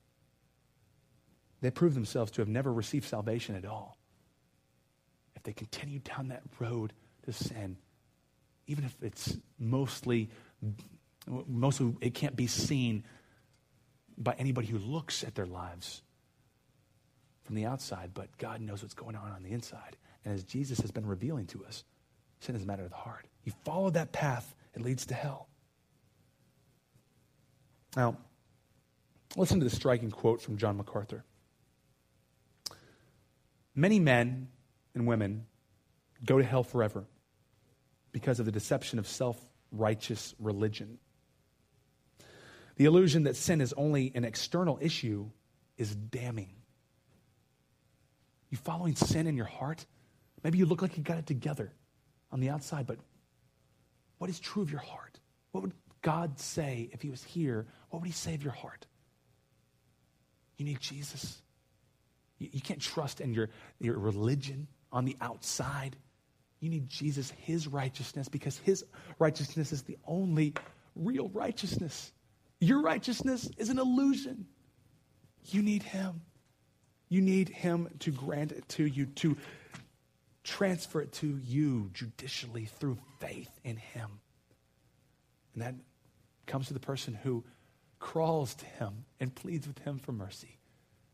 they 1.62 1.70
prove 1.70 1.94
themselves 1.94 2.30
to 2.32 2.42
have 2.42 2.48
never 2.48 2.72
received 2.72 3.06
salvation 3.06 3.56
at 3.56 3.64
all. 3.64 3.97
If 5.38 5.44
they 5.44 5.52
continue 5.52 6.00
down 6.00 6.28
that 6.28 6.42
road 6.58 6.92
to 7.24 7.32
sin, 7.32 7.76
even 8.66 8.84
if 8.84 8.96
it's 9.00 9.38
mostly, 9.56 10.30
mostly 11.46 11.94
it 12.00 12.14
can't 12.14 12.34
be 12.34 12.48
seen 12.48 13.04
by 14.18 14.34
anybody 14.36 14.66
who 14.66 14.78
looks 14.78 15.22
at 15.22 15.36
their 15.36 15.46
lives 15.46 16.02
from 17.44 17.54
the 17.54 17.66
outside, 17.66 18.10
but 18.14 18.36
God 18.38 18.60
knows 18.60 18.82
what's 18.82 18.94
going 18.94 19.14
on 19.14 19.30
on 19.30 19.44
the 19.44 19.52
inside. 19.52 19.96
And 20.24 20.34
as 20.34 20.42
Jesus 20.42 20.80
has 20.80 20.90
been 20.90 21.06
revealing 21.06 21.46
to 21.46 21.64
us, 21.64 21.84
sin 22.40 22.56
is 22.56 22.64
a 22.64 22.66
matter 22.66 22.82
of 22.82 22.90
the 22.90 22.96
heart. 22.96 23.28
You 23.44 23.52
follow 23.64 23.90
that 23.90 24.10
path, 24.10 24.56
it 24.74 24.82
leads 24.82 25.06
to 25.06 25.14
hell. 25.14 25.46
Now, 27.96 28.16
listen 29.36 29.60
to 29.60 29.64
the 29.64 29.70
striking 29.70 30.10
quote 30.10 30.42
from 30.42 30.56
John 30.56 30.76
MacArthur. 30.76 31.24
Many 33.76 34.00
men 34.00 34.48
and 34.94 35.06
women 35.06 35.46
go 36.24 36.38
to 36.38 36.44
hell 36.44 36.64
forever 36.64 37.06
because 38.12 38.40
of 38.40 38.46
the 38.46 38.52
deception 38.52 38.98
of 38.98 39.06
self 39.06 39.38
righteous 39.70 40.34
religion. 40.38 40.98
The 42.76 42.84
illusion 42.84 43.24
that 43.24 43.36
sin 43.36 43.60
is 43.60 43.72
only 43.72 44.12
an 44.14 44.24
external 44.24 44.78
issue 44.80 45.30
is 45.76 45.94
damning. 45.94 46.54
You 48.50 48.56
following 48.56 48.94
sin 48.94 49.26
in 49.26 49.36
your 49.36 49.46
heart? 49.46 49.84
Maybe 50.42 50.58
you 50.58 50.66
look 50.66 50.80
like 50.80 50.96
you 50.96 51.02
got 51.02 51.18
it 51.18 51.26
together 51.26 51.72
on 52.30 52.40
the 52.40 52.50
outside, 52.50 52.86
but 52.86 52.98
what 54.18 54.30
is 54.30 54.38
true 54.38 54.62
of 54.62 54.70
your 54.70 54.80
heart? 54.80 55.18
What 55.52 55.62
would 55.62 55.72
God 56.02 56.38
say 56.38 56.88
if 56.92 57.02
he 57.02 57.10
was 57.10 57.22
here? 57.22 57.66
What 57.90 58.00
would 58.00 58.06
he 58.06 58.12
say 58.12 58.34
of 58.34 58.42
your 58.42 58.52
heart? 58.52 58.86
You 60.56 60.64
need 60.64 60.80
Jesus. 60.80 61.40
You, 62.38 62.48
you 62.52 62.60
can't 62.60 62.80
trust 62.80 63.20
in 63.20 63.32
your, 63.34 63.50
your 63.80 63.98
religion 63.98 64.68
on 64.92 65.04
the 65.04 65.16
outside. 65.20 65.96
You 66.60 66.70
need 66.70 66.88
Jesus, 66.88 67.30
his 67.30 67.68
righteousness, 67.68 68.28
because 68.28 68.58
his 68.58 68.84
righteousness 69.18 69.72
is 69.72 69.82
the 69.82 69.98
only 70.06 70.54
real 70.96 71.28
righteousness. 71.28 72.12
Your 72.60 72.82
righteousness 72.82 73.48
is 73.56 73.68
an 73.68 73.78
illusion. 73.78 74.46
You 75.46 75.62
need 75.62 75.82
Him. 75.82 76.22
You 77.08 77.20
need 77.20 77.48
Him 77.48 77.88
to 78.00 78.10
grant 78.10 78.52
it 78.52 78.68
to 78.70 78.84
you, 78.84 79.06
to 79.06 79.36
transfer 80.44 81.00
it 81.00 81.12
to 81.12 81.38
you 81.44 81.90
judicially 81.92 82.66
through 82.66 82.98
faith 83.20 83.50
in 83.64 83.76
Him. 83.76 84.20
And 85.54 85.62
that 85.62 85.74
comes 86.46 86.66
to 86.68 86.74
the 86.74 86.80
person 86.80 87.14
who 87.14 87.44
crawls 87.98 88.54
to 88.56 88.64
Him 88.64 89.04
and 89.20 89.34
pleads 89.34 89.66
with 89.66 89.78
Him 89.78 89.98
for 89.98 90.12
mercy, 90.12 90.58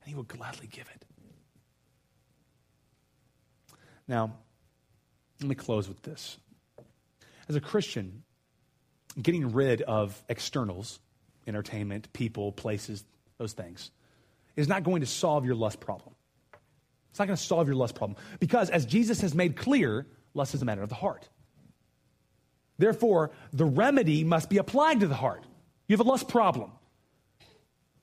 and 0.02 0.08
He 0.08 0.14
will 0.14 0.24
gladly 0.24 0.66
give 0.66 0.88
it. 0.94 1.04
Now, 4.06 4.34
let 5.40 5.48
me 5.48 5.54
close 5.54 5.88
with 5.88 6.02
this. 6.02 6.36
As 7.48 7.56
a 7.56 7.60
Christian, 7.60 8.22
getting 9.20 9.52
rid 9.52 9.82
of 9.82 10.22
externals 10.28 11.00
entertainment, 11.46 12.12
people, 12.12 12.52
places, 12.52 13.04
those 13.38 13.52
things, 13.52 13.90
is 14.56 14.68
not 14.68 14.82
going 14.82 15.00
to 15.00 15.06
solve 15.06 15.44
your 15.44 15.54
lust 15.54 15.80
problem. 15.80 16.14
It's 17.10 17.18
not 17.18 17.26
going 17.26 17.36
to 17.36 17.42
solve 17.42 17.66
your 17.68 17.76
lust 17.76 17.94
problem. 17.94 18.16
Because 18.40 18.70
as 18.70 18.86
Jesus 18.86 19.20
has 19.20 19.34
made 19.34 19.56
clear, 19.56 20.06
lust 20.32 20.54
is 20.54 20.62
a 20.62 20.64
matter 20.64 20.82
of 20.82 20.88
the 20.88 20.94
heart. 20.94 21.28
Therefore, 22.78 23.30
the 23.52 23.64
remedy 23.64 24.24
must 24.24 24.50
be 24.50 24.58
applied 24.58 25.00
to 25.00 25.06
the 25.06 25.14
heart. 25.14 25.44
You 25.86 25.96
have 25.96 26.04
a 26.04 26.08
lust 26.08 26.28
problem. 26.28 26.72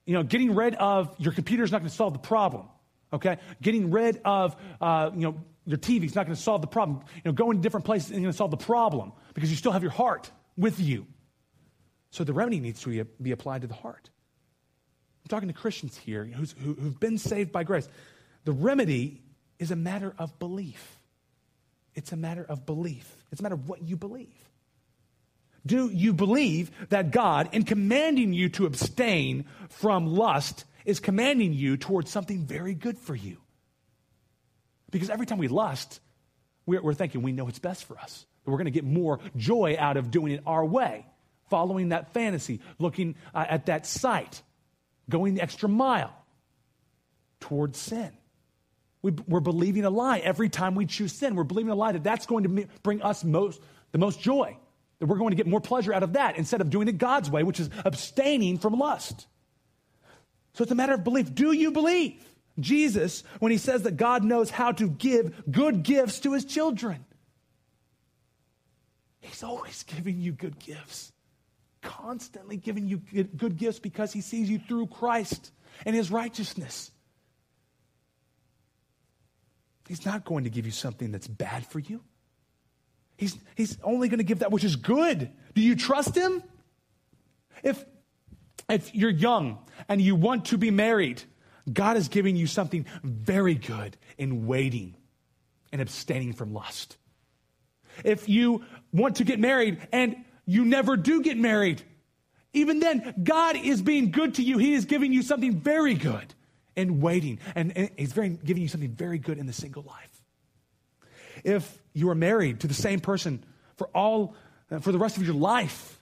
You 0.05 0.13
know, 0.13 0.23
getting 0.23 0.55
rid 0.55 0.75
of 0.75 1.13
your 1.19 1.33
computer 1.33 1.63
is 1.63 1.71
not 1.71 1.79
going 1.79 1.89
to 1.89 1.95
solve 1.95 2.13
the 2.13 2.19
problem. 2.19 2.67
Okay? 3.11 3.37
Getting 3.61 3.91
rid 3.91 4.21
of, 4.23 4.55
uh, 4.79 5.11
you 5.13 5.21
know, 5.21 5.35
your 5.65 5.77
TV 5.77 6.05
is 6.05 6.15
not 6.15 6.25
going 6.25 6.35
to 6.35 6.41
solve 6.41 6.61
the 6.61 6.67
problem. 6.67 7.01
You 7.15 7.21
know, 7.25 7.31
going 7.31 7.57
to 7.57 7.61
different 7.61 7.85
places 7.85 8.11
isn't 8.11 8.21
going 8.21 8.31
to 8.31 8.37
solve 8.37 8.51
the 8.51 8.57
problem 8.57 9.13
because 9.33 9.49
you 9.49 9.55
still 9.55 9.71
have 9.71 9.83
your 9.83 9.91
heart 9.91 10.31
with 10.57 10.79
you. 10.79 11.05
So 12.09 12.23
the 12.23 12.33
remedy 12.33 12.59
needs 12.59 12.81
to 12.81 13.05
be 13.21 13.31
applied 13.31 13.61
to 13.61 13.67
the 13.67 13.73
heart. 13.73 14.09
I'm 15.23 15.29
talking 15.29 15.47
to 15.47 15.53
Christians 15.53 15.97
here 15.97 16.25
who, 16.25 16.45
who've 16.73 16.99
been 16.99 17.17
saved 17.17 17.51
by 17.51 17.63
grace. 17.63 17.87
The 18.43 18.51
remedy 18.51 19.21
is 19.59 19.71
a 19.71 19.75
matter 19.75 20.13
of 20.17 20.37
belief. 20.39 20.99
It's 21.93 22.11
a 22.11 22.17
matter 22.17 22.45
of 22.47 22.65
belief. 22.65 23.15
It's 23.31 23.39
a 23.39 23.43
matter 23.43 23.55
of 23.55 23.69
what 23.69 23.81
you 23.83 23.95
believe. 23.95 24.49
Do 25.65 25.89
you 25.89 26.13
believe 26.13 26.71
that 26.89 27.11
God, 27.11 27.49
in 27.51 27.63
commanding 27.63 28.33
you 28.33 28.49
to 28.49 28.65
abstain 28.65 29.45
from 29.69 30.07
lust, 30.07 30.65
is 30.85 30.99
commanding 30.99 31.53
you 31.53 31.77
towards 31.77 32.09
something 32.09 32.45
very 32.45 32.73
good 32.73 32.97
for 32.97 33.15
you? 33.15 33.37
Because 34.91 35.09
every 35.09 35.25
time 35.25 35.37
we 35.37 35.47
lust, 35.47 35.99
we're, 36.65 36.81
we're 36.81 36.93
thinking 36.93 37.21
we 37.21 37.31
know 37.31 37.47
it's 37.47 37.59
best 37.59 37.85
for 37.85 37.97
us. 37.97 38.25
We're 38.45 38.57
going 38.57 38.65
to 38.65 38.71
get 38.71 38.83
more 38.83 39.19
joy 39.35 39.75
out 39.79 39.97
of 39.97 40.11
doing 40.11 40.33
it 40.33 40.43
our 40.45 40.65
way 40.65 41.05
following 41.51 41.89
that 41.89 42.13
fantasy, 42.13 42.61
looking 42.79 43.15
uh, 43.35 43.45
at 43.47 43.67
that 43.67 43.85
sight, 43.85 44.41
going 45.09 45.35
the 45.35 45.43
extra 45.43 45.67
mile 45.69 46.15
towards 47.41 47.77
sin. 47.77 48.09
We, 49.01 49.11
are 49.31 49.41
believing 49.41 49.83
a 49.83 49.89
lie 49.89 50.19
every 50.19 50.47
time 50.47 50.75
we 50.75 50.85
choose 50.85 51.11
sin. 51.11 51.35
We're 51.35 51.43
believing 51.43 51.71
a 51.71 51.75
lie 51.75 51.91
that 51.91 52.03
that's 52.03 52.25
going 52.25 52.43
to 52.43 52.67
bring 52.83 53.01
us 53.01 53.23
most, 53.23 53.61
the 53.91 53.97
most 53.97 54.21
joy, 54.21 54.55
that 54.99 55.07
we're 55.07 55.17
going 55.17 55.31
to 55.31 55.35
get 55.35 55.45
more 55.45 55.59
pleasure 55.59 55.93
out 55.93 56.03
of 56.03 56.13
that 56.13 56.37
instead 56.37 56.61
of 56.61 56.69
doing 56.69 56.87
it 56.87 56.97
God's 56.97 57.29
way, 57.29 57.43
which 57.43 57.59
is 57.59 57.69
abstaining 57.83 58.57
from 58.57 58.73
lust. 58.73 59.27
So 60.53 60.63
it's 60.63 60.71
a 60.71 60.75
matter 60.75 60.93
of 60.93 61.03
belief. 61.03 61.33
Do 61.33 61.51
you 61.51 61.71
believe 61.71 62.23
Jesus 62.59 63.23
when 63.39 63.51
he 63.51 63.57
says 63.57 63.83
that 63.83 63.97
God 63.97 64.23
knows 64.23 64.49
how 64.49 64.71
to 64.73 64.89
give 64.89 65.49
good 65.51 65.83
gifts 65.83 66.19
to 66.21 66.33
his 66.33 66.45
children? 66.45 67.05
He's 69.19 69.43
always 69.43 69.83
giving 69.83 70.19
you 70.19 70.31
good 70.31 70.59
gifts 70.59 71.11
constantly 71.81 72.57
giving 72.57 72.87
you 72.87 72.97
good 73.35 73.57
gifts 73.57 73.79
because 73.79 74.13
he 74.13 74.21
sees 74.21 74.49
you 74.49 74.59
through 74.59 74.87
Christ 74.87 75.51
and 75.85 75.95
his 75.95 76.11
righteousness. 76.11 76.91
He's 79.87 80.05
not 80.05 80.23
going 80.23 80.45
to 80.45 80.49
give 80.49 80.65
you 80.65 80.71
something 80.71 81.11
that's 81.11 81.27
bad 81.27 81.65
for 81.65 81.79
you. 81.79 82.01
He's, 83.17 83.37
he's 83.55 83.77
only 83.83 84.07
going 84.07 84.19
to 84.19 84.23
give 84.23 84.39
that 84.39 84.51
which 84.51 84.63
is 84.63 84.75
good. 84.75 85.29
Do 85.53 85.61
you 85.61 85.75
trust 85.75 86.15
him? 86.15 86.43
If, 87.63 87.83
if 88.69 88.95
you're 88.95 89.09
young 89.09 89.59
and 89.89 90.01
you 90.01 90.15
want 90.15 90.45
to 90.45 90.57
be 90.57 90.71
married, 90.71 91.21
God 91.71 91.97
is 91.97 92.07
giving 92.07 92.35
you 92.35 92.47
something 92.47 92.85
very 93.03 93.55
good 93.55 93.97
in 94.17 94.47
waiting 94.47 94.95
and 95.71 95.81
abstaining 95.81 96.33
from 96.33 96.53
lust. 96.53 96.97
If 98.03 98.29
you 98.29 98.63
want 98.91 99.17
to 99.17 99.23
get 99.23 99.39
married 99.39 99.79
and 99.91 100.15
you 100.45 100.65
never 100.65 100.97
do 100.97 101.21
get 101.21 101.37
married. 101.37 101.81
Even 102.53 102.79
then, 102.79 103.13
God 103.23 103.55
is 103.55 103.81
being 103.81 104.11
good 104.11 104.35
to 104.35 104.43
you. 104.43 104.57
He 104.57 104.73
is 104.73 104.85
giving 104.85 105.13
you 105.13 105.21
something 105.21 105.55
very 105.55 105.93
good 105.93 106.33
in 106.75 106.99
waiting. 106.99 107.39
And, 107.55 107.75
and 107.77 107.89
He's 107.97 108.11
very, 108.11 108.29
giving 108.29 108.61
you 108.61 108.69
something 108.69 108.91
very 108.91 109.17
good 109.17 109.37
in 109.37 109.45
the 109.45 109.53
single 109.53 109.83
life. 109.83 110.25
If 111.43 111.81
you 111.93 112.09
are 112.09 112.15
married 112.15 112.61
to 112.61 112.67
the 112.67 112.73
same 112.73 112.99
person 112.99 113.43
for 113.77 113.87
all, 113.95 114.35
for 114.81 114.91
the 114.91 114.97
rest 114.97 115.17
of 115.17 115.23
your 115.23 115.35
life, 115.35 116.01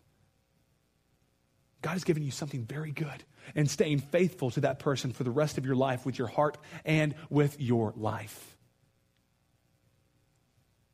God 1.82 1.92
has 1.92 2.04
given 2.04 2.24
you 2.24 2.32
something 2.32 2.66
very 2.66 2.92
good 2.92 3.24
and 3.56 3.70
staying 3.70 4.00
faithful 4.00 4.52
to 4.52 4.62
that 4.62 4.80
person 4.80 5.12
for 5.12 5.24
the 5.24 5.32
rest 5.32 5.58
of 5.58 5.66
your 5.66 5.76
life 5.76 6.06
with 6.06 6.18
your 6.18 6.28
heart 6.28 6.58
and 6.86 7.16
with 7.30 7.60
your 7.60 7.94
life. 7.96 8.58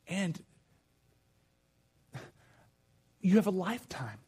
And 0.08 0.40
you 3.20 3.36
have 3.36 3.46
a 3.46 3.50
lifetime 3.50 4.18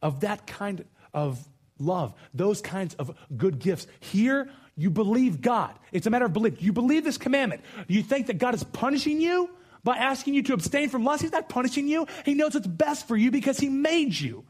of 0.00 0.20
that 0.20 0.46
kind 0.46 0.84
of 1.12 1.44
love, 1.78 2.14
those 2.32 2.60
kinds 2.60 2.94
of 2.94 3.16
good 3.36 3.58
gifts. 3.58 3.86
Here, 4.00 4.48
you 4.76 4.90
believe 4.90 5.40
God. 5.40 5.76
It's 5.92 6.06
a 6.06 6.10
matter 6.10 6.24
of 6.24 6.32
belief. 6.32 6.62
You 6.62 6.72
believe 6.72 7.04
this 7.04 7.18
commandment. 7.18 7.62
You 7.88 8.02
think 8.02 8.28
that 8.28 8.38
God 8.38 8.54
is 8.54 8.62
punishing 8.64 9.20
you 9.20 9.50
by 9.82 9.96
asking 9.96 10.34
you 10.34 10.42
to 10.44 10.54
abstain 10.54 10.88
from 10.88 11.04
lust. 11.04 11.22
He's 11.22 11.32
not 11.32 11.48
punishing 11.48 11.88
you. 11.88 12.06
He 12.24 12.34
knows 12.34 12.54
what's 12.54 12.66
best 12.66 13.08
for 13.08 13.16
you 13.16 13.30
because 13.30 13.58
He 13.58 13.68
made 13.68 14.18
you. 14.18 14.44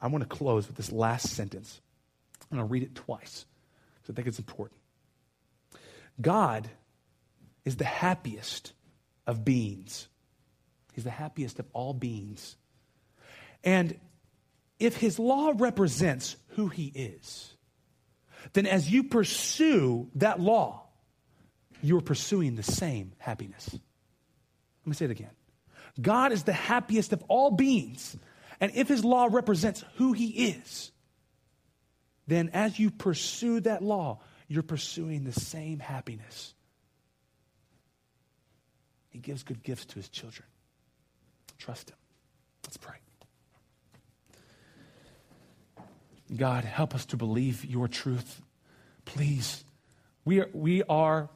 I 0.00 0.06
want 0.06 0.22
to 0.22 0.28
close 0.28 0.66
with 0.66 0.76
this 0.76 0.92
last 0.92 1.30
sentence. 1.30 1.80
I'm 2.50 2.58
going 2.58 2.68
to 2.68 2.70
read 2.70 2.82
it 2.82 2.94
twice 2.94 3.44
because 3.94 4.12
I 4.12 4.14
think 4.14 4.28
it's 4.28 4.38
important. 4.38 4.80
God 6.20 6.68
is 7.64 7.76
the 7.76 7.84
happiest 7.84 8.72
of 9.26 9.44
beings. 9.44 10.08
He's 10.92 11.04
the 11.04 11.10
happiest 11.10 11.58
of 11.58 11.66
all 11.72 11.94
beings. 11.94 12.56
And 13.64 13.98
if 14.78 14.96
his 14.96 15.18
law 15.18 15.52
represents 15.56 16.36
who 16.50 16.68
he 16.68 16.86
is, 16.86 17.54
then 18.52 18.66
as 18.66 18.90
you 18.90 19.04
pursue 19.04 20.08
that 20.16 20.40
law, 20.40 20.82
you 21.82 21.98
are 21.98 22.02
pursuing 22.02 22.56
the 22.56 22.62
same 22.62 23.12
happiness. 23.18 23.68
Let 23.72 24.86
me 24.86 24.94
say 24.94 25.04
it 25.06 25.10
again. 25.10 25.30
God 26.00 26.32
is 26.32 26.44
the 26.44 26.52
happiest 26.52 27.12
of 27.12 27.22
all 27.28 27.50
beings. 27.50 28.16
And 28.60 28.72
if 28.74 28.88
his 28.88 29.04
law 29.04 29.28
represents 29.30 29.84
who 29.96 30.12
he 30.12 30.28
is, 30.28 30.92
then 32.26 32.50
as 32.52 32.78
you 32.78 32.90
pursue 32.90 33.60
that 33.60 33.82
law, 33.82 34.20
you're 34.48 34.62
pursuing 34.62 35.24
the 35.24 35.32
same 35.32 35.78
happiness. 35.78 36.54
He 39.08 39.18
gives 39.18 39.42
good 39.42 39.62
gifts 39.62 39.86
to 39.86 39.94
his 39.96 40.08
children. 40.08 40.46
Trust 41.58 41.90
him. 41.90 41.96
Let's 42.64 42.76
pray. 42.76 42.96
God, 46.36 46.64
help 46.64 46.94
us 46.94 47.06
to 47.06 47.16
believe 47.16 47.64
your 47.64 47.88
truth. 47.88 48.40
Please. 49.04 49.64
We 50.24 50.40
are, 50.40 50.48
we 50.52 50.82
are, 50.84 51.28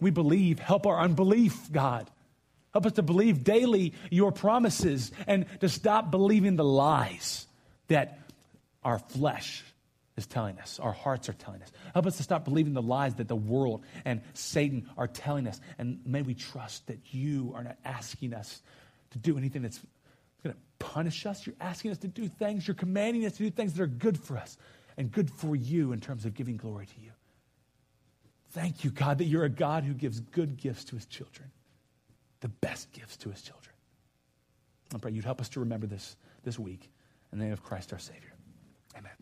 we 0.00 0.10
believe. 0.10 0.58
Help 0.58 0.86
our 0.86 0.98
unbelief, 0.98 1.70
God. 1.70 2.10
Help 2.78 2.86
us 2.86 2.92
to 2.92 3.02
believe 3.02 3.42
daily 3.42 3.92
your 4.08 4.30
promises 4.30 5.10
and 5.26 5.46
to 5.58 5.68
stop 5.68 6.12
believing 6.12 6.54
the 6.54 6.62
lies 6.62 7.48
that 7.88 8.20
our 8.84 9.00
flesh 9.00 9.64
is 10.16 10.28
telling 10.28 10.60
us, 10.60 10.78
our 10.78 10.92
hearts 10.92 11.28
are 11.28 11.32
telling 11.32 11.60
us. 11.60 11.72
Help 11.92 12.06
us 12.06 12.18
to 12.18 12.22
stop 12.22 12.44
believing 12.44 12.74
the 12.74 12.80
lies 12.80 13.16
that 13.16 13.26
the 13.26 13.34
world 13.34 13.84
and 14.04 14.20
Satan 14.32 14.88
are 14.96 15.08
telling 15.08 15.48
us. 15.48 15.60
And 15.76 15.98
may 16.06 16.22
we 16.22 16.34
trust 16.34 16.86
that 16.86 17.00
you 17.10 17.52
are 17.56 17.64
not 17.64 17.78
asking 17.84 18.32
us 18.32 18.62
to 19.10 19.18
do 19.18 19.36
anything 19.36 19.62
that's 19.62 19.80
going 20.44 20.54
to 20.54 20.60
punish 20.78 21.26
us. 21.26 21.44
You're 21.48 21.56
asking 21.60 21.90
us 21.90 21.98
to 21.98 22.06
do 22.06 22.28
things, 22.28 22.68
you're 22.68 22.76
commanding 22.76 23.26
us 23.26 23.32
to 23.32 23.38
do 23.38 23.50
things 23.50 23.74
that 23.74 23.82
are 23.82 23.88
good 23.88 24.16
for 24.16 24.36
us 24.36 24.56
and 24.96 25.10
good 25.10 25.32
for 25.32 25.56
you 25.56 25.90
in 25.90 25.98
terms 25.98 26.24
of 26.24 26.34
giving 26.34 26.56
glory 26.56 26.86
to 26.86 27.00
you. 27.00 27.10
Thank 28.52 28.84
you, 28.84 28.92
God, 28.92 29.18
that 29.18 29.24
you're 29.24 29.42
a 29.42 29.48
God 29.48 29.82
who 29.82 29.94
gives 29.94 30.20
good 30.20 30.56
gifts 30.56 30.84
to 30.84 30.94
his 30.94 31.06
children, 31.06 31.50
the 32.40 32.48
best 32.48 32.92
gifts 32.92 33.16
to 33.18 33.30
his 33.30 33.42
children. 33.42 33.74
I 34.94 34.98
pray 34.98 35.12
you'd 35.12 35.24
help 35.24 35.40
us 35.40 35.48
to 35.50 35.60
remember 35.60 35.86
this 35.86 36.16
this 36.44 36.58
week. 36.58 36.90
In 37.32 37.38
the 37.38 37.44
name 37.44 37.52
of 37.52 37.62
Christ 37.62 37.92
our 37.92 37.98
Savior. 37.98 38.32
Amen. 38.96 39.12